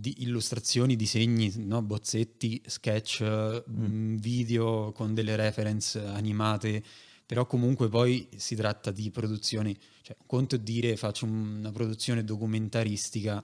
di 0.00 0.16
illustrazioni, 0.22 0.96
disegni, 0.96 1.52
no? 1.58 1.82
bozzetti, 1.82 2.60
sketch, 2.66 3.22
Mm. 3.22 3.84
mh, 4.14 4.16
video 4.18 4.92
con 4.92 5.14
delle 5.14 5.36
reference 5.36 5.98
animate, 6.04 6.82
però 7.26 7.46
comunque 7.46 7.88
poi 7.88 8.26
si 8.36 8.56
tratta 8.56 8.90
di 8.90 9.10
produzioni, 9.10 9.76
cioè 10.02 10.16
un 10.18 10.26
conto 10.26 10.56
è 10.56 10.58
dire 10.58 10.96
faccio 10.96 11.26
una 11.26 11.70
produzione 11.70 12.24
documentaristica, 12.24 13.42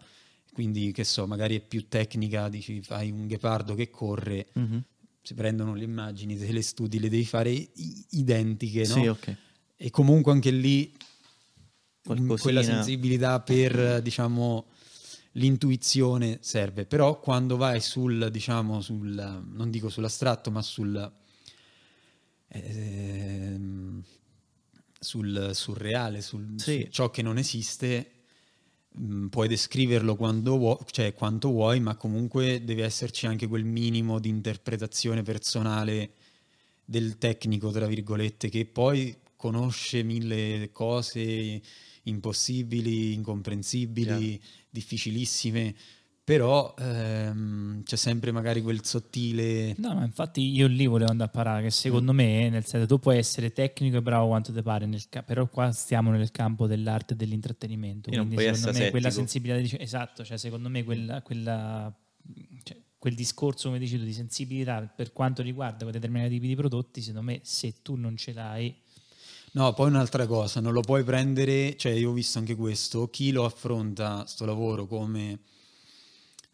quindi 0.53 0.91
che 0.93 1.05
so, 1.05 1.27
magari 1.27 1.57
è 1.57 1.61
più 1.61 1.87
tecnica, 1.89 2.49
dici 2.49 2.81
fai 2.83 3.11
un 3.11 3.27
ghepardo 3.27 3.75
che 3.75 3.91
corre, 3.91 4.47
Mhm. 4.55 4.83
Si 5.27 5.35
prendono 5.35 5.75
le 5.75 5.83
immagini, 5.83 6.39
se 6.39 6.53
le 6.53 6.63
studi 6.63 7.01
le 7.01 7.09
devi 7.09 7.25
fare 7.25 7.51
identiche, 8.11 8.87
no? 8.87 8.95
Sì, 8.95 9.07
ok. 9.09 9.37
E 9.75 9.91
comunque 9.91 10.31
anche 10.31 10.53
lì 10.53 10.95
Qualcosina. 12.01 12.37
quella 12.39 12.63
sensibilità 12.63 13.41
per, 13.41 14.01
diciamo, 14.03 14.67
l'intuizione 15.33 16.39
serve. 16.43 16.87
Però 16.87 17.19
quando 17.19 17.57
vai 17.57 17.81
sul, 17.81 18.29
diciamo, 18.31 18.81
sul, 18.81 19.43
non 19.53 19.69
dico 19.71 19.89
sull'astratto, 19.89 20.53
ma 20.53 20.63
sul, 20.63 21.13
ehm, 22.47 24.05
sul 25.01 25.51
surreale, 25.55 26.23
sul, 26.23 26.55
Sì. 26.57 26.83
su 26.85 26.91
ciò 26.93 27.11
che 27.11 27.23
non 27.23 27.37
esiste, 27.37 28.13
mh, 28.97 29.27
puoi 29.27 29.49
descriverlo 29.49 30.17
quando 30.17 30.57
vuoi, 30.57 30.77
cioè 30.91 31.15
quanto 31.15 31.51
vuoi, 31.51 31.81
ma 31.81 31.97
comunque 31.97 32.65
deve 32.65 32.85
esserci 32.85 33.27
anche 33.27 33.47
quel 33.47 33.65
minimo 33.65 34.19
di 34.19 34.29
interpretazione 34.29 35.23
personale 35.23 36.13
del 36.85 37.19
tecnico, 37.19 37.71
tra 37.71 37.87
virgolette, 37.87 38.49
che 38.49 38.65
poi 38.65 39.17
conosce 39.37 40.03
mille 40.03 40.71
cose 40.73 41.61
impossibili, 42.05 43.13
incomprensibili, 43.13 44.41
difficilissime, 44.71 45.75
però 46.27 46.75
ehm, 46.77 47.85
c'è 47.85 47.95
sempre 47.95 48.33
magari 48.33 48.61
quel 48.61 48.85
sottile... 48.85 49.77
No, 49.79 49.95
ma 49.95 50.05
infatti 50.05 50.41
io 50.41 50.67
lì 50.67 50.89
volevo 50.89 51.13
andare 51.13 51.31
a 51.31 51.33
parare, 51.33 51.63
che 51.63 51.71
secondo 51.71 52.13
me, 52.13 52.49
nel 52.51 52.65
senso, 52.67 52.85
tu 52.89 52.99
puoi 52.99 53.17
essere 53.17 53.53
tecnico 53.53 53.99
e 53.99 54.03
bravo 54.03 54.27
quanto 54.27 54.53
ti 54.53 54.61
pare, 54.61 54.87
nel 54.87 55.09
ca- 55.09 55.23
però 55.23 55.47
qua 55.49 55.71
stiamo 55.71 56.11
nel 56.11 56.33
campo 56.33 56.67
dell'arte 56.67 57.13
e 57.15 57.17
dell'intrattenimento. 57.17 58.11
Quindi 58.11 58.17
non 58.17 58.27
Quindi 58.27 58.43
puoi 58.43 58.47
secondo 58.47 58.67
me 58.67 58.73
essere 58.73 58.91
quella 58.91 59.11
sensibilità, 59.13 59.61
dice- 59.61 59.79
esatto, 59.79 60.25
cioè 60.25 60.37
secondo 60.37 60.69
me 60.69 60.83
quella, 60.83 61.23
quella- 61.23 61.97
cioè, 62.65 62.77
quel 62.99 63.15
discorso, 63.15 63.69
come 63.69 63.79
dici 63.79 63.97
tu, 63.97 64.03
di 64.03 64.13
sensibilità 64.13 64.81
per 64.83 65.13
quanto 65.13 65.43
riguarda 65.43 65.83
quei 65.83 65.93
determinati 65.93 66.31
tipi 66.31 66.49
di 66.49 66.57
prodotti, 66.57 67.03
secondo 67.03 67.31
me 67.31 67.39
se 67.45 67.83
tu 67.83 67.95
non 67.95 68.17
ce 68.17 68.33
l'hai... 68.33 68.75
No, 69.53 69.73
poi 69.75 69.91
un'altra 69.91 70.27
cosa, 70.27 70.59
non 70.59 70.73
lo 70.73 70.81
puoi 70.81 71.05
prendere, 71.05 71.77
cioè 71.77 71.93
io 71.93 72.11
ho 72.11 72.13
visto 72.13 72.41
anche 72.41 72.57
questo, 72.57 73.11
chi 73.11 73.31
lo 73.31 73.45
affronta 73.45 74.27
sto 74.27 74.45
lavoro 74.45 74.87
come 74.87 75.39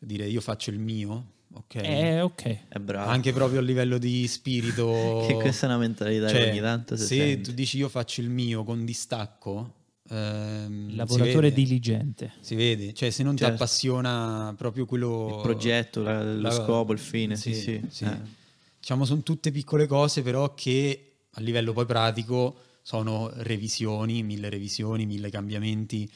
dire 0.06 0.26
io 0.26 0.40
faccio 0.40 0.70
il 0.70 0.78
mio, 0.78 1.32
ok? 1.54 1.74
Eh, 1.76 2.20
ok. 2.20 2.68
È 2.68 2.78
bravo. 2.78 3.10
Anche 3.10 3.32
proprio 3.32 3.60
a 3.60 3.62
livello 3.62 3.98
di 3.98 4.26
spirito. 4.28 5.24
Che 5.26 5.34
questa 5.34 5.66
è 5.66 5.68
una 5.68 5.78
mentalità 5.78 6.26
che 6.26 6.32
Cioè, 6.38 6.50
ogni 6.50 6.60
tanto 6.60 6.96
si 6.96 7.04
se 7.06 7.16
sente. 7.16 7.40
tu 7.42 7.52
dici 7.52 7.76
io 7.78 7.88
faccio 7.88 8.20
il 8.20 8.28
mio 8.30 8.64
con 8.64 8.84
distacco, 8.84 9.74
ehm, 10.08 10.90
si 10.90 10.96
Lavoratore 10.96 11.48
vede. 11.50 11.54
diligente. 11.54 12.32
Si 12.40 12.54
vede, 12.54 12.92
cioè 12.92 13.10
se 13.10 13.22
non 13.22 13.36
Certo. 13.36 13.54
ti 13.54 13.60
appassiona 13.62 14.54
proprio 14.56 14.84
quello... 14.86 15.28
Il 15.36 15.42
progetto, 15.42 16.02
la- 16.02 16.22
lo 16.22 16.40
la- 16.40 16.50
scopo, 16.50 16.92
il 16.92 16.98
fine, 16.98 17.36
sì, 17.36 17.54
sì. 17.54 17.80
sì. 17.88 18.04
Eh. 18.04 18.40
Diciamo 18.78 19.04
sono 19.04 19.22
tutte 19.22 19.50
piccole 19.52 19.86
cose 19.86 20.22
però 20.22 20.54
che 20.54 21.12
a 21.30 21.40
livello 21.40 21.72
poi 21.72 21.86
pratico 21.86 22.56
sono 22.82 23.30
revisioni, 23.34 24.22
mille 24.24 24.48
revisioni, 24.48 25.06
mille 25.06 25.30
cambiamenti. 25.30 26.10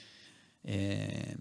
eh, 0.62 1.36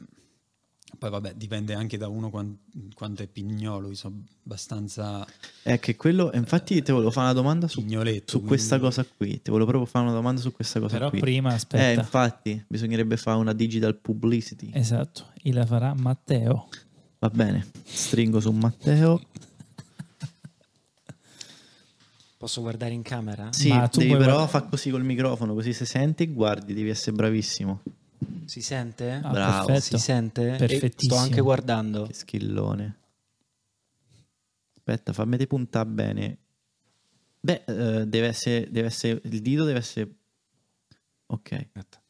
Poi 0.97 1.09
vabbè, 1.09 1.33
dipende 1.35 1.73
anche 1.73 1.97
da 1.97 2.07
uno 2.07 2.29
quan- 2.29 2.57
quanto 2.93 3.21
è 3.21 3.27
pignolo, 3.27 3.89
io 3.89 3.95
sono 3.95 4.23
abbastanza 4.45 5.25
È 5.61 5.77
che 5.79 5.95
quello, 5.97 6.31
infatti 6.33 6.81
ti 6.81 6.91
volevo 6.91 7.11
fare 7.11 7.25
una 7.25 7.33
domanda 7.35 7.67
su, 7.67 7.81
su 8.25 8.41
questa 8.43 8.77
quindi- 8.79 8.95
cosa 8.95 9.05
qui. 9.17 9.41
Ti 9.41 9.49
volevo 9.51 9.69
proprio 9.69 9.89
fare 9.89 10.05
una 10.05 10.13
domanda 10.13 10.39
su 10.39 10.51
questa 10.53 10.79
cosa 10.79 10.97
Però 10.97 11.09
qui. 11.09 11.19
prima, 11.19 11.51
Eh, 11.51 11.55
aspetta. 11.55 11.99
infatti, 11.99 12.63
bisognerebbe 12.67 13.17
fare 13.17 13.37
una 13.39 13.51
digital 13.53 13.95
publicity. 13.97 14.69
Esatto, 14.73 15.31
e 15.41 15.51
la 15.51 15.65
farà 15.65 15.93
Matteo. 15.95 16.69
Va 17.19 17.29
bene, 17.29 17.65
stringo 17.83 18.39
su 18.39 18.51
Matteo. 18.51 19.21
Posso 22.37 22.61
guardare 22.61 22.93
in 22.93 23.01
camera? 23.01 23.51
Sì, 23.51 23.69
Ma 23.69 23.87
tu 23.87 23.99
devi 23.99 24.11
però 24.11 24.33
guarda- 24.35 24.47
fa 24.47 24.61
così 24.63 24.91
col 24.91 25.03
microfono, 25.03 25.53
così 25.53 25.73
se 25.73 25.85
senti 25.85 26.27
guardi, 26.31 26.73
devi 26.73 26.89
essere 26.89 27.13
bravissimo. 27.15 27.81
Si 28.45 28.61
sente? 28.61 29.11
Ah, 29.23 29.29
Bravo, 29.31 29.65
perfetto. 29.67 29.97
Si 29.97 30.03
sente? 30.03 30.53
E 30.53 30.57
Perfettissimo. 30.57 31.15
sto 31.15 31.15
anche 31.15 31.41
guardando. 31.41 32.05
Che 32.07 32.13
schillone. 32.13 32.99
Aspetta, 34.77 35.13
fammi 35.13 35.37
te 35.37 35.47
puntare 35.47 35.89
bene. 35.89 36.37
Beh, 37.39 37.63
eh, 37.65 38.07
deve 38.07 38.27
essere, 38.27 38.69
deve 38.71 38.87
essere, 38.87 39.21
il 39.23 39.41
dito 39.41 39.63
deve 39.65 39.79
essere... 39.79 40.15
Ok, 41.27 41.51
Aspetta. 41.53 42.01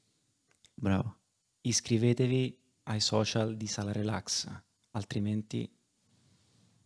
bravo. 0.74 1.18
Iscrivetevi 1.62 2.58
ai 2.84 3.00
social 3.00 3.56
di 3.56 3.66
Sala 3.68 3.92
Relax, 3.92 4.48
altrimenti 4.92 5.70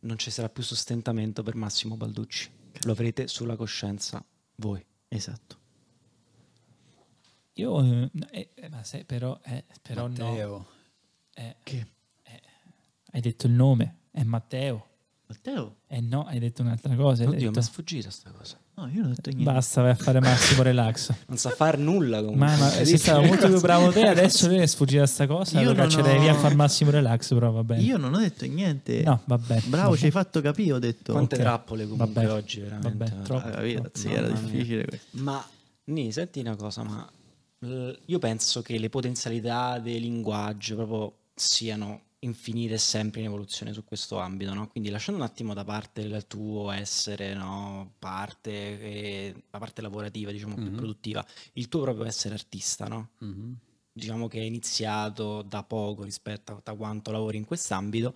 non 0.01 0.17
ci 0.17 0.32
sarà 0.32 0.47
più 0.49 0.63
sostentamento 0.63 1.43
per 1.43 1.55
Massimo 1.55 1.97
Balducci. 1.97 2.49
Lo 2.84 2.91
avrete 2.91 3.28
sulla 3.28 3.55
coscienza 3.55 4.24
voi. 4.57 4.84
Esatto. 5.07 5.59
Io, 7.60 7.84
eh, 7.84 8.10
eh, 8.32 8.49
eh, 8.55 8.70
ma 8.70 8.84
se, 8.84 9.03
però, 9.05 9.38
eh, 9.43 9.66
però 9.82 10.07
no. 10.07 10.10
Matteo. 10.10 10.66
Eh, 11.34 11.55
Che? 11.64 11.88
eh, 12.24 12.41
hai 13.12 13.22
detto 13.22 13.47
il 13.47 13.53
nome, 13.53 13.95
è 14.12 14.24
Matteo. 14.24 14.86
Matteo? 15.28 15.76
Eh 15.88 15.99
no, 16.01 16.26
hai 16.26 16.39
detto 16.39 16.62
un'altra 16.62 16.95
cosa. 16.95 17.24
Oddio, 17.24 17.36
mi 17.36 17.45
detto- 17.45 17.60
è 17.60 17.62
sfuggita 17.62 18.10
sta 18.10 18.32
cosa. 18.32 18.57
No, 18.76 18.88
io 18.88 19.01
non 19.01 19.12
ho 19.12 19.14
detto 19.14 19.30
niente. 19.30 19.51
Basta, 19.51 19.82
vai 19.82 19.91
a 19.91 19.95
fare 19.95 20.20
massimo 20.22 20.62
relax. 20.64 21.12
Non 21.28 21.38
sa 21.38 21.49
far 21.49 21.78
nulla 21.78 22.20
comunque. 22.24 22.45
Ma, 22.47 22.55
ma 22.57 22.70
sei 22.70 22.97
stato 22.97 23.22
molto 23.24 23.47
più 23.47 23.60
bravo 23.60 23.91
te, 23.91 24.07
adesso 24.07 24.49
è 24.49 24.66
sfuggita 24.66 25.05
sta 25.05 25.28
cosa. 25.28 25.60
Io 25.60 25.68
lo 25.72 25.74
non 25.76 25.84
caccerei 25.88 26.18
ho- 26.18 26.22
via 26.22 26.32
a 26.32 26.36
far 26.36 26.55
massimo 26.55 26.89
relax, 26.91 27.34
però 27.34 27.51
va 27.51 27.64
bene. 27.64 27.82
Io 27.84 27.97
non 27.97 28.14
ho 28.14 28.20
detto 28.20 28.45
niente. 28.45 29.03
No, 29.03 29.22
vabbè. 29.26 29.64
Bravo, 29.66 29.97
ci 29.97 30.05
hai 30.05 30.12
fatto 30.12 30.39
capire, 30.41 30.72
ho 30.74 30.80
detto. 30.80 31.12
Quante 31.12 31.36
Ok. 31.36 31.41
trappole 31.41 31.84
comunque 31.88 32.14
Vabbè. 32.24 32.32
oggi 32.32 32.62
veramente. 32.62 32.97
Vabbè, 33.12 33.22
troppo. 33.24 33.47
Ah, 33.47 33.51
capito? 33.51 33.82
troppo. 33.82 33.97
Sì, 33.99 34.12
era 34.14 34.30
difficile 34.30 34.86
questo. 34.86 35.07
Ma 35.22 35.45
Ni, 35.89 36.12
senti 36.12 36.39
una 36.39 36.55
cosa, 36.55 36.84
ma 36.84 37.07
io 37.62 38.20
penso 38.20 38.62
che 38.62 38.78
le 38.78 38.89
potenzialità 38.89 39.80
del 39.80 40.01
linguaggio 40.01 40.76
proprio 40.76 41.18
siano 41.36 42.03
infinite 42.20 42.74
e 42.74 42.78
sempre 42.78 43.22
in 43.22 43.28
evoluzione 43.28 43.72
su 43.74 43.84
questo 43.86 44.18
ambito, 44.20 44.53
no? 44.53 44.68
Quindi 44.68 44.89
lasciando 44.89 45.22
un 45.22 45.28
attimo 45.28 45.53
da 45.53 45.64
parte 45.64 46.01
il 46.01 46.26
tuo 46.28 46.70
essere, 46.72 47.34
no? 47.34 47.93
Parte, 47.99 48.51
eh, 48.51 49.43
la 49.49 49.57
parte 49.60 49.82
lavorativa, 49.82 50.32
diciamo, 50.32 50.55
più 50.55 50.66
Mhm. 50.70 50.76
produttiva, 50.76 51.26
il 51.53 51.68
tuo 51.70 51.82
proprio 51.82 52.05
essere 52.05 52.34
artista, 52.36 52.86
no? 52.88 53.10
Mhm. 53.20 53.57
diciamo 53.91 54.30
che 54.30 54.39
è 54.39 54.43
iniziato 54.43 55.41
da 55.41 55.62
poco 55.64 56.03
rispetto 56.03 56.62
a 56.64 56.74
quanto 56.76 57.12
lavori 57.12 57.36
in 57.36 57.43
quest'ambito, 57.43 58.16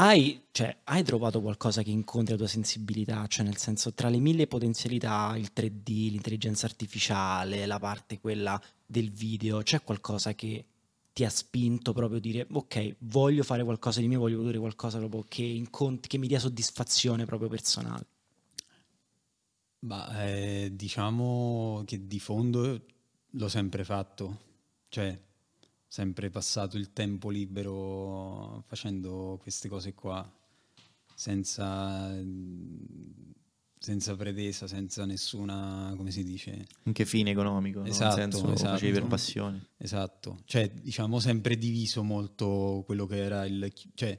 hai, 0.00 0.46
cioè, 0.50 0.78
hai 0.84 1.02
trovato 1.04 1.42
qualcosa 1.42 1.82
che 1.82 1.90
incontri 1.90 2.32
la 2.32 2.38
tua 2.38 2.48
sensibilità? 2.48 3.26
Cioè, 3.26 3.44
nel 3.44 3.58
senso, 3.58 3.92
tra 3.92 4.08
le 4.08 4.18
mille 4.18 4.46
potenzialità, 4.46 5.34
il 5.36 5.50
3D, 5.54 6.10
l'intelligenza 6.10 6.64
artificiale, 6.64 7.66
la 7.66 7.78
parte 7.78 8.18
quella 8.18 8.60
del 8.86 9.10
video, 9.10 9.60
c'è 9.62 9.82
qualcosa 9.82 10.34
che 10.34 10.64
ti 11.12 11.24
ha 11.24 11.28
spinto 11.28 11.92
proprio 11.92 12.16
a 12.16 12.20
dire, 12.20 12.46
ok, 12.50 12.96
voglio 13.00 13.42
fare 13.42 13.62
qualcosa 13.62 14.00
di 14.00 14.08
mio, 14.08 14.20
voglio 14.20 14.36
produrre 14.36 14.58
qualcosa 14.58 14.96
proprio 14.96 15.24
che, 15.28 15.42
incontri, 15.42 16.08
che 16.08 16.16
mi 16.16 16.28
dia 16.28 16.38
soddisfazione 16.38 17.26
proprio 17.26 17.50
personale. 17.50 18.06
Ma 19.80 20.24
eh, 20.24 20.70
diciamo 20.72 21.82
che 21.84 22.06
di 22.06 22.18
fondo 22.18 22.84
l'ho 23.28 23.48
sempre 23.48 23.84
fatto, 23.84 24.38
cioè 24.88 25.18
sempre 25.90 26.30
passato 26.30 26.76
il 26.76 26.92
tempo 26.92 27.30
libero 27.30 28.62
facendo 28.68 29.40
queste 29.42 29.68
cose 29.68 29.92
qua, 29.92 30.24
senza, 31.12 32.16
senza 33.76 34.14
pretesa, 34.14 34.68
senza 34.68 35.04
nessuna, 35.04 35.92
come 35.96 36.12
si 36.12 36.22
dice? 36.22 36.64
Anche 36.84 37.04
fine 37.04 37.32
economico, 37.32 37.80
no? 37.80 37.86
Esatto, 37.86 38.18
nel 38.18 38.30
senso 38.30 38.46
lo 38.46 38.52
esatto. 38.52 38.70
facevi 38.70 38.92
per 38.92 39.06
passione. 39.08 39.66
Esatto, 39.78 40.38
cioè 40.44 40.70
diciamo 40.70 41.18
sempre 41.18 41.58
diviso 41.58 42.04
molto 42.04 42.84
quello 42.86 43.06
che 43.06 43.16
era 43.16 43.44
il... 43.44 43.72
cioè 43.94 44.16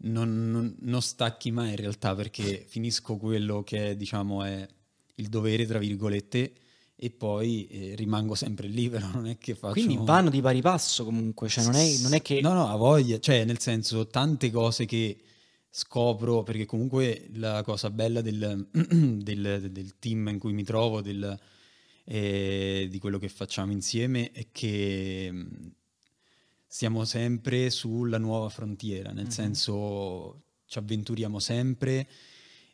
non, 0.00 0.50
non- 0.50 0.76
non 0.80 1.00
stacchi 1.00 1.50
mai 1.50 1.70
in 1.70 1.76
realtà 1.76 2.14
perché 2.14 2.66
finisco 2.68 3.16
quello 3.16 3.62
che 3.62 3.96
diciamo 3.96 4.44
è 4.44 4.68
il 5.14 5.28
dovere 5.28 5.64
tra 5.64 5.78
virgolette 5.78 6.52
e 7.00 7.10
poi 7.10 7.66
eh, 7.68 7.94
rimango 7.94 8.34
sempre 8.34 8.66
libero, 8.66 9.06
non 9.14 9.26
è 9.28 9.38
che 9.38 9.54
faccio... 9.54 9.74
Quindi 9.74 9.96
vanno 10.04 10.30
di 10.30 10.40
pari 10.40 10.60
passo 10.60 11.04
comunque, 11.04 11.48
cioè 11.48 11.62
non 11.64 11.74
è, 11.76 11.96
non 12.02 12.12
è 12.12 12.20
che... 12.22 12.40
No, 12.40 12.52
no, 12.52 12.66
ha 12.68 12.76
voglia, 12.76 13.20
cioè 13.20 13.44
nel 13.44 13.60
senso 13.60 14.08
tante 14.08 14.50
cose 14.50 14.84
che 14.84 15.16
scopro, 15.70 16.42
perché 16.42 16.66
comunque 16.66 17.28
la 17.34 17.62
cosa 17.62 17.90
bella 17.90 18.20
del, 18.20 18.68
del- 18.72 19.68
del 19.70 19.98
team 20.00 20.26
in 20.28 20.38
cui 20.38 20.52
mi 20.52 20.64
trovo, 20.64 21.00
del, 21.00 21.38
eh, 22.04 22.88
di 22.90 22.98
quello 22.98 23.18
che 23.18 23.28
facciamo 23.28 23.70
insieme, 23.70 24.32
è 24.32 24.48
che 24.50 25.30
mh, 25.30 25.72
siamo 26.66 27.04
sempre 27.04 27.70
sulla 27.70 28.18
nuova 28.18 28.48
frontiera, 28.48 29.12
nel 29.12 29.26
Mhm. 29.26 29.30
senso 29.30 30.42
ci 30.66 30.78
avventuriamo 30.78 31.38
sempre 31.38 32.08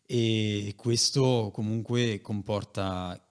e 0.06 0.74
questo 0.76 1.50
comunque 1.52 2.20
comporta 2.20 3.23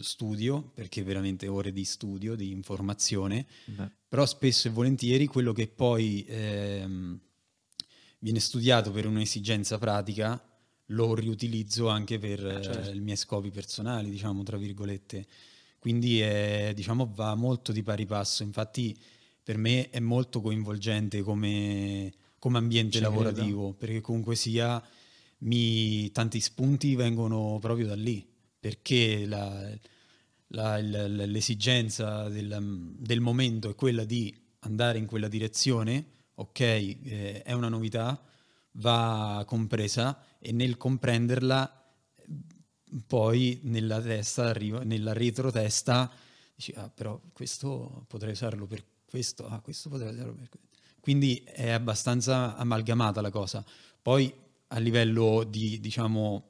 studio, 0.00 0.70
perché 0.74 1.02
veramente 1.02 1.48
ore 1.48 1.72
di 1.72 1.84
studio, 1.84 2.34
di 2.34 2.50
informazione, 2.50 3.46
Beh, 3.64 3.90
però 4.08 4.24
spesso 4.26 4.68
e 4.68 4.70
volentieri 4.70 5.26
quello 5.26 5.52
che 5.52 5.68
poi 5.68 6.24
ehm, 6.26 7.18
viene 8.20 8.40
studiato 8.40 8.90
per 8.90 9.06
un'esigenza 9.06 9.78
pratica 9.78 10.42
lo 10.86 11.14
riutilizzo 11.14 11.88
anche 11.88 12.18
per 12.18 12.44
eh, 12.44 12.62
certo. 12.62 12.90
i 12.90 13.00
miei 13.00 13.16
scopi 13.16 13.50
personali, 13.50 14.10
diciamo, 14.10 14.42
tra 14.42 14.56
virgolette. 14.56 15.26
Quindi 15.78 16.20
è, 16.20 16.72
diciamo, 16.74 17.10
va 17.14 17.34
molto 17.34 17.72
di 17.72 17.82
pari 17.82 18.06
passo. 18.06 18.42
Infatti 18.42 18.96
per 19.42 19.58
me 19.58 19.90
è 19.90 20.00
molto 20.00 20.40
coinvolgente 20.40 21.22
come, 21.22 22.12
come 22.38 22.58
ambiente 22.58 22.98
credo. 22.98 23.10
lavorativo, 23.10 23.72
perché 23.74 24.00
comunque 24.00 24.34
sia 24.34 24.82
mi- 25.38 26.10
tanti 26.10 26.40
spunti 26.40 26.94
vengono 26.94 27.58
proprio 27.60 27.86
da 27.86 27.94
lì, 27.94 28.26
perché 28.58 29.26
la- 29.26 29.76
la- 30.48 30.78
il- 30.78 31.30
l'esigenza 31.30 32.28
del, 32.28 32.56
del 32.98 33.20
momento 33.20 33.70
è 33.70 33.74
quella 33.74 34.04
di 34.04 34.34
andare 34.60 34.98
in 34.98 35.06
quella 35.06 35.28
direzione, 35.28 36.04
ok, 36.34 36.60
eh, 36.60 37.42
è 37.42 37.52
una 37.52 37.68
novità, 37.68 38.20
va 38.72 39.42
compresa 39.46 40.22
e 40.38 40.52
nel 40.52 40.76
comprenderla 40.76 41.92
eh, 42.16 42.26
poi 43.06 43.60
nella 43.64 44.00
testa 44.00 44.52
nella 44.52 45.12
retrotesta 45.12 46.10
dici 46.54 46.72
ah 46.76 46.88
però 46.90 47.20
questo 47.32 48.04
potrei 48.08 48.32
usarlo 48.32 48.66
per 48.66 48.84
questo, 49.04 49.46
ah 49.46 49.60
questo 49.60 49.88
potrei 49.88 50.12
usarlo 50.12 50.34
per 50.34 50.48
questo. 50.48 50.66
Quindi 51.00 51.42
è 51.44 51.70
abbastanza 51.70 52.56
amalgamata 52.56 53.20
la 53.20 53.30
cosa. 53.30 53.64
Poi 54.02 54.32
a 54.68 54.78
livello 54.78 55.44
di, 55.44 55.80
diciamo, 55.80 56.48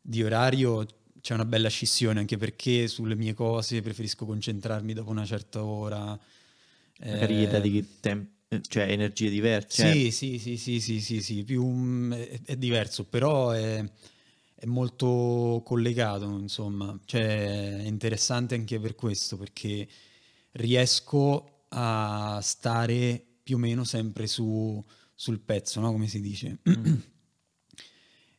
di 0.00 0.22
orario 0.22 0.86
c'è 1.20 1.34
una 1.34 1.44
bella 1.44 1.68
scissione 1.68 2.20
anche 2.20 2.36
perché 2.36 2.88
sulle 2.88 3.14
mie 3.14 3.34
cose 3.34 3.80
preferisco 3.80 4.26
concentrarmi 4.26 4.92
dopo 4.92 5.10
una 5.10 5.24
certa 5.24 5.64
ora. 5.64 6.18
Eh, 6.98 7.16
dedichi 7.46 7.98
tem- 8.00 8.28
eh, 8.48 8.60
cioè 8.68 8.90
energie 8.90 9.30
diverse. 9.30 9.92
sì, 9.92 10.10
sì, 10.10 10.38
sì, 10.38 10.56
sì, 10.56 10.80
sì, 10.80 11.00
sì, 11.00 11.22
sì, 11.22 11.44
più, 11.44 11.64
mm, 11.64 12.12
è, 12.12 12.40
è 12.46 12.56
diverso, 12.56 13.04
però 13.04 13.50
è, 13.50 13.82
è 14.54 14.66
molto 14.66 15.62
collegato, 15.64 16.26
insomma, 16.38 16.98
cioè 17.04 17.76
è 17.78 17.86
interessante 17.86 18.56
anche 18.56 18.80
per 18.80 18.96
questo, 18.96 19.36
perché 19.36 19.86
riesco 20.52 21.64
a 21.68 22.40
stare 22.42 23.24
più 23.42 23.54
o 23.54 23.58
meno 23.58 23.84
sempre 23.84 24.26
su, 24.26 24.84
sul 25.14 25.40
pezzo, 25.40 25.80
no? 25.80 25.92
Come 25.92 26.08
si 26.08 26.20
dice. 26.20 26.58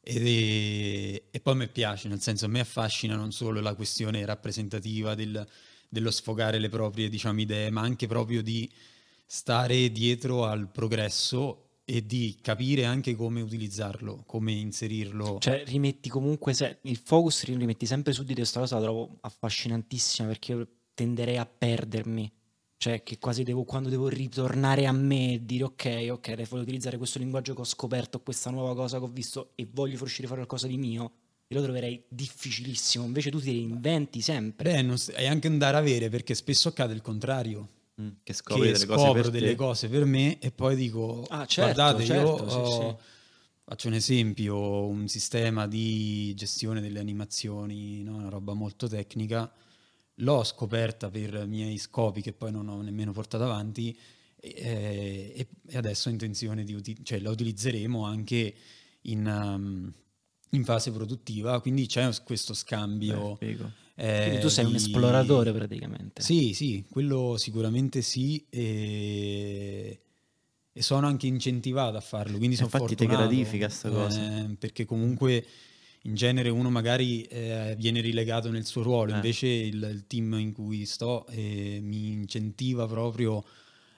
È- 0.04 1.24
e 1.32 1.40
poi 1.42 1.56
mi 1.56 1.68
piace, 1.70 2.08
nel 2.08 2.22
senso 2.22 2.46
a 2.46 2.48
me 2.48 2.60
affascina 2.60 3.16
non 3.16 3.32
solo 3.32 3.62
la 3.62 3.76
questione 3.76 4.26
rappresentativa 4.26 5.14
del- 5.16 5.48
dello 5.88 6.12
sfogare 6.12 6.58
le 6.60 6.70
proprie 6.70 7.08
diciamo, 7.10 7.40
idee, 7.40 7.70
ma 7.70 7.82
anche 7.82 8.08
proprio 8.08 8.42
di 8.42 8.70
stare 9.26 9.92
dietro 9.92 10.46
al 10.46 10.70
progresso 10.70 11.68
e 11.86 12.06
di 12.06 12.38
capire 12.42 12.86
anche 12.86 13.16
come 13.16 13.42
utilizzarlo, 13.42 14.24
come 14.26 14.52
inserirlo. 14.54 15.38
Cioè, 15.40 15.64
rimetti 15.66 16.10
comunque 16.10 16.54
se- 16.54 16.80
il 16.84 16.98
focus 16.98 17.44
ri- 17.44 17.56
rimetti 17.56 17.86
sempre 17.86 18.14
su 18.14 18.22
di 18.24 18.30
te. 18.34 18.40
Questa 18.42 18.60
cosa 18.60 18.76
la 18.76 18.82
trovo 18.84 19.18
affascinantissima 19.22 20.28
perché 20.28 20.52
io 20.54 20.68
tenderei 20.94 21.38
a 21.38 21.46
perdermi. 21.46 22.32
Cioè, 22.82 23.04
che 23.04 23.20
quasi 23.20 23.44
devo, 23.44 23.64
quando 23.64 23.90
devo 23.90 24.08
ritornare 24.08 24.88
a 24.88 24.92
me 24.92 25.34
e 25.34 25.46
dire 25.46 25.66
ok, 25.66 26.08
ok, 26.14 26.30
adesso 26.30 26.50
voglio 26.50 26.64
utilizzare 26.64 26.98
questo 26.98 27.20
linguaggio 27.20 27.54
che 27.54 27.62
ho 27.62 27.64
scoperto, 27.64 28.22
questa 28.22 28.50
nuova 28.50 28.74
cosa 28.74 28.98
che 28.98 29.04
ho 29.04 29.08
visto 29.08 29.52
e 29.54 29.68
voglio 29.72 29.98
far 29.98 30.08
uscire 30.08 30.26
fuori 30.26 30.44
qualcosa 30.44 30.66
di 30.66 30.78
mio, 30.78 31.02
io 31.46 31.58
lo 31.58 31.62
troverei 31.62 32.04
difficilissimo. 32.08 33.06
Invece 33.06 33.30
tu 33.30 33.40
ti 33.40 33.52
reinventi 33.52 34.20
sempre. 34.22 34.72
Beh, 34.72 34.82
non 34.82 34.98
è 35.14 35.28
anche 35.28 35.48
un 35.48 35.60
dare 35.60 35.78
avere 35.78 36.10
perché 36.10 36.34
spesso 36.34 36.70
accade 36.70 36.94
il 36.94 37.04
contrario. 37.04 37.70
Mm, 38.02 38.08
che 38.24 38.34
scopri 38.34 38.62
che 38.64 38.72
delle 38.72 38.86
cose 38.88 39.04
scopro 39.04 39.22
per 39.22 39.30
delle 39.30 39.50
te. 39.50 39.56
cose 39.56 39.88
per 39.88 40.06
me 40.06 40.40
e 40.40 40.50
poi 40.50 40.76
dico 40.76 41.24
Ah, 41.30 41.46
certo, 41.46 41.82
guardate 41.84 42.04
certo, 42.04 42.44
io 42.44 42.50
sì, 42.50 42.58
ho- 42.62 42.98
sì. 42.98 43.06
faccio 43.64 43.88
un 43.90 43.94
esempio 43.94 44.86
un 44.88 45.08
sistema 45.08 45.68
di 45.68 46.34
gestione 46.34 46.82
delle 46.82 47.00
animazioni 47.00 48.02
no? 48.02 48.16
una 48.16 48.30
roba 48.30 48.54
molto 48.54 48.88
tecnica 48.88 49.52
l'ho 50.22 50.44
scoperta 50.44 51.10
per 51.10 51.46
miei 51.48 51.78
scopi 51.78 52.22
che 52.22 52.34
poi 52.34 52.52
non 52.52 52.68
ho 52.68 52.82
nemmeno 52.82 53.12
portato 53.12 53.44
avanti 53.44 53.98
e, 54.36 55.34
e- 55.36 55.48
e 55.68 55.78
adesso 55.78 56.10
ho 56.10 56.12
intenzione 56.12 56.64
di 56.64 56.74
uti- 56.74 56.98
cioè 57.04 57.20
la 57.20 57.30
utilizzeremo 57.30 58.04
anche 58.06 58.54
in, 59.02 59.26
um, 59.26 59.92
in 60.52 60.64
fase 60.64 60.92
produttiva 60.92 61.60
quindi 61.62 61.86
c'è 61.88 62.10
questo 62.24 62.54
scambio 62.54 63.38
Beh, 63.40 63.58
eh, 63.96 64.22
Quindi 64.22 64.40
tu 64.40 64.48
sei 64.50 64.66
un 64.66 64.72
di- 64.72 64.78
esploratore 64.78 65.52
praticamente. 65.54 66.22
sì, 66.24 66.54
sì, 66.54 66.86
quello 66.90 67.36
sicuramente 67.38 68.02
sì 68.02 68.44
e, 68.50 70.00
e 70.74 70.82
sono 70.82 71.06
anche 71.08 71.28
incentivato 71.28 71.98
a 71.98 72.02
farlo, 72.02 72.38
quindi 72.38 72.56
sono 72.56 72.70
Infatti 72.74 72.96
ti 72.96 73.06
fortunato, 73.06 73.28
gratifica 73.28 73.70
sta 73.70 73.90
cosa. 73.90 74.20
eh, 74.44 74.56
perché 74.58 74.86
comunque 74.86 75.46
in 76.04 76.16
genere 76.16 76.50
uno 76.50 76.70
magari 76.70 77.24
eh, 77.24 77.76
viene 77.78 78.02
rilegato 78.02 78.50
nel 78.50 78.66
suo 78.66 78.82
ruolo, 78.82 79.12
Eh. 79.12 79.16
invece 79.16 79.48
il, 79.48 79.88
il 79.92 80.08
team 80.08 80.34
in 80.34 80.52
cui 80.52 80.86
sto 80.86 81.26
eh, 81.28 81.80
mi 81.82 82.12
incentiva 82.12 82.88
proprio 82.88 83.44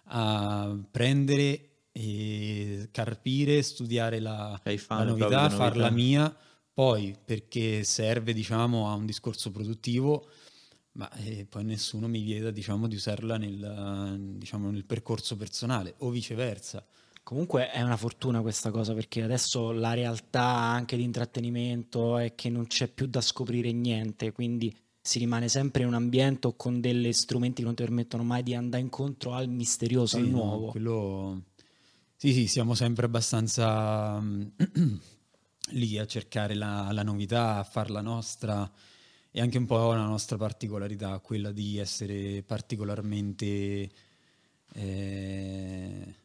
a 0.05 0.77
prendere 0.91 1.69
e 1.91 2.89
carpire, 2.91 3.61
studiare 3.61 4.19
la, 4.19 4.59
la 4.63 5.03
novità, 5.03 5.49
farla 5.49 5.89
mia, 5.91 6.35
poi 6.73 7.15
perché 7.23 7.83
serve 7.83 8.33
diciamo 8.33 8.89
a 8.89 8.95
un 8.95 9.05
discorso 9.05 9.51
produttivo, 9.51 10.27
ma 10.93 11.09
eh, 11.17 11.45
poi 11.45 11.63
nessuno 11.63 12.07
mi 12.07 12.21
vieta 12.21 12.51
diciamo 12.51 12.87
di 12.87 12.95
usarla 12.95 13.37
nel, 13.37 14.35
diciamo, 14.37 14.71
nel 14.71 14.85
percorso 14.85 15.37
personale 15.37 15.93
o 15.99 16.09
viceversa. 16.09 16.85
Comunque 17.23 17.71
è 17.71 17.81
una 17.81 17.95
fortuna 17.97 18.41
questa 18.41 18.69
cosa 18.69 18.93
perché 18.93 19.21
adesso 19.23 19.71
la 19.71 19.93
realtà 19.93 20.43
anche 20.43 20.97
di 20.97 21.03
intrattenimento 21.03 22.17
è 22.17 22.35
che 22.35 22.49
non 22.49 22.67
c'è 22.67 22.89
più 22.89 23.07
da 23.07 23.21
scoprire 23.21 23.71
niente, 23.71 24.31
quindi 24.33 24.75
si 25.01 25.19
rimane 25.19 25.47
sempre 25.47 25.83
in 25.83 25.87
un 25.89 25.93
ambiente 25.95 26.47
o 26.47 26.55
con 26.55 26.81
degli 26.81 27.11
strumenti 27.13 27.61
che 27.61 27.65
non 27.67 27.75
ti 27.75 27.83
permettono 27.83 28.23
mai 28.23 28.43
di 28.43 28.53
andare 28.55 28.83
incontro 28.83 29.33
al 29.33 29.47
misterioso, 29.49 30.17
al 30.17 30.23
Sì, 30.23 30.29
no, 30.29 30.35
nuovo. 30.45 30.65
quello... 30.65 31.43
Sì, 32.15 32.33
sì, 32.33 32.47
siamo 32.47 32.73
sempre 32.75 33.05
abbastanza 33.05 34.19
mm, 34.19 34.43
lì 35.71 35.97
a 35.97 36.05
cercare 36.05 36.55
la, 36.55 36.89
la 36.91 37.03
novità, 37.03 37.57
a 37.57 37.63
farla 37.63 38.01
nostra 38.01 38.69
e 39.31 39.41
anche 39.41 39.57
un 39.57 39.65
po' 39.65 39.93
la 39.93 40.05
nostra 40.05 40.37
particolarità, 40.37 41.19
quella 41.19 41.51
di 41.51 41.77
essere 41.77 42.43
particolarmente... 42.43 43.89
eh, 44.73 46.15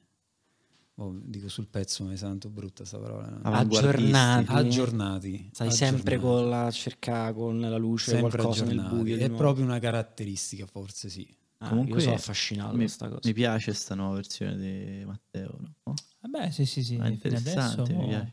oh, 0.99 1.19
dico 1.23 1.49
sul 1.49 1.67
pezzo, 1.67 2.05
ma 2.05 2.13
è 2.13 2.17
tanto 2.17 2.49
brutta 2.49 2.85
sta 2.85 2.99
parola. 2.99 3.29
no? 3.29 3.41
Aggiornati. 3.43 4.53
Aggiornati. 4.53 5.51
Stai 5.53 5.71
sempre 5.73 6.15
aggiornati. 6.17 6.43
con 6.43 6.49
la 6.51 6.71
cercare 6.71 7.33
con 7.35 7.61
la 7.61 7.77
luce 7.77 8.13
Sempre 8.13 8.31
qualcosa 8.39 8.65
nel 8.65 8.73
aggiornati. 8.79 8.97
buio. 9.03 9.17
di 9.17 9.23
È 9.23 9.31
proprio 9.31 9.65
una 9.65 9.79
caratteristica, 9.79 10.67
forse 10.67 11.09
sì. 11.09 11.35
Ah, 11.61 11.71
Comunque 11.71 12.01
sono 12.01 12.15
affascinato 12.15 12.73
mi, 12.73 12.79
questa 12.79 13.09
cosa. 13.09 13.21
mi 13.25 13.33
piace 13.33 13.73
sta 13.75 13.97
nuova 13.97 14.15
versione 14.15 14.57
di 14.57 15.05
Matteo. 15.05 15.59
no? 15.85 15.95
Vabbè, 16.21 16.51
sì, 16.51 16.65
sì, 16.67 16.85
sì. 16.85 16.97
Ah, 17.01 17.09
interessante, 17.09 17.81
Adesso, 17.81 17.83
mi 17.87 17.95
mo- 18.03 18.07
piace. 18.09 18.33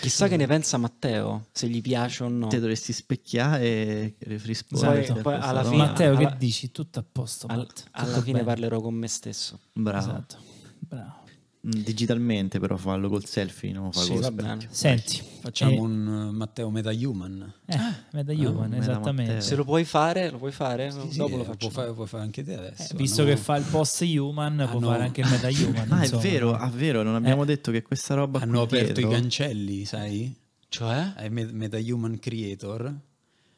Chissà 0.00 0.28
che 0.28 0.36
ne 0.36 0.46
pensa 0.46 0.76
Matteo, 0.78 1.48
se 1.52 1.68
gli 1.68 1.80
piace 1.82 2.24
o 2.24 2.28
no. 2.28 2.46
Te 2.48 2.58
dovresti 2.58 2.92
specchiare 2.92 3.62
e 3.64 4.16
rispondere. 4.44 5.02
Esatto, 5.02 5.20
poi 5.20 5.32
questa 5.34 5.50
alla 5.50 5.62
fine- 5.64 5.76
Matteo, 5.76 6.16
alla- 6.16 6.30
che 6.30 6.36
dici? 6.38 6.70
Tutto 6.72 6.98
a 7.00 7.04
posto. 7.10 7.46
Al- 7.48 7.58
Matt. 7.58 7.84
alla 7.90 8.06
Tutto 8.08 8.20
fine 8.22 8.32
bene. 8.38 8.44
parlerò 8.44 8.80
con 8.80 8.94
me 8.94 9.08
stesso. 9.08 9.60
Bravo. 9.72 9.98
Esatto. 10.10 10.36
Bravo. 10.78 11.22
Mm, 11.66 11.70
Digitalmente 11.82 12.58
però 12.58 12.76
fallo 12.76 13.08
col 13.08 13.24
selfie, 13.24 13.72
non 13.72 13.90
fa 13.90 14.00
Sì, 14.00 14.10
col 14.12 14.20
va 14.20 14.26
specchio. 14.26 14.44
bene. 14.46 14.68
Senti, 14.70 15.22
Facciamo 15.40 15.72
Eh. 15.72 15.78
un 15.80 16.06
uh, 16.06 16.30
Matteo 16.36 16.68
Metahuman. 16.70 17.52
eh, 17.66 17.78
Meta 18.12 18.32
Human, 18.32 18.68
Meta 18.70 18.82
esattamente. 18.82 19.32
Matteo. 19.32 19.46
Se 19.48 19.54
lo 19.56 19.64
puoi 19.64 19.84
fare, 19.84 20.30
lo 20.30 20.36
puoi 20.38 20.52
fare? 20.52 20.90
Sì, 20.90 21.00
sì, 21.10 21.16
Dopo 21.16 21.36
lo 21.36 21.42
eh, 21.42 21.46
faccio. 21.46 21.56
puoi 21.58 21.70
fare, 21.70 21.92
puoi 21.94 22.06
fare 22.06 22.22
anche 22.22 22.44
te 22.44 22.52
Eh, 22.52 22.56
adesso. 22.56 22.96
visto 22.96 23.22
no? 23.22 23.28
che 23.28 23.36
fa 23.38 23.56
il 23.56 23.64
post 23.64 24.02
human, 24.02 24.56
può 24.56 24.78
Hanno- 24.78 24.86
fare 24.88 25.04
anche 25.04 25.20
il 25.22 25.26
Meta 25.28 25.48
Human. 25.48 25.86
Ah, 25.92 26.00
è 26.00 26.02
insomma. 26.04 26.22
vero, 26.22 26.52
ah, 26.54 26.68
vero, 26.70 27.02
non 27.02 27.14
abbiamo 27.14 27.42
Eh. 27.44 27.46
detto 27.46 27.70
che 27.72 27.80
questa 27.82 28.14
roba 28.14 28.40
Hanno 28.40 28.66
qui 28.66 28.78
aperto 28.78 29.00
i 29.00 29.04
dietro- 29.04 29.10
cancelli, 29.10 29.84
sai? 29.86 30.34
Cioè? 30.68 31.12
È 31.14 31.28
Me- 31.30 31.50
Metahuman 31.52 32.18
Creator. 32.18 32.94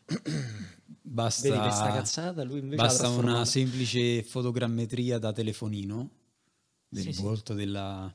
Basta, 1.08 1.48
Vedi 1.48 1.60
questa 1.60 1.90
cazzata? 1.92 2.42
Lui 2.44 2.58
invece 2.58 2.82
basta 2.82 3.08
una 3.08 3.44
semplice 3.44 4.22
fotogrammetria 4.24 5.18
da 5.18 5.32
telefonino 5.32 6.10
del 6.88 7.02
Sì, 7.04 7.12
sì. 7.12 7.22
volto 7.22 7.54
della... 7.54 8.12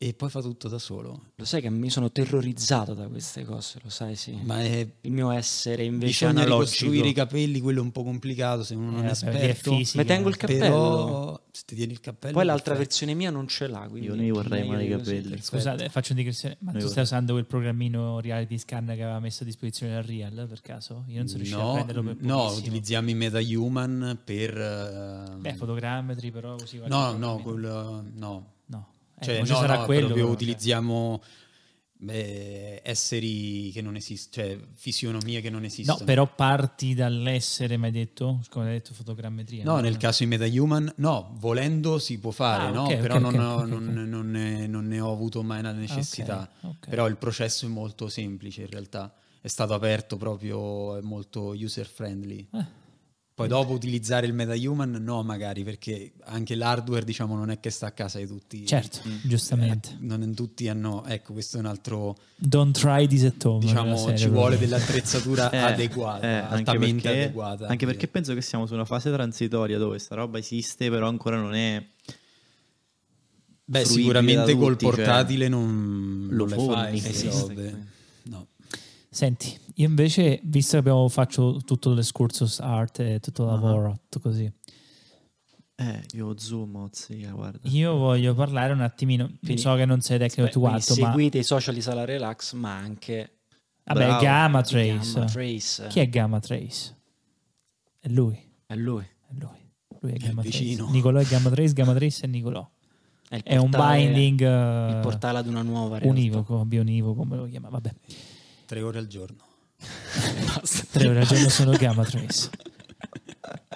e 0.00 0.14
poi 0.14 0.30
fa 0.30 0.40
tutto 0.40 0.68
da 0.68 0.78
solo. 0.78 1.30
Lo 1.34 1.44
sai 1.44 1.60
che 1.60 1.70
mi 1.70 1.90
sono 1.90 2.12
terrorizzato 2.12 2.94
da 2.94 3.08
queste 3.08 3.44
cose, 3.44 3.80
lo 3.82 3.90
sai, 3.90 4.14
sì. 4.14 4.38
Ma 4.44 4.60
è 4.62 4.88
Il 5.00 5.10
mio 5.10 5.30
essere 5.32 5.82
invece 5.82 6.26
bisogna 6.26 6.42
analogico. 6.42 6.60
ricostruire 6.62 7.08
i 7.08 7.12
capelli, 7.12 7.58
quello 7.60 7.80
è 7.80 7.82
un 7.82 7.90
po' 7.90 8.04
complicato 8.04 8.62
se 8.62 8.76
uno 8.76 8.90
non 8.92 9.04
Eh, 9.04 9.08
è 9.08 9.10
esperto. 9.10 9.72
Mi 9.74 10.04
tengo 10.04 10.28
il 10.28 10.36
cappello. 10.36 10.60
Però 10.60 11.46
se 11.50 11.62
ti 11.66 11.74
tieni 11.74 11.92
il 11.92 12.00
cappello 12.00 12.32
Poi 12.34 12.44
l'altra 12.44 12.74
perfetto. 12.74 12.88
versione 12.90 13.14
mia 13.14 13.30
non 13.30 13.48
ce 13.48 13.66
l'ha, 13.66 13.86
quindi 13.90 14.06
Io 14.06 14.14
ne 14.14 14.30
vorrei 14.30 14.68
male 14.68 14.84
i 14.84 14.88
capelli. 14.88 15.40
Scusate, 15.42 15.88
faccio 15.88 16.12
una 16.12 16.20
digressione, 16.20 16.56
ma 16.60 16.70
Noi 16.70 16.80
tu 16.80 16.86
vorrei- 16.86 16.90
stai 16.92 17.02
usando 17.02 17.32
quel 17.32 17.46
programmino 17.46 18.20
reality 18.20 18.56
scan 18.58 18.86
che 18.86 18.92
aveva 19.02 19.18
messo 19.18 19.42
a 19.42 19.46
disposizione 19.46 19.94
la 19.94 20.02
Real 20.02 20.46
per 20.48 20.60
caso? 20.60 21.04
Io 21.08 21.16
non 21.18 21.26
sono 21.26 21.38
riuscito 21.38 21.60
a 21.60 21.64
No, 21.64 21.72
prenderlo 21.72 22.02
per 22.04 22.16
no, 22.20 22.36
pochissimo. 22.36 22.58
utilizziamo 22.66 23.10
i 23.10 23.14
MetaHuman 23.14 24.18
per... 24.24 24.56
eh, 24.56 25.34
Beh, 25.38 25.54
fotogrammetri 25.54 26.30
però 26.30 26.54
così 26.54 26.80
no, 26.86 27.16
no, 27.16 27.38
quello, 27.42 28.04
no. 28.14 28.52
No. 29.18 29.22
Eh, 29.22 29.24
Cioè, 29.24 29.44
ci 29.44 29.50
no, 29.52 29.56
sarà 29.58 29.76
no, 29.78 29.84
quello 29.84 30.06
proprio 30.06 30.24
però, 30.24 30.36
cioè. 30.36 30.42
utilizziamo 30.42 31.22
beh, 32.00 32.80
esseri 32.84 33.70
che 33.72 33.82
non 33.82 33.96
esistono, 33.96 34.46
cioè 34.46 34.58
fisionomie 34.74 35.40
che 35.40 35.50
non 35.50 35.60
No, 35.60 35.66
esistono. 35.66 36.04
però 36.04 36.32
parti 36.32 36.94
dall'essere, 36.94 37.76
mi 37.76 37.86
hai 37.86 37.90
detto? 37.90 38.40
Come 38.50 38.66
hai 38.66 38.72
detto, 38.74 38.94
fotogrammetria. 38.94 39.64
No, 39.64 39.80
nel 39.80 39.96
caso 39.96 40.22
di 40.22 40.28
MetaHuman, 40.30 40.92
no, 40.98 41.34
volendo 41.38 41.98
si 41.98 42.18
può 42.18 42.30
fare, 42.30 42.64
Ah, 42.66 42.70
no? 42.70 42.84
ok, 42.84 42.96
però 42.98 43.16
ok, 43.16 43.20
non, 43.20 43.34
ok, 43.34 43.40
ho- 43.40 43.64
non- 43.64 44.08
non 44.08 44.30
ne, 44.30 44.66
non 44.68 44.86
ne 44.86 45.00
ho 45.00 45.10
avuto 45.12 45.42
mai 45.42 45.62
la 45.62 45.72
necessità. 45.72 46.48
ok, 46.60 46.68
ok. 46.78 46.88
Però 46.88 47.08
il 47.08 47.16
processo 47.16 47.66
è 47.66 47.68
molto 47.68 48.08
semplice 48.08 48.62
in 48.62 48.70
realtà, 48.70 49.12
è 49.40 49.48
stato 49.48 49.74
aperto 49.74 50.16
proprio, 50.16 50.96
è 50.96 51.00
molto 51.00 51.48
user 51.50 51.86
friendly. 51.86 52.46
Eh. 52.52 52.77
Poi 53.38 53.48
dopo 53.48 53.72
utilizzare 53.72 54.26
il 54.26 54.32
MetaHuman, 54.34 54.90
no 55.00 55.22
magari, 55.22 55.62
perché 55.62 56.12
anche 56.24 56.56
l'hardware 56.56 57.04
diciamo 57.04 57.36
non 57.36 57.50
è 57.50 57.60
che 57.60 57.70
sta 57.70 57.86
a 57.86 57.92
casa 57.92 58.18
di 58.18 58.26
tutti. 58.26 58.66
Certo, 58.66 58.98
Mm. 59.06 59.16
giustamente. 59.22 59.90
Eh, 59.90 59.96
non 60.00 60.34
tutti 60.34 60.68
hanno, 60.68 61.04
ecco 61.06 61.32
questo 61.34 61.56
è 61.56 61.60
un 61.60 61.66
altro, 61.66 62.16
Don't 62.34 62.76
try 62.76 63.06
this 63.06 63.22
at 63.24 63.44
home. 63.44 63.60
diciamo 63.60 63.96
serie, 63.96 64.16
ci 64.16 64.24
proprio. 64.24 64.40
vuole 64.40 64.58
dell'attrezzatura 64.58 65.50
Eh, 65.54 65.56
adeguata, 65.58 66.26
eh, 66.26 66.32
anche 66.34 66.54
altamente 66.54 67.02
perché- 67.02 67.22
adeguata. 67.22 67.66
Anche 67.68 67.86
perché 67.86 68.08
penso 68.08 68.34
che 68.34 68.40
siamo 68.42 68.66
su 68.66 68.74
una 68.74 68.84
fase 68.84 69.12
transitoria 69.12 69.78
dove 69.78 70.00
sta 70.00 70.16
roba 70.16 70.38
esiste, 70.38 70.90
però 70.90 71.06
ancora 71.06 71.36
non 71.40 71.54
è. 71.54 71.84
Beh, 73.64 73.84
sicuramente 73.84 74.52
da 74.54 74.58
col 74.58 74.72
tutti, 74.76 74.86
cioè, 74.86 74.94
portatile 74.96 75.46
non, 75.48 76.26
lo 76.30 76.46
non 76.46 76.48
le 76.48 76.54
forni, 76.54 76.98
fai. 77.00 77.12
sì, 77.12 77.26
queste 77.26 77.30
sì. 77.30 77.38
robe. 77.40 77.86
No. 78.24 78.46
Senti, 79.10 79.58
io 79.76 79.88
invece, 79.88 80.40
visto 80.44 80.72
che 80.72 80.78
abbiamo 80.78 81.08
faccio 81.08 81.60
tutto 81.64 81.92
l'escursus 81.94 82.60
art 82.60 83.00
e 83.00 83.20
tutto 83.20 83.44
il 83.44 83.48
lavoro, 83.50 84.00
tutto 84.08 84.20
così, 84.28 84.50
Eh, 85.76 86.04
io 86.14 86.36
zoom, 86.38 86.88
zia, 86.90 87.30
guarda. 87.32 87.60
io 87.70 87.96
voglio 87.96 88.34
parlare 88.34 88.72
un 88.72 88.80
attimino. 88.80 89.26
Quindi- 89.40 89.58
so 89.62 89.74
che 89.76 89.84
non 89.86 90.00
sei 90.00 90.18
tecnico 90.18 90.50
tu 90.50 90.60
quanto, 90.60 90.94
ma 90.98 91.08
seguite 91.10 91.38
i 91.38 91.42
social 91.44 91.74
di 91.74 91.80
Sala 91.80 92.04
Relax, 92.04 92.52
ma 92.54 92.74
anche 92.76 93.38
vabbè, 93.84 94.04
Bravo. 94.06 94.22
Gamma 94.22 94.60
Trace. 94.62 95.12
Gamma 95.14 95.24
Trace. 95.26 95.86
Chi 95.88 96.00
è 96.00 96.08
Gamma 96.08 96.40
Trace? 96.40 96.96
È 98.00 98.08
lui. 98.08 98.38
È 98.66 98.74
lui. 98.74 99.04
È 99.04 99.32
lui. 99.38 99.70
Lui 100.00 100.10
è 100.10 100.14
È 100.14 100.16
il 100.16 100.22
Gamma 100.24 100.42
Trace. 100.42 100.58
vicino. 100.58 100.90
Nicolò 100.90 101.18
è 101.20 101.24
Gamma 101.24 101.48
Trace, 101.50 101.72
Gamma 101.72 101.94
Trace 101.98 102.24
è 102.24 102.26
Nicolò. 102.28 102.68
È, 103.28 103.36
il 103.36 103.42
È 103.42 103.56
un 103.56 103.70
portale- 103.70 104.04
binding 104.04 104.40
Il 104.40 104.96
eh, 104.96 105.00
portale 105.00 105.38
ad 105.38 105.46
una 105.46 105.62
nuova 105.62 105.98
realtà. 105.98 106.08
univoco, 106.18 106.64
bionivoco, 106.64 107.14
come 107.22 107.36
lo 107.36 107.46
chiama. 107.46 107.68
Vabbè, 107.68 107.94
Tre 108.68 108.82
ore 108.82 108.98
al 108.98 109.06
giorno. 109.06 109.38
Basta. 110.44 110.84
tre 110.90 111.08
ore 111.08 111.20
al 111.20 111.26
giorno 111.26 111.48
sono 111.48 111.70
Gamma 111.72 112.04
Trace. 112.04 112.50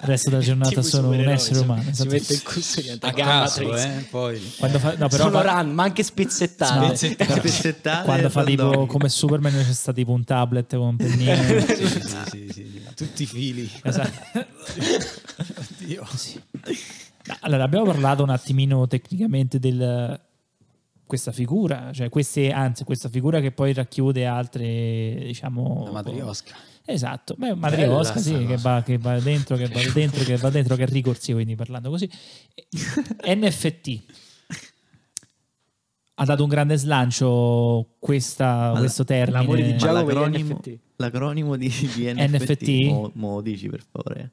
Il 0.03 0.09
resto 0.09 0.29
della 0.29 0.41
giornata 0.43 0.69
Tipo 0.69 0.81
sono 0.83 1.07
un 1.07 1.13
supereroi, 1.13 1.33
essere 1.33 1.55
si- 1.55 1.61
umano. 1.63 1.81
Si 1.81 1.89
esatto. 1.89 2.09
mette 2.11 2.33
il 2.33 2.43
custo 2.43 2.79
e 2.79 2.83
diventa 2.83 3.07
A 3.07 3.11
Gamma 3.11 3.31
caso, 3.41 3.67
Trace. 3.67 3.97
eh, 3.97 4.01
poi. 4.03 4.53
Quando 4.59 4.77
fa, 4.79 4.89
no, 4.97 5.07
però 5.07 5.23
Sono 5.23 5.41
fa- 5.41 5.61
run, 5.61 5.71
ma 5.73 5.83
anche 5.83 6.03
spezzettate. 6.03 6.85
Spezzettate. 6.95 7.39
Spezzettate 7.39 8.03
quando 8.05 8.27
e 8.27 8.29
fa 8.29 8.43
tipo 8.43 8.85
come 8.85 9.09
Superman 9.09 9.51
c'è 9.51 9.73
stato 9.73 9.97
tipo 9.97 10.11
un 10.11 10.23
tablet 10.23 10.75
con 10.75 10.87
un 10.89 10.95
pennino. 10.97 11.35
sì, 11.65 11.87
sì, 11.87 12.01
sì, 12.29 12.49
sì. 12.51 12.81
Tutti 12.95 13.23
i 13.23 13.25
fili. 13.25 13.71
Esatto. 13.81 14.11
Oddio. 15.79 16.05
Sì. 16.15 16.39
No, 17.25 17.37
Allora, 17.39 17.63
abbiamo 17.63 17.85
parlato 17.85 18.21
un 18.21 18.29
attimino 18.29 18.85
tecnicamente 18.87 19.57
del 19.57 20.19
questa 21.13 21.31
figura, 21.31 21.91
cioè 21.93 22.09
queste, 22.09 22.51
anzi, 22.51 22.83
questa 22.83 23.07
figura 23.07 23.39
che 23.39 23.51
poi 23.51 23.71
racchiude 23.71 24.25
altre, 24.25 25.15
diciamo. 25.25 25.83
La 25.85 25.91
matriosca. 25.91 26.55
Esatto, 26.85 27.35
beh, 27.37 27.53
matriosca, 27.53 28.17
sì, 28.17 28.47
che 28.47 28.57
va, 28.57 28.81
che 28.83 28.97
va 28.97 29.19
dentro, 29.19 29.55
che 29.55 29.67
va 29.67 29.79
dentro, 29.93 30.23
che 30.23 30.37
va 30.37 30.49
dentro, 30.49 30.75
che 30.75 30.83
è 30.83 30.87
ricorsivo, 30.87 31.35
quindi 31.37 31.55
parlando 31.55 31.91
così. 31.91 32.09
NFT 33.29 34.01
ha 36.15 36.25
dato 36.25 36.41
un 36.43 36.49
grande 36.49 36.77
slancio 36.77 37.95
questa, 37.99 38.71
Ma 38.73 38.79
questo 38.79 39.05
l'amore 39.07 39.31
termine. 39.31 39.63
di 39.63 39.71
Ma 39.71 39.77
Giacomo 39.77 40.01
l'acronimo, 40.01 40.55
NFT. 40.55 40.79
l'acronimo 40.95 41.55
di, 41.55 41.67
di 41.67 42.11
NFT, 42.11 42.51
NFT? 42.51 42.69
Mo, 42.87 43.11
mo 43.13 43.41
dici 43.41 43.69
per 43.69 43.83
favore. 43.87 44.31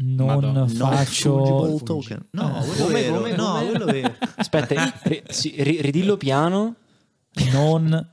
Non 0.00 0.26
Madonna. 0.26 0.66
faccio 0.68 1.36
Non 1.36 1.82
token. 1.82 2.26
No, 2.32 2.58
Eh. 2.60 2.64
quello 2.66 2.82
Come, 2.84 3.00
vero. 3.00 3.14
come, 3.16 3.36
no, 3.36 3.52
quello 3.66 3.84
vero. 3.86 4.14
Aspetta, 4.36 4.94
ri- 5.04 5.22
sì, 5.28 5.54
ri- 5.58 5.80
ridillo 5.80 6.16
piano. 6.16 6.74
non 7.52 8.08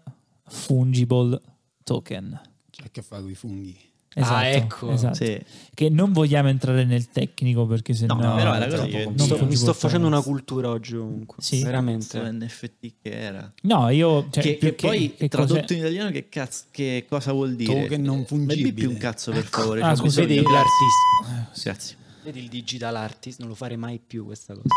fungible 0.48 1.42
token. 1.84 2.40
C'è 2.70 2.92
che 2.92 3.02
fa 3.02 3.20
con 3.22 3.30
i 3.30 3.36
funghi. 3.36 3.78
Esatto, 4.18 4.34
Ah, 4.34 4.46
ecco. 4.48 4.92
esatto. 4.92 5.16
Sì. 5.26 5.38
Che 5.74 5.90
non 5.90 6.14
vogliamo 6.14 6.48
entrare 6.48 6.86
nel 6.86 7.10
tecnico 7.10 7.66
perché 7.66 7.94
se 7.94 8.06
no, 8.06 8.14
No, 8.14 8.36
però 8.36 8.54
è 8.54 8.60
la 8.60 8.68
cosa 8.70 8.86
che- 8.86 9.08
Mi 9.10 9.20
sto, 9.20 9.46
mi 9.46 9.56
sto 9.58 9.74
facendo 9.74 10.08
una 10.08 10.22
cultura 10.22 10.70
oggi 10.70 10.96
ovunque. 10.96 11.36
Sì. 11.44 11.62
Veramente. 11.62 12.18
NFT 12.32 12.94
che 13.02 13.12
era. 13.12 13.52
No, 13.64 13.90
io 13.90 14.28
cioè, 14.30 14.42
che, 14.42 14.56
più 14.56 14.74
che 14.76 14.88
poi 14.88 15.14
che 15.18 15.28
tradotto 15.28 15.60
cos'è- 15.60 15.74
in 15.74 15.80
italiano 15.80 16.12
che, 16.12 16.30
cazzo, 16.30 16.64
che 16.72 17.06
cosa 17.10 17.34
vuol 17.34 17.56
dire? 17.58 17.82
Token 17.82 18.02
non 18.04 18.20
Eh, 18.22 18.26
fungibile. 18.26 18.72
più 18.72 18.90
un 18.90 18.98
cazzo 18.98 19.32
per 19.34 19.44
favore. 19.44 19.82
Ah, 19.82 19.96
scusa. 19.96 20.22
Vedi 20.22 20.36
l'artista. 20.42 21.52
Grazie. 21.64 21.98
Vedi 22.24 22.40
il 22.40 22.48
digital 22.48 22.96
artist, 22.96 23.40
non 23.40 23.50
lo 23.50 23.56
fare 23.56 23.76
mai 23.76 24.00
più 24.06 24.24
questa 24.26 24.54
cosa. 24.54 24.70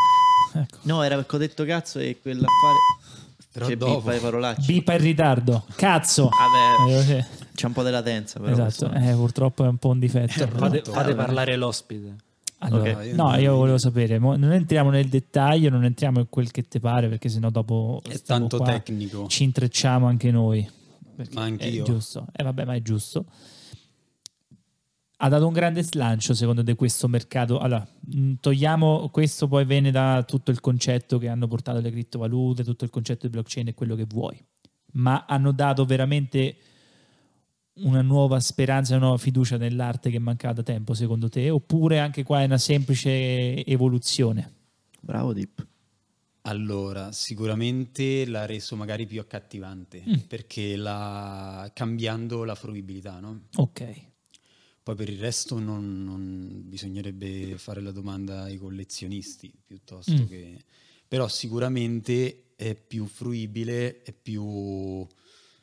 ecco. 0.55 0.79
No, 0.83 1.03
era 1.05 1.15
perché 1.15 1.37
ho 1.37 1.39
detto 1.39 1.65
cazzo 1.65 2.01
e 2.01 2.19
quell'affare... 2.21 2.77
Però 3.53 3.67
C'è 3.67 3.77
dopo. 3.77 3.97
bippa 3.99 4.13
le 4.13 4.19
parolacce. 4.19 4.73
Bipa 4.73 4.93
in 4.95 5.01
ritardo. 5.01 5.65
Cazzo. 5.75 6.29
Vabbè, 6.29 6.99
Eh, 6.99 7.03
sì. 7.03 7.25
c'è 7.55 7.67
un 7.67 7.73
po' 7.73 7.83
di 7.83 7.91
latenza 7.91 8.39
però. 8.41 8.67
Esatto, 8.67 8.93
eh, 8.95 9.13
purtroppo 9.15 9.65
è 9.65 9.69
un 9.69 9.77
po' 9.79 9.89
un 9.89 9.99
difetto. 9.99 10.33
Fate, 10.33 10.47
Pronto? 10.47 10.93
fate 10.93 11.11
Eh, 11.11 11.15
parlare 11.15 11.57
l'ospite. 11.57 12.17
Allora, 12.61 12.91
Ok. 12.91 13.05
no, 13.15 13.37
io 13.37 13.55
volevo 13.55 13.79
sapere, 13.79 14.19
non 14.19 14.51
entriamo 14.53 14.91
nel 14.91 15.09
dettaglio, 15.09 15.71
non 15.71 15.85
entriamo 15.85 16.19
in 16.19 16.27
quel 16.29 16.51
che 16.51 16.67
te 16.67 16.81
pare, 16.81 17.09
perché 17.09 17.29
sennò 17.29 17.51
dopo 17.51 18.01
È 18.05 18.21
tanto 18.23 18.57
qua, 18.57 18.67
tecnico. 18.67 19.27
ci 19.29 19.45
intrecciamo 19.45 20.07
anche 20.09 20.31
noi. 20.33 20.69
Perché 21.15 21.35
Ma 21.35 21.43
anch'io. 21.43 21.83
È 21.83 21.87
giusto, 21.87 22.27
eh, 22.33 22.43
vabbè, 22.43 22.65
ma 22.65 22.75
è 22.75 22.83
giusto. 22.83 23.25
Ha 25.21 25.29
dato 25.29 25.47
un 25.49 25.53
grande 25.53 25.83
slancio, 25.83 26.33
secondo 26.33 26.63
te, 26.63 26.77
questo 26.77 27.09
mercato. 27.09 27.59
Allora, 27.59 27.85
mh, 28.01 28.35
togliamo 28.41 29.09
questo, 29.11 29.49
poi 29.49 29.65
viene 29.65 29.91
da 29.91 30.23
tutto 30.25 30.53
il 30.53 30.61
concetto 30.61 31.19
che 31.19 31.27
hanno 31.29 31.49
portato 31.49 31.81
le 31.81 31.91
criptovalute, 31.91 32.63
tutto 32.63 32.85
il 32.85 32.91
concetto 32.91 33.27
di 33.27 33.33
blockchain 33.33 33.67
e 33.69 33.75
quello 33.75 33.97
che 33.97 34.05
vuoi. 34.05 34.41
Ma 34.93 35.25
hanno 35.27 35.51
dato 35.53 35.85
veramente 35.85 36.57
una 37.81 38.01
nuova 38.01 38.39
speranza, 38.39 38.95
una 38.95 39.07
nuova 39.07 39.19
fiducia 39.19 39.57
nell'arte 39.57 40.11
che 40.11 40.21
mancava 40.21 40.55
da 40.55 40.63
tempo, 40.63 40.95
secondo 40.95 41.29
te? 41.29 41.51
Oppure 41.51 41.99
anche 41.99 42.23
qua 42.23 42.43
è 42.43 42.45
una 42.45 42.59
semplice 42.59 43.65
evoluzione? 43.67 44.53
Bravo 45.01 45.33
Dip. 45.33 45.67
Allora, 46.43 47.11
sicuramente 47.11 48.25
l'ha 48.25 48.47
reso 48.47 48.77
magari 48.77 49.05
più 49.07 49.21
accattivante 49.21 50.03
Mm. 50.09 50.15
perché 50.29 50.77
l'ha 50.77 51.69
cambiando 51.75 52.45
la 52.45 52.55
fruibilità, 52.55 53.19
no? 53.19 53.41
Ok. 53.57 54.07
Poi 54.89 54.97
per 54.97 55.11
il 55.11 55.19
resto 55.19 55.59
non, 55.59 56.03
non- 56.03 56.63
bisognerebbe 56.65 57.59
fare 57.59 57.83
la 57.83 57.91
domanda 57.91 58.45
ai 58.45 58.57
collezionisti 58.57 59.53
piuttosto 59.67 60.15
Mm. 60.15 60.25
che... 60.27 60.65
Però 61.07 61.29
sicuramente 61.29 62.55
è 62.57 62.75
più 62.75 63.05
fruibile, 63.05 64.01
è 64.01 64.15
più, 64.15 65.07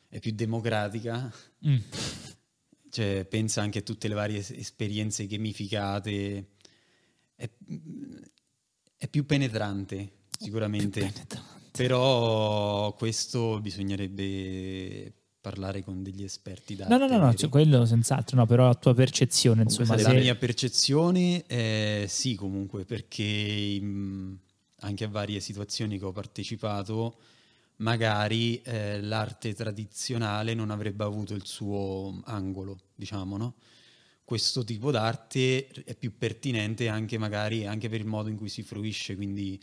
è 0.08 0.20
più 0.20 0.30
democratica, 0.32 1.28
Mm. 1.66 1.76
cioè 2.88 3.24
pensa 3.28 3.62
anche 3.62 3.80
a 3.80 3.82
tutte 3.82 4.06
le 4.06 4.14
varie 4.14 4.38
es- 4.38 4.50
esperienze 4.50 5.26
gamificate, 5.26 6.46
è, 7.34 7.50
è 8.96 9.08
più 9.08 9.26
penetrante 9.26 10.18
sicuramente. 10.38 11.00
Penetrante. 11.00 11.70
Però 11.72 12.94
questo 12.94 13.58
bisognerebbe 13.60 15.12
parlare 15.46 15.84
con 15.84 16.02
degli 16.02 16.24
esperti 16.24 16.74
d'arte. 16.74 16.92
No, 16.96 17.06
no, 17.06 17.16
no, 17.16 17.24
no, 17.26 17.34
cioè, 17.34 17.48
quello 17.48 17.84
senz'altro, 17.86 18.36
no, 18.36 18.46
però 18.46 18.66
la 18.66 18.74
tua 18.74 18.94
percezione, 18.94 19.62
Comunque 19.62 19.84
insomma, 19.84 20.00
sarebbe- 20.00 20.18
La 20.18 20.24
se- 20.24 20.30
mia 20.32 20.34
percezione 20.34 21.46
è 21.46 22.04
sì, 22.08 22.34
comunque, 22.34 22.84
perché 22.84 23.78
mh, 23.80 24.38
anche 24.80 25.04
a 25.04 25.08
varie 25.08 25.38
situazioni 25.38 25.98
che 26.00 26.04
ho 26.04 26.10
partecipato, 26.10 27.18
magari 27.76 28.60
eh, 28.62 29.00
l'arte 29.00 29.54
tradizionale 29.54 30.52
non 30.54 30.70
avrebbe 30.70 31.04
avuto 31.04 31.34
il 31.34 31.46
suo 31.46 32.20
angolo, 32.24 32.78
diciamo, 32.96 33.36
no? 33.36 33.54
Questo 34.24 34.64
tipo 34.64 34.90
d'arte 34.90 35.68
è 35.84 35.94
più 35.94 36.16
pertinente 36.18 36.88
anche 36.88 37.16
magari 37.18 37.64
anche 37.64 37.88
per 37.88 38.00
il 38.00 38.06
modo 38.06 38.28
in 38.28 38.36
cui 38.36 38.48
si 38.48 38.64
fruisce, 38.64 39.14
quindi 39.14 39.62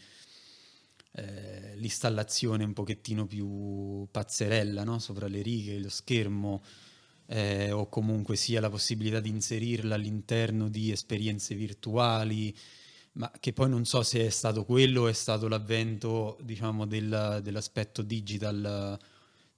eh, 1.15 1.75
l'installazione 1.75 2.63
un 2.63 2.73
pochettino 2.73 3.27
più 3.27 4.07
pazzerella 4.09 4.83
no? 4.83 4.97
sopra 4.99 5.27
le 5.27 5.41
righe, 5.41 5.79
lo 5.79 5.89
schermo, 5.89 6.63
eh, 7.27 7.71
o 7.71 7.87
comunque 7.87 8.35
sia 8.35 8.59
la 8.59 8.69
possibilità 8.69 9.19
di 9.19 9.29
inserirla 9.29 9.95
all'interno 9.95 10.69
di 10.69 10.91
esperienze 10.91 11.55
virtuali, 11.55 12.55
ma 13.13 13.31
che 13.39 13.53
poi 13.53 13.69
non 13.69 13.85
so 13.85 14.01
se 14.01 14.25
è 14.25 14.29
stato 14.29 14.65
quello 14.65 15.01
o 15.01 15.07
è 15.07 15.13
stato 15.13 15.47
l'avvento 15.47 16.37
diciamo, 16.41 16.85
del, 16.87 17.41
dell'aspetto 17.43 18.01
digital 18.01 18.97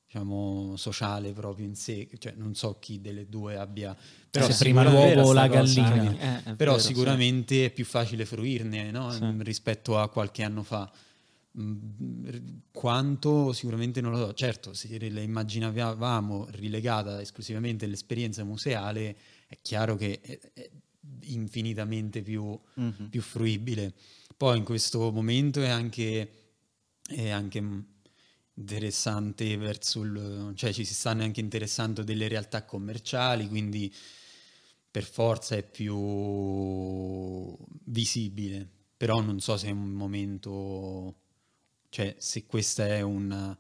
diciamo, 0.06 0.76
sociale 0.76 1.32
proprio 1.32 1.66
in 1.66 1.76
sé, 1.76 2.10
cioè 2.20 2.34
non 2.36 2.54
so 2.54 2.80
chi 2.80 3.00
delle 3.00 3.28
due 3.28 3.56
abbia... 3.56 3.96
Però 4.30 4.50
se 4.50 4.58
prima 4.58 4.84
l'uovo 4.84 5.30
o 5.30 5.34
la 5.34 5.48
gallina. 5.48 6.42
Eh, 6.44 6.56
Però 6.56 6.72
vero, 6.76 6.84
sicuramente 6.84 7.66
è 7.66 7.70
più 7.72 7.86
facile 7.86 8.26
fruirne 8.26 8.92
no? 8.92 9.10
Sì. 9.12 9.24
Rispetto 9.38 9.98
a 9.98 10.10
qualche 10.10 10.44
anno 10.44 10.62
fa. 10.64 10.92
Mm, 11.58 12.58
Quanto 12.72 13.54
sicuramente 13.54 14.02
non 14.02 14.12
lo 14.12 14.18
so. 14.18 14.34
Certo, 14.34 14.74
se 14.74 15.10
la 15.10 15.22
immaginavamo 15.22 16.48
rilegata 16.52 17.22
esclusivamente 17.22 17.86
all'esperienza 17.86 18.44
museale, 18.44 19.16
è 19.48 19.58
chiaro 19.62 19.96
che 19.96 20.20
è, 20.22 20.40
è 20.54 20.70
infinitamente 21.28 22.22
più, 22.22 22.58
Mhm. 22.76 23.08
più 23.10 23.22
fruibile. 23.22 23.94
Poi 24.36 24.58
in 24.58 24.64
questo 24.66 25.12
momento 25.12 25.62
è 25.62 25.70
anche, 25.70 26.30
è 27.08 27.30
anche 27.30 27.62
mm, 27.62 27.80
interessante 28.56 29.56
verso 29.58 30.02
il... 30.02 30.52
cioè 30.56 30.74
ci 30.74 30.84
si 30.86 30.94
stanno 30.94 31.24
anche 31.24 31.40
interessando 31.40 32.04
delle 32.04 32.28
realtà 32.28 32.66
commerciali, 32.66 33.48
quindi 33.48 33.94
per 34.92 35.04
forza 35.04 35.56
è 35.56 35.64
più 35.64 35.94
visibile, 37.86 38.68
però 38.98 39.22
non 39.22 39.40
so 39.40 39.58
se 39.58 39.68
è 39.68 39.72
un 39.72 39.90
momento, 39.92 41.24
cioè 41.96 42.14
se 42.18 42.46
questa 42.46 42.86
è 42.88 43.00
una... 43.00 43.58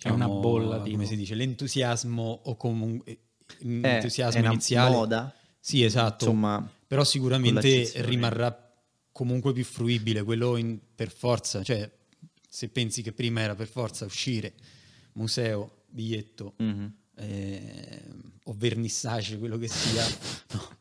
È 0.00 0.10
una 0.10 0.26
diciamo, 0.26 0.38
bolla, 0.38 0.76
come 0.78 0.90
tipo. 0.90 1.04
si 1.06 1.16
dice, 1.16 1.34
l'entusiasmo 1.34 2.42
o 2.44 2.56
comunque 2.56 3.12
È, 3.12 3.18
l'entusiasmo 3.64 4.38
è 4.38 4.42
una 4.42 4.52
iniziale. 4.52 4.94
moda, 4.94 5.34
Sì, 5.58 5.82
esatto. 5.82 6.26
insomma, 6.26 6.72
Però 6.86 7.02
sicuramente 7.02 7.90
rimarrà 8.02 8.72
comunque 9.10 9.52
più 9.52 9.64
fruibile 9.64 10.22
quello 10.22 10.56
in- 10.56 10.78
per 10.94 11.10
forza. 11.10 11.64
Cioè, 11.64 11.90
se 12.48 12.68
pensi 12.68 13.02
che 13.02 13.12
prima 13.12 13.40
era 13.40 13.56
per 13.56 13.66
forza 13.66 14.04
uscire, 14.04 14.54
museo, 15.14 15.82
biglietto 15.88 16.54
mhm. 16.58 16.94
eh, 17.16 18.02
o 18.44 18.54
vernissage, 18.56 19.36
quello 19.36 19.58
che 19.58 19.66
sia, 19.66 20.06
no. 20.54 20.76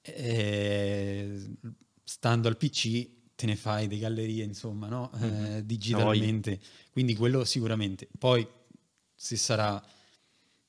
Eh, 0.00 1.38
stando 2.02 2.48
al 2.48 2.56
PC 2.56 3.08
te 3.34 3.46
ne 3.46 3.56
fai 3.56 3.86
delle 3.88 4.00
gallerie, 4.00 4.44
insomma, 4.44 4.88
no? 4.88 5.10
Eh, 5.20 5.26
Mhm. 5.26 5.58
digitalmente. 5.60 6.60
Quindi 6.90 7.14
quello 7.16 7.44
sicuramente. 7.44 8.08
Poi 8.18 8.46
se 9.14 9.36
sarà 9.36 9.82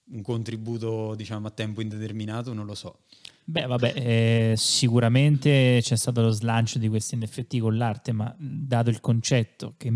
un 0.08 0.22
contributo, 0.22 1.16
diciamo, 1.16 1.48
a 1.48 1.52
tempo 1.52 1.82
indeterminato, 1.82 2.54
non 2.54 2.66
lo 2.66 2.76
so. 2.76 3.00
Beh, 3.48 3.66
vabbè, 3.68 3.94
eh, 3.96 4.54
sicuramente 4.58 5.80
c'è 5.82 5.96
stato 5.96 6.22
lo 6.22 6.32
slancio 6.32 6.80
di 6.80 6.88
questi 6.90 7.16
NFT 7.16 7.60
con 7.60 7.78
l'arte, 7.78 8.12
ma 8.12 8.34
dato 8.40 8.90
il 8.90 9.00
concetto 9.02 9.76
che 9.78 9.92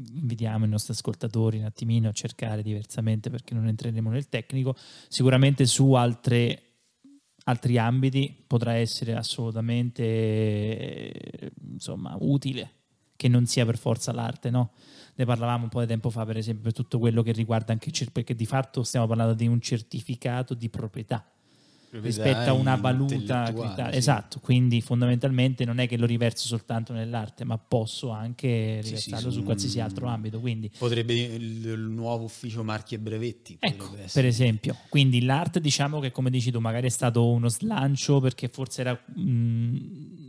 invitiamo 0.00 0.64
i 0.64 0.68
nostri 0.68 0.92
ascoltatori 0.92 1.58
un 1.58 1.64
attimino 1.64 2.08
a 2.08 2.12
cercare 2.12 2.62
diversamente 2.62 3.30
perché 3.30 3.54
non 3.54 3.66
entreremo 3.66 4.10
nel 4.10 4.28
tecnico, 4.28 4.74
sicuramente 5.08 5.66
su 5.66 5.92
altre- 5.92 6.62
altri 7.48 7.78
ambiti 7.78 8.44
potrà 8.46 8.74
essere 8.74 9.14
assolutamente 9.14 9.80
insomma, 11.72 12.14
utile 12.20 12.72
che 13.16 13.28
non 13.28 13.46
sia 13.46 13.64
per 13.64 13.78
forza 13.78 14.12
l'arte, 14.12 14.50
no? 14.50 14.72
Ne 15.16 15.24
parlavamo 15.24 15.64
un 15.64 15.68
po' 15.68 15.80
di 15.80 15.86
tempo 15.86 16.10
fa, 16.10 16.24
per 16.24 16.36
esempio, 16.36 16.62
per 16.62 16.72
tutto 16.72 17.00
quello 17.00 17.22
che 17.22 17.32
riguarda 17.32 17.72
anche 17.72 17.88
il 17.88 17.94
cer- 17.94 18.12
perché 18.12 18.36
di 18.36 18.46
fatto 18.46 18.84
stiamo 18.84 19.08
parlando 19.08 19.34
di 19.34 19.48
un 19.48 19.60
certificato 19.60 20.54
di 20.54 20.68
proprietà 20.68 21.26
rispetto 21.90 22.50
a 22.50 22.52
una 22.52 22.76
valuta 22.76 23.52
sì. 23.90 23.96
Esatto, 23.96 24.40
quindi 24.40 24.80
fondamentalmente 24.80 25.64
non 25.64 25.78
è 25.78 25.88
che 25.88 25.96
lo 25.96 26.06
riverso 26.06 26.46
soltanto 26.46 26.92
nell'arte, 26.92 27.44
ma 27.44 27.56
posso 27.58 28.10
anche 28.10 28.80
Sì, 28.82 28.88
sì, 28.88 28.88
riversarlo 28.88 29.30
su 29.30 29.38
su 29.38 29.44
qualsiasi 29.44 29.78
un- 29.78 29.84
altro 29.84 30.06
ambito. 30.06 30.40
Quindi, 30.40 30.70
Potrebbe 30.76 31.14
il, 31.14 31.64
il 31.66 31.78
nuovo 31.80 32.24
ufficio 32.24 32.62
marchi 32.62 32.94
e 32.94 32.98
brevetti. 32.98 33.56
ecco, 33.60 33.96
per 34.12 34.24
esempio, 34.26 34.76
quindi 34.88 35.22
l'arte 35.22 35.60
diciamo 35.60 36.00
che 36.00 36.10
come 36.10 36.30
dici 36.30 36.50
tu 36.50 36.58
magari 36.60 36.86
è 36.86 36.90
stato 36.90 37.26
uno 37.30 37.48
slancio 37.48 38.20
perché 38.20 38.48
forse 38.48 38.80
era 38.82 39.04
mm, 39.18 40.27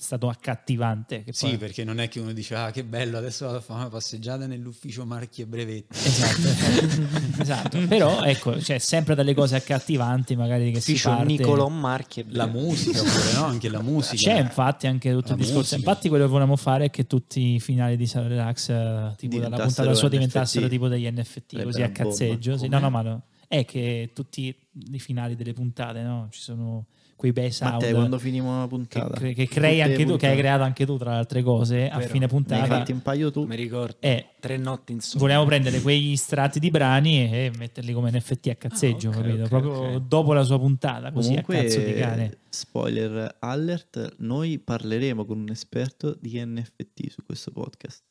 stato 0.00 0.28
accattivante. 0.28 1.24
Che 1.24 1.32
Sì, 1.32 1.48
poi- 1.48 1.58
perché 1.58 1.82
non 1.82 1.98
è 1.98 2.08
che 2.08 2.20
uno 2.20 2.32
dice, 2.32 2.54
ah 2.54 2.70
che 2.70 2.84
bello, 2.84 3.18
adesso 3.18 3.46
vado 3.46 3.58
a 3.58 3.60
fare 3.60 3.80
una 3.80 3.88
passeggiata 3.88 4.46
nell'ufficio 4.46 5.04
marchi 5.04 5.42
e 5.42 5.46
brevetti. 5.46 5.86
Esatto, 5.98 6.48
esatto, 7.42 7.42
esatto. 7.42 7.86
però 7.88 8.22
ecco, 8.22 8.52
c'è 8.52 8.78
sempre 8.78 9.16
dalle 9.16 9.34
cose 9.34 9.56
accattivanti 9.56 10.36
magari 10.36 10.70
che 10.70 10.80
si 10.80 10.92
Ufficio 10.92 11.08
parte... 11.10 11.24
Nicolò 11.24 11.68
Marchi. 11.68 12.24
La 12.28 12.46
musica 12.46 13.00
pure, 13.02 13.32
no? 13.34 13.44
Anche 13.44 13.68
la 13.68 13.82
musica. 13.82 14.30
C'è 14.30 14.38
infatti 14.38 14.86
anche 14.86 15.10
tutto 15.10 15.28
La 15.28 15.34
il 15.34 15.38
discorso. 15.40 15.58
musica. 15.74 15.76
Infatti, 15.76 16.08
quello 16.08 16.24
che 16.24 16.30
volevamo 16.30 16.56
fare 16.56 16.84
è 16.86 16.90
che 16.90 17.06
tutti 17.06 17.54
i 17.54 17.60
finali 17.60 17.96
di 17.96 18.06
Sala 18.06 18.28
Relax, 18.28 18.68
eh, 18.68 19.14
tipo 19.16 19.38
dalla 19.38 19.56
puntata 19.56 19.94
sua, 19.94 20.06
NFT. 20.06 20.10
diventassero 20.10 20.68
tipo 20.68 20.86
degli 20.88 21.10
NFT, 21.10 21.42
Sarebbe 21.50 21.64
così 21.64 21.82
a 21.82 21.90
cazzeggio. 21.90 22.56
Sì, 22.56 22.68
no, 22.68 22.78
no, 22.78 22.90
ma 22.90 23.02
no. 23.02 23.22
è 23.48 23.64
che 23.64 24.10
tutti 24.14 24.54
i 24.92 24.98
finali 25.00 25.34
delle 25.34 25.52
puntate, 25.54 26.02
no? 26.02 26.28
Ci 26.30 26.40
sono 26.40 26.86
quei 27.18 27.32
bei 27.32 27.50
sound 27.50 27.72
Matteo, 27.74 27.94
quando 27.96 28.18
finimo 28.18 28.50
una 28.52 28.62
che, 28.62 28.68
puntata? 28.68 29.18
che 29.18 29.34
Tutte 29.34 29.46
crei 29.48 29.82
anche 29.82 30.04
tu, 30.06 30.16
che 30.16 30.28
hai 30.28 30.36
creato 30.36 30.62
anche 30.62 30.86
tu, 30.86 30.96
tra 30.96 31.10
le 31.10 31.16
altre 31.18 31.42
cose, 31.42 31.90
a 31.90 31.96
Vero. 31.98 32.08
fine 32.10 32.18
Ne 32.20 32.24
hai 32.24 32.28
puntata. 32.30 32.66
fatti 32.66 32.92
un 32.92 33.02
paio 33.02 33.30
tu? 33.32 33.44
Mi 33.44 33.56
ricordo. 33.56 33.96
Eh, 34.00 34.26
Tre 34.38 34.56
notti 34.56 34.92
insomma. 34.92 35.22
Volevamo 35.22 35.46
prendere 35.46 35.80
quegli 35.82 36.14
strati 36.16 36.60
di 36.60 36.70
brani 36.70 37.24
e 37.24 37.50
metterli 37.58 37.92
come 37.92 38.12
NFT 38.12 38.46
a 38.50 38.54
cazzeggio, 38.54 39.08
Ah, 39.10 39.16
ok, 39.16 39.22
capito? 39.22 39.42
ok, 39.42 39.48
Proprio 39.48 39.72
ok. 39.72 39.96
dopo 40.06 40.32
la 40.32 40.44
sua 40.44 40.58
puntata, 40.60 41.10
così 41.10 41.28
Comunque, 41.30 41.58
a 41.58 41.62
cazzo 41.64 41.80
di 41.80 41.94
cane. 41.94 42.38
spoiler 42.48 43.36
alert, 43.40 44.14
noi 44.18 44.58
parleremo 44.60 45.24
con 45.24 45.40
un 45.40 45.48
esperto 45.50 46.16
di 46.20 46.40
NFT 46.42 47.10
su 47.10 47.24
questo 47.26 47.50
podcast. 47.50 48.02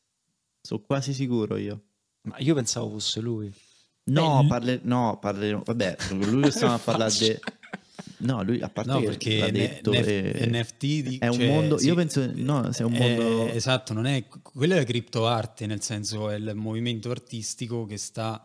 Sono 0.61 0.81
quasi 0.85 1.13
sicuro 1.13 1.55
io. 1.55 1.81
Ma 2.23 2.35
io 2.39 2.53
pensavo 2.55 2.89
fosse 2.89 3.21
lui. 3.21 3.49
No, 4.09 4.41
Beh, 4.41 4.47
parle- 4.47 4.79
no 4.83 5.17
parleremo. 5.19 5.63
Vabbè, 5.65 5.95
con 6.09 6.19
lui 6.19 6.43
che 6.43 6.51
stiamo 6.51 6.73
a 6.73 6.77
parlare 6.77 7.11
di. 7.17 7.39
No, 8.19 8.41
lui 8.43 8.61
a 8.61 8.69
parte 8.69 8.89
No, 8.91 8.99
perché 9.01 9.37
l'ha 9.39 9.49
detto. 9.51 9.91
NF- 9.91 10.05
è, 10.07 10.45
NFT 10.47 10.79
di- 10.79 11.17
è 11.19 11.27
un 11.27 11.33
cioè, 11.37 11.47
mondo. 11.47 11.77
sì, 11.77 11.85
io 11.87 11.95
penso. 11.95 12.29
No, 12.33 12.67
è 12.69 12.81
un 12.83 12.91
mondo. 12.93 13.47
Eh, 13.47 13.55
esatto, 13.55 13.93
non 13.93 14.05
è, 14.07 14.25
quella 14.27 14.75
è 14.75 14.77
la 14.79 14.83
criptoarte, 14.83 15.65
nel 15.67 15.81
senso 15.81 16.29
è 16.29 16.35
il 16.35 16.51
movimento 16.55 17.11
artistico 17.11 17.85
che 17.85 17.97
sta... 17.97 18.43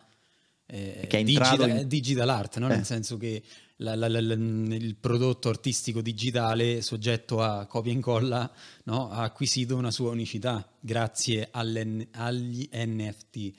eh, 0.67 1.07
Che 1.09 1.17
è 1.17 1.21
entrato 1.21 1.63
digita- 1.65 1.81
in- 1.81 1.89
digital 1.89 2.29
art, 2.29 2.59
no? 2.59 2.67
Eh. 2.71 2.77
nel 2.77 2.85
senso 2.85 3.17
che 3.17 3.43
la- 3.77 3.95
la- 3.97 4.09
la- 4.09 4.19
il 4.35 4.97
prodotto 5.01 5.49
artistico 5.49 6.01
digitale 6.03 6.83
soggetto 6.83 7.41
a 7.43 7.67
copia 7.67 7.91
e 7.91 7.95
incolla 7.95 8.49
no? 8.85 9.11
ha 9.11 9.23
acquisito 9.23 9.75
una 9.75 9.91
sua 9.91 10.11
unicità 10.11 10.71
grazie 10.79 11.49
agli 11.51 12.69
NFT, 12.71 13.53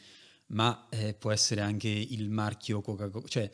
ma 0.48 0.86
eh, 0.90 1.14
può 1.14 1.32
essere 1.32 1.62
anche 1.62 1.90
il 1.90 2.30
marchio 2.30 2.82
Coca-Cola, 2.82 3.28
cioè 3.28 3.50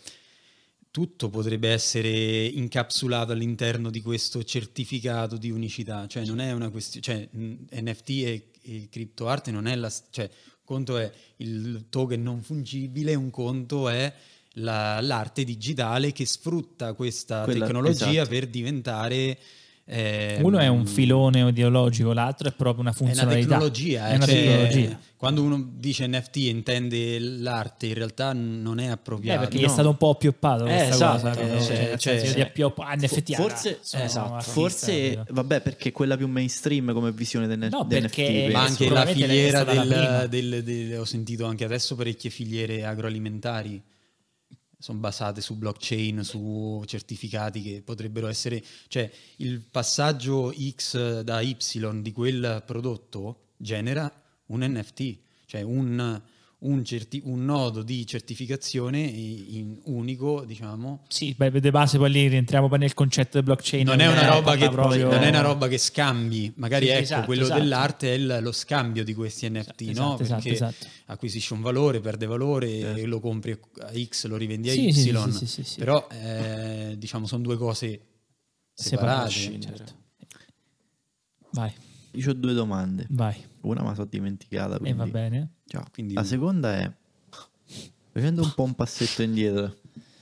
tutto 0.92 1.30
potrebbe 1.30 1.70
essere 1.70 2.10
incapsulato 2.46 3.32
all'interno 3.32 3.90
di 3.90 4.02
questo 4.02 4.44
certificato 4.44 5.38
di 5.38 5.52
unicità, 5.52 6.08
cioè 6.08 6.26
non 6.26 6.40
è 6.40 6.52
una 6.52 6.70
questione, 6.70 7.06
cioè 7.06 7.30
NFT 7.82 8.10
e, 8.10 8.50
e 8.62 8.88
criptoarte 8.90 9.52
non 9.52 9.68
è 9.68 9.76
la, 9.76 9.92
cioè 10.10 10.30
conto 10.64 10.98
è 10.98 11.12
il 11.38 11.86
token 11.90 12.22
non 12.22 12.42
fungibile, 12.42 13.16
un 13.16 13.30
conto 13.30 13.90
è 13.90 14.14
la- 14.54 15.00
l'arte 15.02 15.44
digitale 15.44 16.12
che 16.12 16.26
sfrutta 16.26 16.94
questa 16.94 17.44
Quella- 17.44 17.66
tecnologia 17.66 18.10
esatto. 18.10 18.30
per 18.30 18.48
diventare... 18.48 19.38
ehm, 19.90 20.44
Uno 20.46 20.60
è 20.60 20.68
un 20.68 20.86
filone 20.86 21.48
ideologico, 21.50 22.14
l'altro 22.14 22.48
è 22.48 22.52
proprio 22.54 22.82
una 22.82 22.92
è 22.92 22.96
una 23.00 23.08
funzionalità. 23.12 23.48
tecnologia, 23.50 24.08
È 24.08 24.12
eh, 24.12 24.16
una 24.16 24.26
cioè, 24.26 24.36
tecnologia. 24.36 25.00
Quando 25.20 25.42
uno 25.44 25.70
dice 25.76 26.08
NFT 26.08 26.36
e 26.38 26.48
intende 26.50 27.20
l'arte, 27.20 27.88
in 27.88 27.94
realtà 27.96 28.32
non 28.34 28.80
è 28.80 28.86
appropriato. 28.88 29.42
perché 29.42 29.58
gli 29.58 29.62
no. 29.64 29.68
è 29.68 29.70
stato 29.70 29.90
un 29.90 29.98
po' 29.98 30.12
appioppato 30.12 30.66
Eh, 30.66 30.70
questa 30.70 30.94
esatto, 30.94 31.12
cosa. 31.28 31.30
capito? 31.32 31.54
eh, 31.74 31.98
Cioè, 31.98 31.98
cioè, 32.22 32.34
di 32.36 32.42
appioppo- 32.42 32.82
ah, 32.84 32.96
NFT, 32.96 33.36
forse- 33.36 33.80
esatto. 33.82 34.40
Forse, 34.50 35.26
vabbè, 35.30 35.60
perché 35.62 35.90
è 35.90 35.92
quella 35.92 36.16
più 36.16 36.28
mainstream 36.30 36.94
come 36.94 37.12
visione 37.12 37.48
del, 37.48 37.58
No, 37.70 37.84
del 37.84 38.02
perché- 38.04 38.46
NFT. 38.48 38.52
Ma 38.54 38.64
Eh, 38.64 38.68
anche 38.68 38.90
la 38.90 39.06
filiera 39.06 39.64
del, 39.66 40.28
del- 40.30 40.64
del- 40.64 41.00
ho 41.00 41.06
sentito 41.06 41.46
anche 41.46 41.66
adesso 41.66 41.96
parecchie 41.98 42.30
filiere 42.30 42.86
agroalimentari 42.86 43.82
sono 44.80 45.00
basate 45.00 45.42
su 45.42 45.58
blockchain, 45.58 46.24
su 46.24 46.82
certificati 46.86 47.62
che 47.62 47.82
potrebbero 47.84 48.28
essere, 48.28 48.64
cioè 48.88 49.12
il 49.38 49.62
passaggio 49.62 50.54
X 50.54 51.20
da 51.20 51.42
Y 51.42 51.58
di 52.02 52.12
quel 52.14 52.64
prodotto 52.66 53.50
genera 53.58 54.12
un 54.48 54.64
NFT, 54.64 55.18
cioè 55.46 55.62
un, 55.62 56.22
un, 56.62 56.84
certi- 56.84 57.22
un 57.24 57.45
nodo 57.45 57.84
di 57.84 58.05
certificazione 58.05 58.99
in 58.99 59.80
unico, 59.86 60.43
diciamo. 60.43 61.05
Sì, 61.07 61.34
beh, 61.38 61.57
di 61.62 61.72
base 61.72 61.97
poi 61.97 62.12
lì 62.12 62.28
rientriamo 62.28 62.68
poi 62.68 62.80
nel 62.80 62.93
concetto 62.93 63.32
del 63.34 63.43
blockchain. 63.43 63.86
Non 63.86 64.01
è 64.01 64.07
una, 64.07 64.28
roba 64.28 64.55
che, 64.57 64.70
proprio... 64.70 65.10
non 65.10 65.24
è 65.24 65.30
una 65.30 65.39
roba 65.41 65.68
che 65.70 65.78
scambi, 65.78 66.51
magari 66.57 66.86
Sì, 66.88 66.91
ecco, 66.91 67.01
esatto, 67.01 67.26
quello 67.26 67.43
esatto. 67.43 67.60
dell'arte 67.62 68.10
è 68.14 68.18
il- 68.18 68.39
lo 68.41 68.51
scambio 68.51 69.03
di 69.05 69.14
questi 69.14 69.49
NFT, 69.49 69.82
Esatto, 69.82 70.01
no? 70.01 70.20
esatto, 70.20 70.34
Perché 70.43 70.51
esatto. 70.51 70.88
acquisisce 71.05 71.53
un 71.53 71.62
valore, 71.62 72.01
perde 72.01 72.26
valore, 72.26 72.68
e 72.97 73.05
lo 73.05 73.20
compri 73.22 73.57
a 73.80 73.91
X, 73.97 74.26
lo 74.26 74.36
rivendi 74.36 74.70
a 74.70 74.74
Sì, 74.74 74.88
Y. 74.89 75.45
sì. 75.45 75.64
Però, 75.78 76.07
eh, 76.12 76.95
diciamo, 76.97 77.26
sono 77.26 77.41
due 77.41 77.55
cose 77.55 78.01
separate. 78.74 79.30
Separati, 79.32 79.62
certo. 79.62 79.93
Vai, 81.51 81.72
Io 82.14 82.30
ho 82.30 82.34
due 82.34 82.53
domande. 82.53 83.05
vai. 83.10 83.36
Una 83.62 83.82
me 83.82 83.89
la 83.89 83.93
sono 83.95 84.07
dimenticata. 84.10 84.78
E 84.82 84.93
va 84.93 85.05
bene. 85.05 85.49
Ciao. 85.68 85.84
Quindi- 85.91 86.14
La 86.14 86.24
seconda 86.24 86.76
è 86.78 86.91
facendo 88.12 88.41
un 88.43 88.51
po' 88.55 88.64
un 88.64 88.74
passetto 88.74 89.22
indietro. 89.22 89.76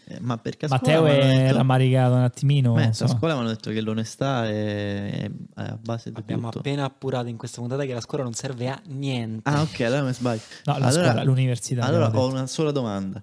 eh, 0.09 0.19
ma 0.21 0.37
perché 0.37 0.65
a 0.65 0.69
Matteo 0.69 1.03
mi 1.03 1.09
è 1.09 1.43
detto- 1.43 1.57
rammaricato 1.57 2.13
un 2.15 2.21
attimino. 2.21 2.73
Beh, 2.73 2.79
non 2.81 2.89
a 2.89 2.93
so. 2.93 3.07
scuola 3.07 3.33
mi 3.35 3.39
hanno 3.41 3.49
detto 3.49 3.71
che 3.71 3.81
l'onestà 3.81 4.47
è, 4.47 5.23
è 5.23 5.31
a 5.55 5.77
base 5.81 6.11
di 6.11 6.19
Abbiamo 6.19 6.47
tutto. 6.47 6.59
appena 6.59 6.85
appurato 6.85 7.27
in 7.27 7.35
questa 7.37 7.59
puntata 7.59 7.83
che 7.85 7.93
la 7.93 7.99
scuola 8.01 8.23
non 8.23 8.33
serve 8.33 8.69
a 8.69 8.81
niente. 8.85 9.49
Ah, 9.49 9.61
ok, 9.63 9.79
allora 9.81 10.03
mi 10.03 10.13
sbaglio. 10.13 10.41
No, 10.65 10.77
la 10.77 10.87
allora, 10.87 11.03
scuola, 11.09 11.23
l'università. 11.23 11.83
Allora 11.83 12.05
ho 12.07 12.11
detto. 12.11 12.27
una 12.27 12.47
sola 12.47 12.71
domanda. 12.71 13.21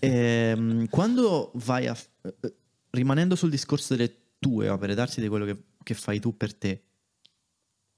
Ehm, 0.00 0.88
quando 0.88 1.50
vai 1.54 1.86
a... 1.86 1.96
eh, 2.22 2.54
rimanendo 2.90 3.34
sul 3.34 3.50
discorso 3.50 3.94
delle 3.94 4.14
tue 4.38 4.68
opere 4.68 4.94
d'arte, 4.94 5.20
di 5.20 5.28
quello 5.28 5.44
che, 5.44 5.56
che 5.82 5.94
fai 5.94 6.20
tu 6.20 6.36
per 6.36 6.54
te, 6.54 6.82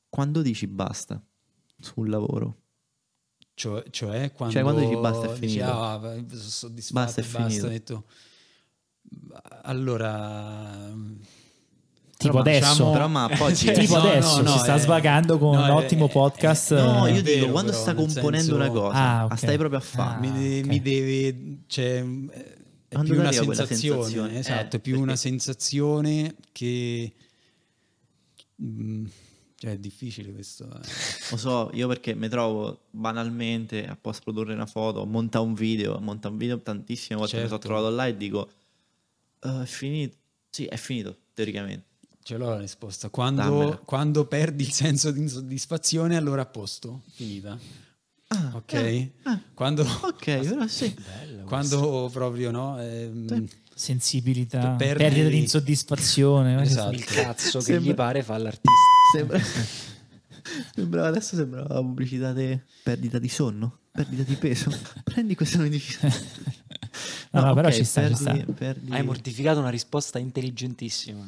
quando 0.09 0.43
dici 0.43 0.67
basta 0.67 1.23
sul 1.81 2.09
lavoro? 2.09 2.57
Cioè, 3.55 3.85
cioè 3.91 4.33
quando, 4.33 4.55
Cioè, 4.55 4.63
quando 4.63 4.81
dici 4.83 4.97
basta, 5.01 5.27
è 5.27 5.39
dici, 5.39 5.55
finito. 5.59 5.71
"Ah, 5.83 5.97
va- 5.97 6.15
sono 6.15 6.29
soddisfatto, 6.39 7.05
Basta, 7.05 7.21
basta, 7.23 7.39
è 7.39 7.49
finito." 7.49 7.67
ho 7.67 7.69
detto, 7.69 8.05
allora... 9.63 10.93
Tipo 12.17 12.39
adesso. 12.41 12.69
diciamo- 12.73 12.91
Però 12.93 13.07
ma 13.09 13.29
poi 13.39 13.55
Cioè, 13.57 13.75
tipo 13.79 13.95
no, 13.97 14.01
adesso 14.09 14.37
no, 14.39 14.43
no, 14.43 14.51
si 14.51 14.59
sta 14.59 14.75
è- 14.75 14.79
svagando 14.81 15.39
con 15.39 15.55
no, 15.55 15.63
un 15.63 15.69
è- 15.69 15.73
ottimo 15.73 16.07
è- 16.07 16.11
podcast. 16.11 16.75
No, 16.75 17.07
è 17.07 17.13
io 17.13 17.23
dico, 17.23 17.49
quando 17.51 17.71
però, 17.71 17.83
sta 17.83 17.95
componendo 17.95 18.37
senso- 18.39 18.55
una 18.57 18.71
cosa, 18.71 18.97
Ah, 18.97 19.19
ah, 19.21 19.25
ok. 19.27 19.39
stai 19.39 19.57
proprio 19.57 19.79
a 19.79 19.83
fare. 19.83 20.15
Ah, 20.17 20.19
mi, 20.19 20.33
de- 20.33 20.59
ok. 20.61 20.67
mi 20.67 20.83
deve 20.83 21.59
cioè, 21.69 21.99
è 22.01 22.95
Quando 22.95 23.13
più 23.13 23.21
una 23.21 23.31
sensazione, 23.33 24.03
sensazione, 24.03 24.39
esatto, 24.41 24.77
eh, 24.77 24.79
è 24.79 24.83
più 24.83 24.95
una 24.97 25.05
perché- 25.13 25.21
sensazione 25.21 26.35
che 26.51 27.13
mm, 28.63 29.07
cioè 29.61 29.73
è 29.73 29.79
difficile 29.79 30.31
questo 30.33 30.65
eh. 30.65 30.81
Lo 31.31 31.37
so, 31.37 31.71
io 31.73 31.89
perché 31.89 32.15
mi 32.15 32.29
trovo 32.29 32.83
banalmente 32.91 33.87
a 33.87 33.97
post 34.01 34.23
produrre 34.23 34.55
una 34.55 34.67
foto, 34.67 35.05
monta 35.05 35.41
un 35.41 35.55
video, 35.55 35.99
monta 36.01 36.29
un 36.29 36.37
video 36.37 36.59
tantissime 36.61 37.19
volte 37.19 37.35
mi 37.37 37.43
sono 37.49 37.59
Certo. 37.59 37.67
trovato 37.75 37.95
là 37.95 38.07
e 38.07 38.17
dico 38.17 38.49
"Eh, 39.43 39.63
è 39.63 39.67
finito. 39.67 40.17
Sì, 40.51 40.65
è 40.67 40.77
finito, 40.77 41.17
teoricamente. 41.35 41.85
ce 42.23 42.37
l'ho 42.37 42.49
la 42.51 42.59
risposta 42.59 43.09
quando, 43.11 43.81
quando 43.85 44.27
perdi 44.27 44.63
il 44.65 44.73
senso 44.73 45.11
di 45.11 45.21
insoddisfazione 45.21 46.17
allora 46.17 46.43
a 46.43 46.47
posto 46.47 47.03
finita 47.13 47.59
Ah, 48.29 48.51
ok 48.55 48.73
eh, 48.75 49.13
ah, 49.23 49.41
quando, 49.55 49.83
ok, 49.83 50.25
però 50.41 50.67
sì. 50.67 50.95
quando 51.47 52.11
proprio 52.13 52.51
no 52.51 52.79
ehm, 52.81 53.47
sensibilità, 53.75 54.73
Perdi- 54.77 55.03
perdita 55.03 55.29
di 55.29 55.39
insoddisfazione. 55.39 56.61
Esatto. 56.63 56.95
Il 56.95 57.05
cazzo 57.05 57.59
che 57.61 57.65
Sembra- 57.65 57.91
gli 57.91 57.95
pare 57.95 58.23
fa 58.23 58.37
l'artista. 58.37 58.69
Sembra... 59.13 59.39
sembrava 60.75 61.09
adesso 61.09 61.37
sembrava 61.37 61.75
la 61.75 61.81
pubblicità 61.81 62.33
di 62.33 62.59
perdita 62.83 63.19
di 63.19 63.29
sonno, 63.29 63.79
perdita 63.91 64.23
di 64.23 64.35
peso. 64.35 64.71
Prendi 65.05 65.35
questa 65.35 65.59
medicina. 65.59 66.13
No, 67.33 67.41
no, 67.47 67.55
però 67.55 67.69
ok, 67.69 67.75
ci 67.75 67.85
sta, 67.85 68.03
ci 68.09 68.23
perdi- 68.25 68.41
sta. 68.41 68.53
perdi- 68.53 68.93
Hai 68.93 69.03
mortificato 69.05 69.59
una 69.61 69.71
risposta 69.71 70.19
intelligentissima. 70.19 71.27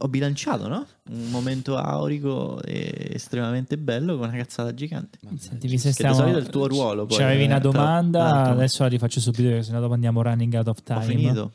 Ho 0.00 0.08
bilanciato, 0.08 0.68
no? 0.68 0.86
Un 1.10 1.30
momento 1.30 1.78
aurico 1.78 2.62
e 2.62 3.12
estremamente 3.14 3.78
bello 3.78 4.18
con 4.18 4.28
una 4.28 4.36
cazzata 4.36 4.74
gigante. 4.74 5.18
Senti, 5.38 5.66
mi 5.66 5.78
sei 5.78 5.94
Che 5.94 6.06
di 6.06 6.14
solito 6.14 6.36
è 6.36 6.40
il 6.42 6.48
tuo 6.50 6.66
ruolo, 6.66 7.06
poi, 7.06 7.16
C'avevi 7.16 7.44
eh, 7.44 7.46
una 7.46 7.58
domanda, 7.58 8.44
adesso 8.44 8.82
la 8.82 8.90
rifaccio 8.90 9.18
subito 9.18 9.48
perché 9.48 9.62
sennò 9.62 9.80
dopo 9.80 9.94
andiamo 9.94 10.20
running 10.20 10.52
out 10.52 10.68
of 10.68 10.82
time. 10.82 10.98
Ho 10.98 11.02
finito. 11.02 11.52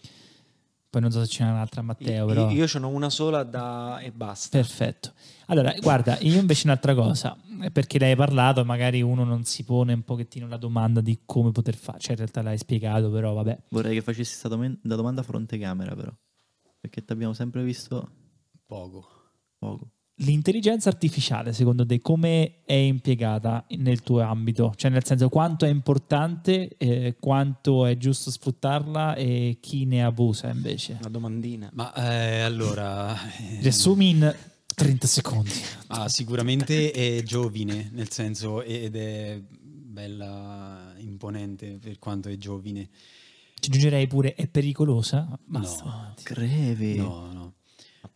Poi 0.94 1.02
non 1.02 1.10
so 1.10 1.22
se 1.22 1.28
ce 1.28 1.44
n'è 1.44 1.50
un'altra 1.50 1.82
Matteo, 1.82 2.28
Io, 2.28 2.34
però. 2.34 2.52
io 2.52 2.68
ce 2.68 2.78
n'ho 2.78 2.90
una 2.90 3.10
sola 3.10 3.42
da... 3.42 3.98
e 3.98 4.12
basta. 4.12 4.56
Perfetto. 4.56 5.14
Allora, 5.48 5.74
guarda, 5.82 6.20
io 6.20 6.40
invece 6.40 6.68
un'altra 6.68 6.94
cosa, 6.94 7.36
eh, 7.64 7.72
perché 7.72 7.98
l'hai 7.98 8.16
parlato, 8.16 8.64
magari 8.64 9.02
uno 9.02 9.24
non 9.24 9.44
si 9.44 9.64
pone 9.64 9.94
un 9.94 10.04
pochettino 10.04 10.48
la 10.48 10.58
domanda 10.58 11.02
di 11.02 11.22
come 11.26 11.52
poter 11.52 11.76
fare, 11.76 11.98
cioè 11.98 12.12
in 12.12 12.18
realtà 12.18 12.44
l'hai 12.44 12.60
spiegato, 12.60 13.10
però 13.10 13.34
vabbè. 13.34 13.64
Vorrei 13.70 13.96
che 13.96 14.02
facessi 14.02 14.40
questa 14.40 14.78
la 14.84 14.96
domanda 14.96 15.24
fronte 15.24 15.58
camera, 15.58 15.96
però. 15.96 16.14
Perché 16.80 17.04
ti 17.04 17.12
abbiamo 17.12 17.34
sempre 17.34 17.64
visto 17.64 18.08
poco 18.68 19.08
poco. 19.64 19.92
L'intelligenza 20.26 20.90
artificiale, 20.90 21.54
secondo 21.54 21.86
te, 21.86 22.00
come 22.02 22.64
è 22.66 22.74
impiegata 22.74 23.66
nel 23.78 24.02
tuo 24.02 24.22
ambito? 24.22 24.74
Cioè, 24.76 24.90
nel 24.90 25.04
senso, 25.04 25.30
quanto 25.30 25.66
è 25.66 25.70
importante, 25.70 26.76
eh, 26.78 27.16
quanto 27.20 27.86
è 27.86 27.98
giusto 27.98 28.32
sfruttarla 28.32 29.16
e 29.16 29.58
chi 29.60 29.86
ne 29.86 30.04
abusa 30.04 30.50
invece? 30.50 30.98
Una 31.00 31.10
domandina. 31.10 31.70
ma 31.74 31.94
eh, 31.94 32.40
allora 32.42 33.14
eh, 33.14 33.60
Riassumi 33.62 34.10
in 34.10 34.36
30 34.74 35.08
secondi. 35.08 35.52
Ah, 35.88 36.10
sicuramente 36.10 36.92
è 36.92 37.22
giovine, 37.24 37.90
nel 37.94 38.10
senso 38.10 38.62
ed 38.64 38.96
è 38.96 39.40
bella 39.50 40.94
imponente 40.98 41.78
per 41.80 42.00
quanto 42.00 42.30
è 42.30 42.38
giovine. 42.38 42.90
Ci 43.60 43.70
aggiungerei 43.70 44.08
pure, 44.08 44.34
è 44.34 44.48
pericolosa? 44.48 45.40
Basta. 45.46 45.84
No. 45.84 46.14
Crevi. 46.22 46.96
No, 46.96 47.32
no. 47.32 47.54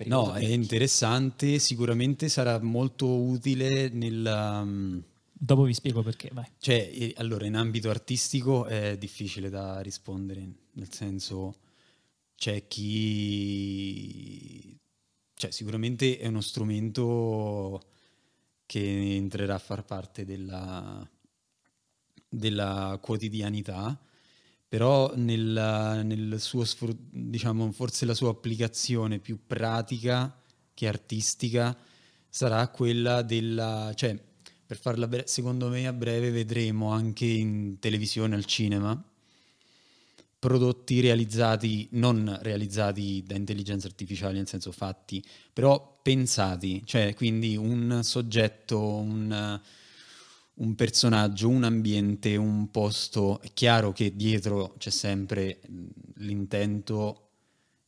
No, 0.05 0.33
è 0.33 0.45
interessante, 0.45 1.59
sicuramente 1.59 2.29
sarà 2.29 2.61
molto 2.61 3.07
utile 3.07 3.89
nel... 3.89 4.25
um, 4.25 5.03
Dopo 5.31 5.63
vi 5.63 5.73
spiego 5.73 6.01
perché, 6.01 6.29
vai. 6.33 6.45
Cioè, 6.57 6.89
eh, 6.91 7.13
allora, 7.17 7.45
in 7.45 7.55
ambito 7.55 7.89
artistico 7.89 8.65
è 8.65 8.97
difficile 8.97 9.49
da 9.49 9.79
rispondere, 9.81 10.47
nel 10.73 10.91
senso 10.91 11.55
c'è 12.35 12.67
chi... 12.67 14.75
Cioè, 15.33 15.51
sicuramente 15.51 16.17
è 16.17 16.27
uno 16.27 16.41
strumento 16.41 17.83
che 18.65 19.15
entrerà 19.15 19.55
a 19.55 19.59
far 19.59 19.85
parte 19.85 20.25
della, 20.25 21.07
della 22.27 22.97
quotidianità, 23.01 23.97
però 24.67 25.13
nel, 25.15 26.01
nel 26.03 26.39
suo, 26.39 26.65
diciamo, 27.09 27.71
forse 27.71 28.05
la 28.05 28.13
sua 28.13 28.31
applicazione 28.31 29.19
più 29.19 29.39
pratica 29.45 30.35
che 30.73 30.87
artistica 30.87 31.75
sarà 32.27 32.67
quella 32.67 33.21
della... 33.21 33.91
Cioè, 33.95 34.19
per 34.65 34.77
farla 34.77 35.07
bre- 35.07 35.27
secondo 35.27 35.69
me 35.69 35.87
a 35.87 35.93
breve 35.93 36.29
vedremo 36.29 36.91
anche 36.91 37.25
in 37.25 37.79
televisione, 37.79 38.35
al 38.35 38.43
cinema, 38.43 39.01
prodotti 40.37 40.99
realizzati, 40.99 41.87
non 41.91 42.37
realizzati 42.41 43.23
da 43.25 43.35
intelligenza 43.35 43.87
artificiale, 43.87 44.33
nel 44.33 44.47
senso 44.47 44.73
fatti, 44.73 45.23
però 45.53 45.99
pensati, 46.01 46.81
cioè 46.85 47.13
quindi 47.15 47.55
un 47.55 48.01
soggetto, 48.03 48.79
un, 48.79 49.59
un 50.57 50.75
personaggio, 50.75 51.49
un 51.49 51.63
ambiente, 51.63 52.35
un 52.35 52.69
posto. 52.71 53.39
È 53.41 53.51
chiaro 53.53 53.91
che 53.91 54.15
dietro 54.15 54.75
c'è 54.77 54.89
sempre 54.89 55.59
l'intento 56.15 57.29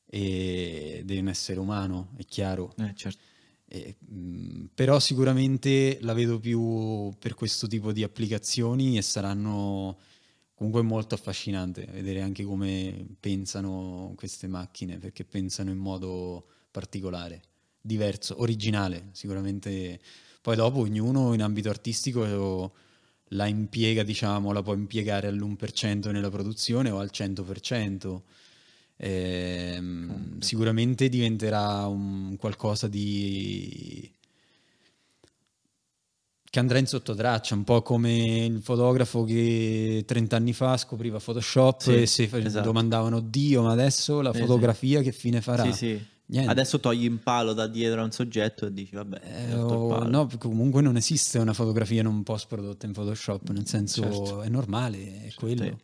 e- 0.06 1.02
di 1.06 1.18
un 1.18 1.28
essere 1.28 1.60
umano, 1.60 2.12
è 2.18 2.26
chiaro. 2.26 2.74
Eh, 2.78 2.94
certo. 2.96 3.24
Eh, 3.72 3.98
mh, 4.00 4.66
però 4.74 5.00
sicuramente 5.00 6.00
la 6.02 6.14
vedo 6.14 6.40
più 6.40 7.12
per 7.20 7.36
questo 7.36 7.68
tipo 7.68 7.92
di 7.92 8.04
applicazioni 8.04 8.98
e 8.98 9.02
saranno 9.04 9.98
comunque 10.56 10.82
molto 10.82 11.16
affascinante 11.16 11.86
vedere 11.92 12.22
anche 12.22 12.44
come 12.44 13.08
pensano 13.20 14.14
queste 14.16 14.48
macchine, 14.48 14.98
perché 14.98 15.24
pensano 15.24 15.70
in 15.72 15.78
modo 15.78 16.48
particolare, 16.72 17.42
diverso, 17.82 18.42
originale, 18.42 19.10
sicuramente. 19.14 20.00
Poi 20.42 20.56
dopo 20.56 20.80
ognuno 20.80 21.34
in 21.34 21.42
ambito 21.42 21.70
artistico 21.70 22.74
la 23.34 23.46
impiega, 23.46 24.04
diciamo, 24.04 24.52
la 24.54 24.62
può 24.62 24.74
impiegare 24.74 25.28
all'1% 25.28 26.12
nella 26.12 26.30
produzione 26.30 26.90
o 26.90 27.00
al 27.00 27.12
100%. 27.12 28.24
Ehm, 29.02 30.40
sicuramente 30.40 31.10
diventerà 31.10 31.86
un 31.88 32.36
qualcosa 32.38 32.88
di 32.88 34.12
che 36.52 36.60
andrà 36.60 36.80
in 36.80 36.88
sottotraccia, 36.88 37.54
un 37.54 37.64
po' 37.64 37.84
come 37.84 38.46
il 38.46 38.62
fotografo 38.62 39.24
che 39.24 40.04
30 40.08 40.36
anni 40.36 40.52
fa 40.54 40.78
scopriva 40.78 41.20
Photoshop 41.20 41.82
Sì, 41.84 41.92
e 41.92 42.08
si 42.08 42.28
esatto. 42.34 42.62
domandavano 42.62 43.20
Dio, 43.20 43.62
ma 43.62 43.72
adesso 43.72 44.22
la 44.22 44.34
Sì, 44.34 44.40
fotografia 44.40 45.02
che 45.02 45.12
fine 45.12 45.42
farà? 45.42 45.72
Sì, 45.72 45.74
sì. 45.74 46.06
Niente. 46.32 46.52
Adesso 46.52 46.80
togli 46.80 47.06
in 47.06 47.22
palo 47.24 47.54
da 47.54 47.66
dietro 47.66 48.02
a 48.02 48.04
un 48.04 48.12
soggetto 48.12 48.68
e 48.68 48.74
dici, 48.74 48.94
vabbè, 48.96 49.20
Eh, 49.50 49.54
o- 49.56 49.88
palo. 49.88 50.08
no, 50.10 50.30
comunque 50.38 50.82
non 50.82 50.96
esiste 50.96 51.40
una 51.40 51.54
fotografia 51.54 52.04
non 52.04 52.22
post 52.22 52.48
prodotta 52.48 52.86
in 52.86 52.92
Photoshop, 52.94 53.50
nel 53.50 53.66
senso 53.68 54.02
Certo. 54.04 54.42
è 54.44 54.50
normale, 54.50 55.26
è 55.26 55.34
quello. 55.34 55.64
Sì. 55.64 55.76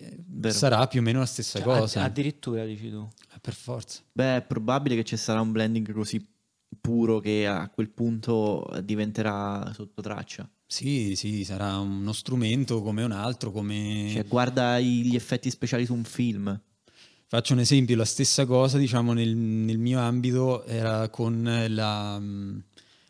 Eh, 0.00 0.16
Vero. 0.26 0.54
Sarà 0.54 0.86
più 0.86 1.00
o 1.00 1.02
meno 1.02 1.18
la 1.18 1.26
stessa 1.26 1.58
Cioè, 1.58 1.66
cosa, 1.80 2.00
add- 2.02 2.10
addirittura 2.10 2.64
dici 2.64 2.88
tu. 2.88 3.08
eh, 3.34 3.38
per 3.40 3.54
forza. 3.54 4.00
Beh, 4.12 4.36
è 4.36 4.42
probabile 4.42 4.94
che 4.94 5.02
ci 5.04 5.16
sarà 5.16 5.40
un 5.40 5.50
blending 5.50 5.92
così 5.92 6.24
puro 6.80 7.18
che 7.18 7.46
a 7.48 7.68
quel 7.68 7.88
punto 7.90 8.64
diventerà 8.84 9.72
sotto 9.74 10.00
traccia. 10.02 10.48
Sì, 10.66 11.16
sì, 11.16 11.42
sarà 11.44 11.78
uno 11.78 12.12
strumento 12.12 12.80
come 12.82 13.02
un 13.02 13.10
altro, 13.10 13.50
come... 13.50 14.08
Cioè, 14.12 14.26
guarda 14.26 14.78
gli 14.78 15.16
effetti 15.16 15.50
speciali 15.50 15.84
su 15.86 15.94
un 15.94 16.04
film. 16.04 16.60
Faccio 17.30 17.52
un 17.52 17.58
esempio, 17.58 17.94
la 17.94 18.06
stessa 18.06 18.46
cosa, 18.46 18.78
diciamo, 18.78 19.12
nel, 19.12 19.36
nel 19.36 19.76
mio 19.76 19.98
ambito 20.00 20.64
era 20.64 21.10
con 21.10 21.66
la, 21.68 22.18
mh, 22.18 22.62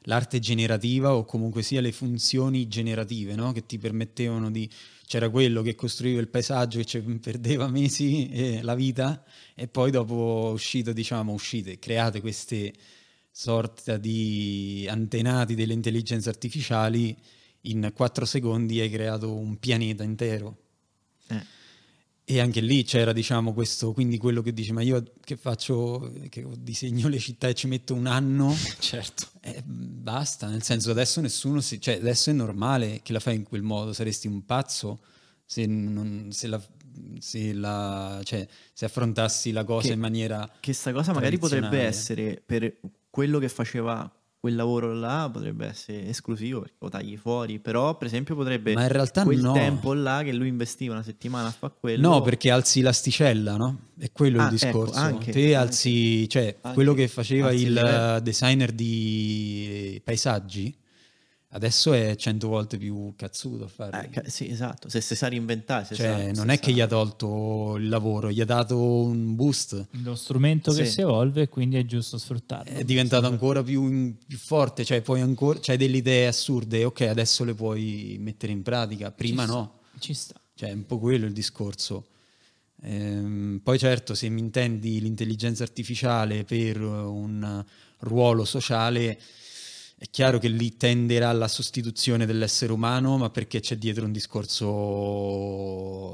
l'arte 0.06 0.40
generativa 0.40 1.14
o 1.14 1.24
comunque 1.24 1.62
sia 1.62 1.80
le 1.80 1.92
funzioni 1.92 2.66
generative, 2.66 3.36
no? 3.36 3.52
Che 3.52 3.64
ti 3.64 3.78
permettevano 3.78 4.50
di... 4.50 4.68
C'era 5.06 5.30
quello 5.30 5.62
che 5.62 5.76
costruiva 5.76 6.20
il 6.20 6.26
paesaggio 6.26 6.78
che 6.78 6.84
ci 6.84 7.00
perdeva 7.00 7.68
mesi 7.70 8.28
e 8.28 8.60
la 8.62 8.74
vita 8.74 9.22
e 9.54 9.68
poi 9.68 9.92
dopo 9.92 10.50
uscito, 10.52 10.92
diciamo, 10.92 11.32
uscite, 11.32 11.78
create 11.78 12.20
queste 12.20 12.74
sorta 13.30 13.98
di 13.98 14.84
antenati 14.90 15.54
delle 15.54 15.74
intelligenze 15.74 16.28
artificiali, 16.28 17.16
in 17.62 17.92
quattro 17.94 18.24
secondi 18.24 18.80
hai 18.80 18.90
creato 18.90 19.32
un 19.32 19.60
pianeta 19.60 20.02
intero. 20.02 20.56
Eh. 21.28 21.57
E 22.30 22.40
anche 22.40 22.60
lì 22.60 22.84
c'era, 22.84 23.14
diciamo, 23.14 23.54
questo, 23.54 23.94
quindi 23.94 24.18
quello 24.18 24.42
che 24.42 24.52
dice, 24.52 24.72
ma 24.74 24.82
io 24.82 25.02
che 25.24 25.38
faccio, 25.38 26.12
che 26.28 26.46
disegno 26.58 27.08
le 27.08 27.18
città 27.18 27.48
e 27.48 27.54
ci 27.54 27.66
metto 27.68 27.94
un 27.94 28.04
anno, 28.04 28.54
Certo. 28.80 29.28
eh, 29.40 29.62
basta, 29.64 30.46
nel 30.46 30.62
senso 30.62 30.90
adesso 30.90 31.22
nessuno, 31.22 31.62
si, 31.62 31.80
cioè 31.80 31.94
adesso 31.94 32.28
è 32.28 32.34
normale 32.34 33.00
che 33.02 33.14
la 33.14 33.20
fai 33.20 33.36
in 33.36 33.44
quel 33.44 33.62
modo, 33.62 33.94
saresti 33.94 34.26
un 34.26 34.44
pazzo 34.44 35.00
se, 35.46 35.64
non, 35.64 36.28
se, 36.30 36.48
la, 36.48 36.62
se, 37.18 37.54
la- 37.54 38.20
cioè, 38.24 38.46
se 38.74 38.84
affrontassi 38.84 39.50
la 39.50 39.64
cosa 39.64 39.86
Che- 39.88 39.94
in 39.94 40.00
maniera... 40.00 40.50
Che 40.60 40.72
sta 40.74 40.92
cosa 40.92 41.14
magari 41.14 41.38
potrebbe 41.38 41.80
essere 41.80 42.42
per 42.44 42.78
quello 43.08 43.38
che 43.38 43.48
faceva 43.48 44.12
quel 44.40 44.54
lavoro 44.54 44.94
là, 44.94 45.28
potrebbe 45.32 45.66
essere 45.66 46.06
esclusivo 46.08 46.60
perché 46.60 46.76
lo 46.78 46.88
tagli 46.88 47.16
fuori, 47.16 47.58
però 47.58 47.96
per 47.96 48.06
esempio 48.06 48.34
potrebbe 48.36 48.72
Ma 48.74 48.82
in 48.82 48.88
realtà 48.88 49.24
quel 49.24 49.40
no. 49.40 49.52
tempo 49.52 49.92
là 49.94 50.22
che 50.22 50.32
lui 50.32 50.46
investiva 50.48 50.94
una 50.94 51.02
settimana 51.02 51.48
a 51.48 51.50
fare 51.50 51.74
quello. 51.80 52.08
No, 52.08 52.20
perché 52.22 52.50
alzi 52.50 52.80
l'asticella, 52.80 53.56
no? 53.56 53.78
È 53.98 54.10
quello 54.12 54.40
Ah, 54.40 54.44
il 54.44 54.50
discorso. 54.50 54.92
ecco, 54.94 54.98
anche, 55.16 55.32
Te 55.32 55.54
alzi, 55.56 56.28
cioè 56.28 56.56
Anche. 56.60 56.74
quello 56.74 56.94
che 56.94 57.08
faceva 57.08 57.50
il 57.52 57.72
livello. 57.74 58.20
designer 58.20 58.70
di 58.72 60.00
paesaggi, 60.04 60.76
adesso 61.50 61.92
è 61.92 62.14
cento 62.16 62.48
volte 62.48 62.76
più 62.76 63.14
cazzuto 63.16 63.64
a 63.64 63.68
farli. 63.68 64.10
Eh, 64.12 64.28
sì, 64.30 64.48
esatto, 64.50 64.88
se 64.88 65.00
si 65.00 65.14
sa 65.16 65.28
reinventare, 65.28 65.84
se 65.84 65.94
cioè, 65.94 66.06
sa- 66.06 66.40
non 66.40 66.48
se 66.48 66.52
è 66.54 66.58
che 66.58 66.70
sa- 66.70 66.76
gli 66.76 66.80
ha 66.80 66.86
tolto 66.86 67.76
il 67.76 67.88
lavoro, 67.88 68.30
gli 68.30 68.40
ha 68.40 68.44
dato 68.44 68.78
un 68.78 69.34
boost. 69.34 69.86
Lo 70.02 70.14
strumento 70.14 70.72
che 70.72 70.84
Sì. 70.84 70.92
si 70.92 71.00
evolve 71.00 71.42
e 71.42 71.48
quindi 71.48 71.76
è 71.76 71.84
giusto 71.84 72.18
sfruttarlo. 72.18 72.70
È 72.70 72.84
diventato 72.84 73.26
ancora 73.26 73.62
più, 73.62 74.14
più 74.26 74.36
forte, 74.38 74.84
cioè 74.84 75.00
poi 75.00 75.20
ancora 75.20 75.58
c'hai 75.60 75.76
delle 75.76 75.96
idee 75.98 76.26
assurde, 76.26 76.84
ok, 76.84 77.00
adesso 77.02 77.44
le 77.44 77.54
puoi 77.54 78.16
mettere 78.20 78.52
in 78.52 78.62
pratica, 78.62 79.10
prima 79.10 79.42
Ci 79.42 79.48
sta, 79.48 79.56
no. 79.58 79.78
Ci 79.98 80.14
sta. 80.14 80.40
Cioè, 80.54 80.68
è 80.70 80.72
un 80.72 80.86
po' 80.86 80.98
quello 80.98 81.24
il 81.26 81.32
discorso. 81.32 82.06
Ehm, 82.82 83.60
poi 83.62 83.78
certo, 83.78 84.14
se 84.14 84.28
mi 84.28 84.40
intendi 84.40 85.00
l'intelligenza 85.00 85.62
artificiale 85.64 86.44
per 86.44 86.80
un 86.80 87.64
ruolo 88.00 88.44
sociale, 88.44 89.18
è 89.98 90.06
chiaro 90.10 90.38
che 90.38 90.46
lì 90.46 90.76
tenderà 90.76 91.28
alla 91.28 91.48
sostituzione 91.48 92.24
dell'essere 92.24 92.72
umano, 92.72 93.18
ma 93.18 93.30
perché 93.30 93.58
c'è 93.58 93.76
dietro 93.76 94.04
un 94.04 94.12
discorso 94.12 94.68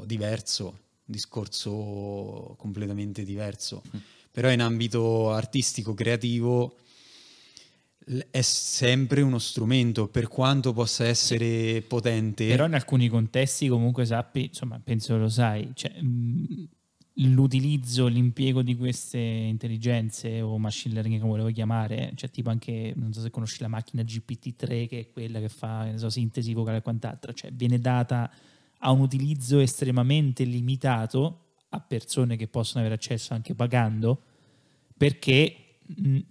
diverso, 0.07 0.65
un 0.67 0.73
discorso 1.05 2.55
completamente 2.57 3.25
diverso. 3.25 3.83
Però 4.31 4.51
in 4.51 4.63
ambito 4.63 5.31
artistico, 5.33 5.93
creativo, 5.93 6.77
è 8.31 8.41
sempre 8.41 9.21
uno 9.21 9.39
strumento, 9.39 10.09
per 10.09 10.29
quanto 10.29 10.73
possa 10.73 11.05
essere 11.07 11.83
potente. 11.83 12.47
Però 12.47 12.65
in 12.65 12.75
alcuni 12.75 13.09
contesti 13.09 13.69
comunque 13.69 14.07
sappi, 14.07 14.47
insomma, 14.47 14.81
penso 14.83 15.17
lo 15.19 15.29
sai, 15.29 15.71
cioè, 15.75 16.01
mh, 16.01 16.69
l'utilizzo, 17.19 18.07
l'impiego 18.07 18.63
di 18.63 18.77
queste 18.77 19.19
intelligenze 19.19 20.41
o 20.41 20.59
machine 20.59 20.95
learning 20.95 21.21
come 21.21 21.33
volevo 21.33 21.51
chiamare, 21.51 22.13
cioè 22.17 22.31
tipo 22.31 22.51
anche, 22.51 22.93
non 22.97 23.13
so 23.13 23.21
se 23.21 23.31
conosci 23.31 23.61
la 23.61 23.69
macchina 23.69 24.03
GPT-3 24.03 24.89
che 24.89 24.99
è 24.99 25.11
quella 25.11 25.39
che 25.39 25.49
fa, 25.49 25.97
so, 25.97 26.11
sintesi 26.11 26.53
vocale 26.53 26.79
e 26.79 26.83
quant'altro, 26.83 27.33
cioè 27.33 27.53
viene 27.53 27.79
data 27.79 28.31
a 28.79 28.91
un 28.91 29.01
utilizzo 29.01 29.61
estremamente 29.61 30.45
limitato 30.45 31.41
a 31.69 31.81
persone 31.81 32.37
che 32.37 32.49
possono 32.49 32.81
avere 32.81 32.97
accesso 32.97 33.35
anche 33.35 33.55
pagando 33.55 34.21
perché 34.97 35.64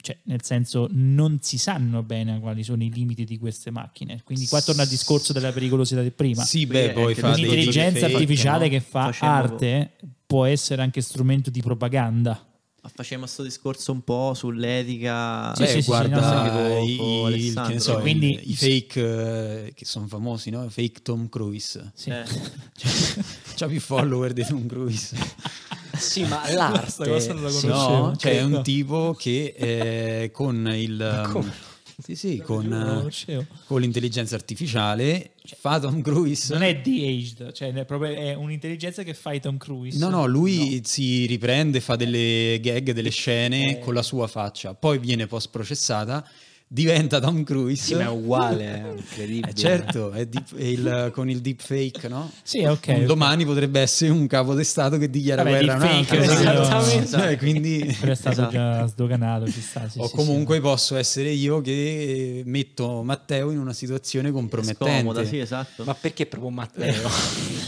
cioè, 0.01 0.17
nel 0.23 0.43
senso 0.43 0.87
non 0.91 1.39
si 1.41 1.57
sanno 1.57 2.03
bene 2.03 2.39
quali 2.39 2.63
sono 2.63 2.83
i 2.83 2.91
limiti 2.91 3.23
di 3.25 3.37
queste 3.37 3.71
macchine. 3.71 4.21
Quindi 4.23 4.47
qua 4.47 4.61
torna 4.61 4.83
al 4.83 4.87
discorso 4.87 5.33
della 5.33 5.51
pericolosità 5.51 6.01
di 6.01 6.11
prima. 6.11 6.43
Sì, 6.43 6.65
beh, 6.65 6.91
poi 6.91 7.15
fa 7.15 7.33
deepfake, 7.35 8.03
artificiale 8.03 8.65
no? 8.65 8.71
che 8.71 8.79
fa 8.79 9.05
Facendo- 9.05 9.35
arte 9.35 9.91
può 10.25 10.45
essere 10.45 10.81
anche 10.81 11.01
strumento 11.01 11.49
di 11.49 11.61
propaganda 11.61 12.52
facciamo 12.93 13.21
questo 13.21 13.43
discorso 13.43 13.91
un 13.91 14.03
po' 14.03 14.33
sull'etica. 14.33 15.53
Sì, 15.55 15.61
Beh, 15.63 15.67
sì, 15.69 15.81
sì, 15.81 15.87
guarda 15.87 16.51
no, 16.51 16.57
no. 16.67 16.83
i, 16.83 16.95
Poco, 16.95 17.29
i- 17.29 17.33
Alessandro. 17.33 17.73
che 17.73 17.79
so, 17.79 17.95
Quindi- 17.99 18.39
i, 18.43 18.51
i 18.51 18.55
fake 18.55 19.65
eh, 19.65 19.73
che 19.73 19.85
sono 19.85 20.07
famosi, 20.07 20.49
no? 20.49 20.67
Fake 20.69 21.01
Tom 21.01 21.29
Cruise. 21.29 21.91
Sì. 21.95 22.09
Eh, 22.09 22.23
C'ha 23.55 23.67
più 23.67 23.79
follower 23.79 24.33
di 24.33 24.45
Tom 24.45 24.65
Cruise. 24.67 25.15
Sì, 25.95 26.23
ma 26.23 26.37
Questa 26.39 26.55
l'arte... 26.57 27.07
cosa 27.07 27.33
non 27.33 27.43
la 27.43 27.49
sì. 27.51 27.67
conoscevo. 27.67 27.97
No, 28.07 28.15
cioè 28.15 28.39
è 28.39 28.43
un 28.43 28.63
tipo 28.63 29.13
che 29.17 29.53
eh, 29.55 30.31
con 30.31 30.67
il... 30.75 31.27
come? 31.31 31.53
Sì, 32.01 32.15
sì, 32.15 32.37
con, 32.37 33.11
eh, 33.27 33.45
con 33.65 33.81
l'intelligenza 33.81 34.35
artificiale 34.35 35.31
fa 35.59 35.79
Tom 35.79 36.01
Cruise. 36.01 36.53
non 36.53 36.63
è 36.63 36.79
de-aged 36.79 37.51
cioè 37.51 37.73
è, 37.73 37.85
proprio, 37.85 38.13
è 38.13 38.33
un'intelligenza 38.33 39.03
che 39.03 39.13
fa 39.13 39.37
Tom 39.39 39.57
Cruise. 39.57 39.97
No, 39.97 40.09
no, 40.09 40.25
lui 40.25 40.81
si 40.85 41.25
riprende, 41.25 41.81
fa 41.81 41.95
delle 41.95 42.59
gag, 42.61 42.91
delle 42.91 43.09
scene 43.09 43.79
con 43.79 43.93
la 43.93 44.01
sua 44.01 44.27
faccia, 44.27 44.73
poi 44.73 44.97
viene 44.97 45.27
post 45.27 45.49
processata, 45.49 46.27
diventa 46.73 47.19
Tom 47.19 47.43
Cruise. 47.43 47.83
Sì, 47.83 47.93
ma 47.93 48.05
è 48.05 48.07
uguale, 48.07 48.65
è 48.65 48.93
incredibile. 48.97 49.51
Eh, 49.51 49.53
certo, 49.53 50.11
è 50.11 50.25
deep- 50.25 50.55
è 50.57 50.63
il- 50.63 51.11
con 51.13 51.29
il 51.29 51.39
deepfake, 51.39 52.07
no? 52.07 52.31
sì 52.41 52.63
ok, 52.65 52.87
Un 52.97 53.05
domani 53.05 53.45
potrebbe 53.45 53.79
essere 53.79 54.09
un 54.11 54.25
capo 54.25 54.55
di 54.55 54.63
Stato 54.63 54.97
che 54.97 55.07
dichiara 55.09 55.43
Vabbè, 55.43 55.63
guerra 55.63 55.73
a 55.73 55.75
un 55.77 55.81
altro. 55.83 56.17
Esattamente. 56.21 57.29
Eh, 57.29 57.37
quindi... 57.37 57.95
però 57.99 58.11
è 58.11 58.15
stato 58.15 58.41
Esatto. 58.41 58.51
già 58.51 58.87
sdoganato 58.87 59.51
ci 59.51 59.61
sta, 59.61 59.87
sì, 59.87 59.99
o 59.99 60.07
sì, 60.07 60.15
comunque 60.15 60.59
posso 60.61 60.95
essere 60.95 61.29
io 61.29 61.61
che 61.61 62.41
metto 62.45 63.03
Matteo 63.03 63.51
in 63.51 63.59
una 63.59 63.73
situazione 63.73 64.31
compromettente. 64.31 64.97
scomoda, 64.99 65.23
sì, 65.25 65.37
esatto. 65.37 65.83
Ma 65.83 65.93
perché 65.93 66.25
proprio 66.25 66.49
Matteo? 66.49 67.07
sì. 67.09 67.67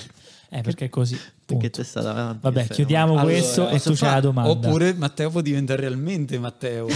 eh, 0.50 0.62
perché 0.62 0.86
è 0.86 0.90
così 0.90 1.16
Perché 1.16 1.34
punto. 1.46 1.70
te 1.70 1.84
sta 1.84 2.02
davanti. 2.02 2.40
vabbè 2.42 2.60
Fermo. 2.62 2.74
chiudiamo 2.76 3.12
Allora, 3.14 3.26
questo 3.26 3.70
e 3.70 3.80
tu 3.80 3.94
c'hai 3.94 4.14
la 4.14 4.20
domanda 4.20 4.50
Oppure 4.52 4.94
Matteo 4.94 5.30
può 5.30 5.42
diventare 5.42 5.82
realmente 5.82 6.40
Matteo. 6.40 6.88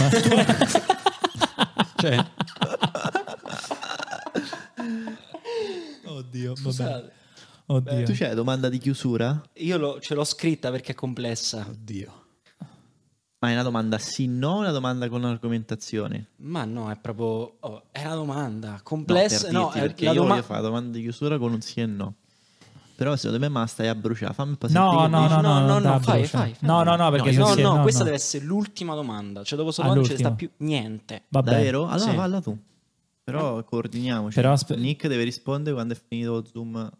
Cioè, 1.99 2.25
oddio 6.05 6.49
vabbè 6.53 6.59
Scusate. 6.61 7.11
oddio 7.67 8.05
Tu 8.05 8.13
c'hai 8.13 8.29
la 8.29 8.33
domanda 8.33 8.69
di 8.69 8.77
chiusura? 8.77 9.41
Io 9.55 9.77
lo- 9.77 9.99
ce 9.99 10.13
l'ho 10.15 10.23
scritta 10.23 10.71
perché 10.71 10.91
è 10.93 10.95
complessa. 10.95 11.65
oddio. 11.69 12.17
Ma 13.41 13.49
è 13.49 13.53
una 13.53 13.63
domanda 13.63 13.97
sì 13.99 14.27
no 14.27 14.49
o 14.55 14.59
una 14.59 14.71
domanda 14.71 15.07
con 15.07 15.23
argomentazione? 15.23 16.31
Ma 16.37 16.65
no, 16.65 16.91
è 16.91 16.97
proprio... 16.97 17.55
oh, 17.61 17.83
è 17.89 18.03
una 18.03 18.15
domanda 18.15 18.71
No, 18.71 18.79
complessa. 18.83 19.43
per 19.45 19.51
No, 19.53 19.63
dirti, 19.65 19.77
è 19.77 19.81
perché 19.81 20.05
la 20.05 20.11
io 20.11 20.17
doma- 20.21 20.29
voglio 20.31 20.43
fare 20.43 20.61
la 20.61 20.67
domanda 20.67 20.97
di 20.97 21.01
chiusura 21.03 21.37
con 21.37 21.53
un 21.53 21.61
sì 21.61 21.79
e 21.79 21.85
no. 21.85 22.15
Però 22.99 23.15
secondo 23.15 23.39
me 23.39 23.47
ma 23.47 23.65
stai 23.65 23.87
a 23.87 23.95
bruciare. 23.95 24.33
Fammi 24.33 24.55
po' 24.57 24.67
no 24.67 25.07
no 25.07 25.27
no 25.27 25.39
no 25.39 25.59
No, 25.65 25.79
no, 25.79 25.99
fai, 26.01 26.25
fai, 26.25 26.53
no 26.59 26.83
no 26.83 26.97
no 26.97 27.09
perché 27.11 27.31
No, 27.31 27.47
No, 27.47 27.53
si- 27.55 27.61
no, 27.61 27.75
no, 27.77 27.81
questa 27.83 27.99
no. 27.99 28.05
deve 28.07 28.17
essere 28.17 28.43
l'ultima 28.43 28.93
domanda. 28.93 29.41
Cioè, 29.41 29.57
dopo 29.57 29.71
solo 29.71 29.93
non 29.93 30.03
ce 30.03 30.11
ne 30.11 30.17
sta 30.17 30.31
più 30.33 30.49
niente. 30.57 31.23
Vabbè. 31.29 31.49
Davvero? 31.51 31.87
Allora 31.87 32.09
Sì. 32.11 32.15
falla 32.17 32.41
tu. 32.41 32.57
Però 33.23 33.63
coordiniamoci. 33.63 34.35
Però 34.35 34.51
aspe- 34.51 34.75
Nick 34.75 35.07
deve 35.07 35.23
rispondere 35.23 35.73
quando 35.75 35.93
è 35.93 35.97
finito 36.09 36.31
lo 36.33 36.45
zoom 36.45 36.91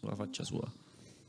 sulla 0.00 0.16
faccia 0.16 0.42
sua. 0.42 0.68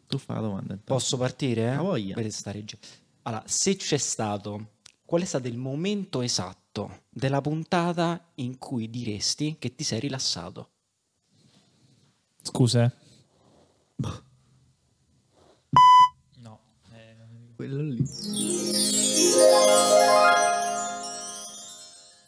Tu 0.08 0.18
fai 0.18 0.38
la 0.38 0.42
domanda. 0.42 0.74
intanto. 0.74 0.94
Posso 0.96 1.16
partire? 1.18 1.76
Ha 1.76 1.82
voglia. 1.84 2.16
Per 2.16 2.32
stare 2.32 2.66
giù. 2.66 2.76
Allora, 3.22 3.44
se 3.46 3.76
c'è 3.76 3.98
stato, 3.98 4.70
qual 5.06 5.22
è 5.22 5.26
stato 5.26 5.48
il 5.48 5.58
momento 5.58 6.22
esatto 6.22 7.02
della 7.10 7.42
puntata 7.42 8.20
in 8.36 8.58
cui 8.58 8.90
diresti 8.90 9.58
che 9.60 9.76
ti 9.76 9.84
sei 9.84 10.00
rilassato? 10.00 10.70
scusa 12.42 12.92
No, 16.40 16.60
eh, 16.92 17.18
quello 17.56 17.82
lì. 17.82 18.08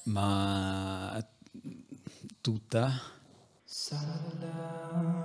Ma 0.06 1.24
tutta? 2.42 3.00
Salam. 3.64 5.20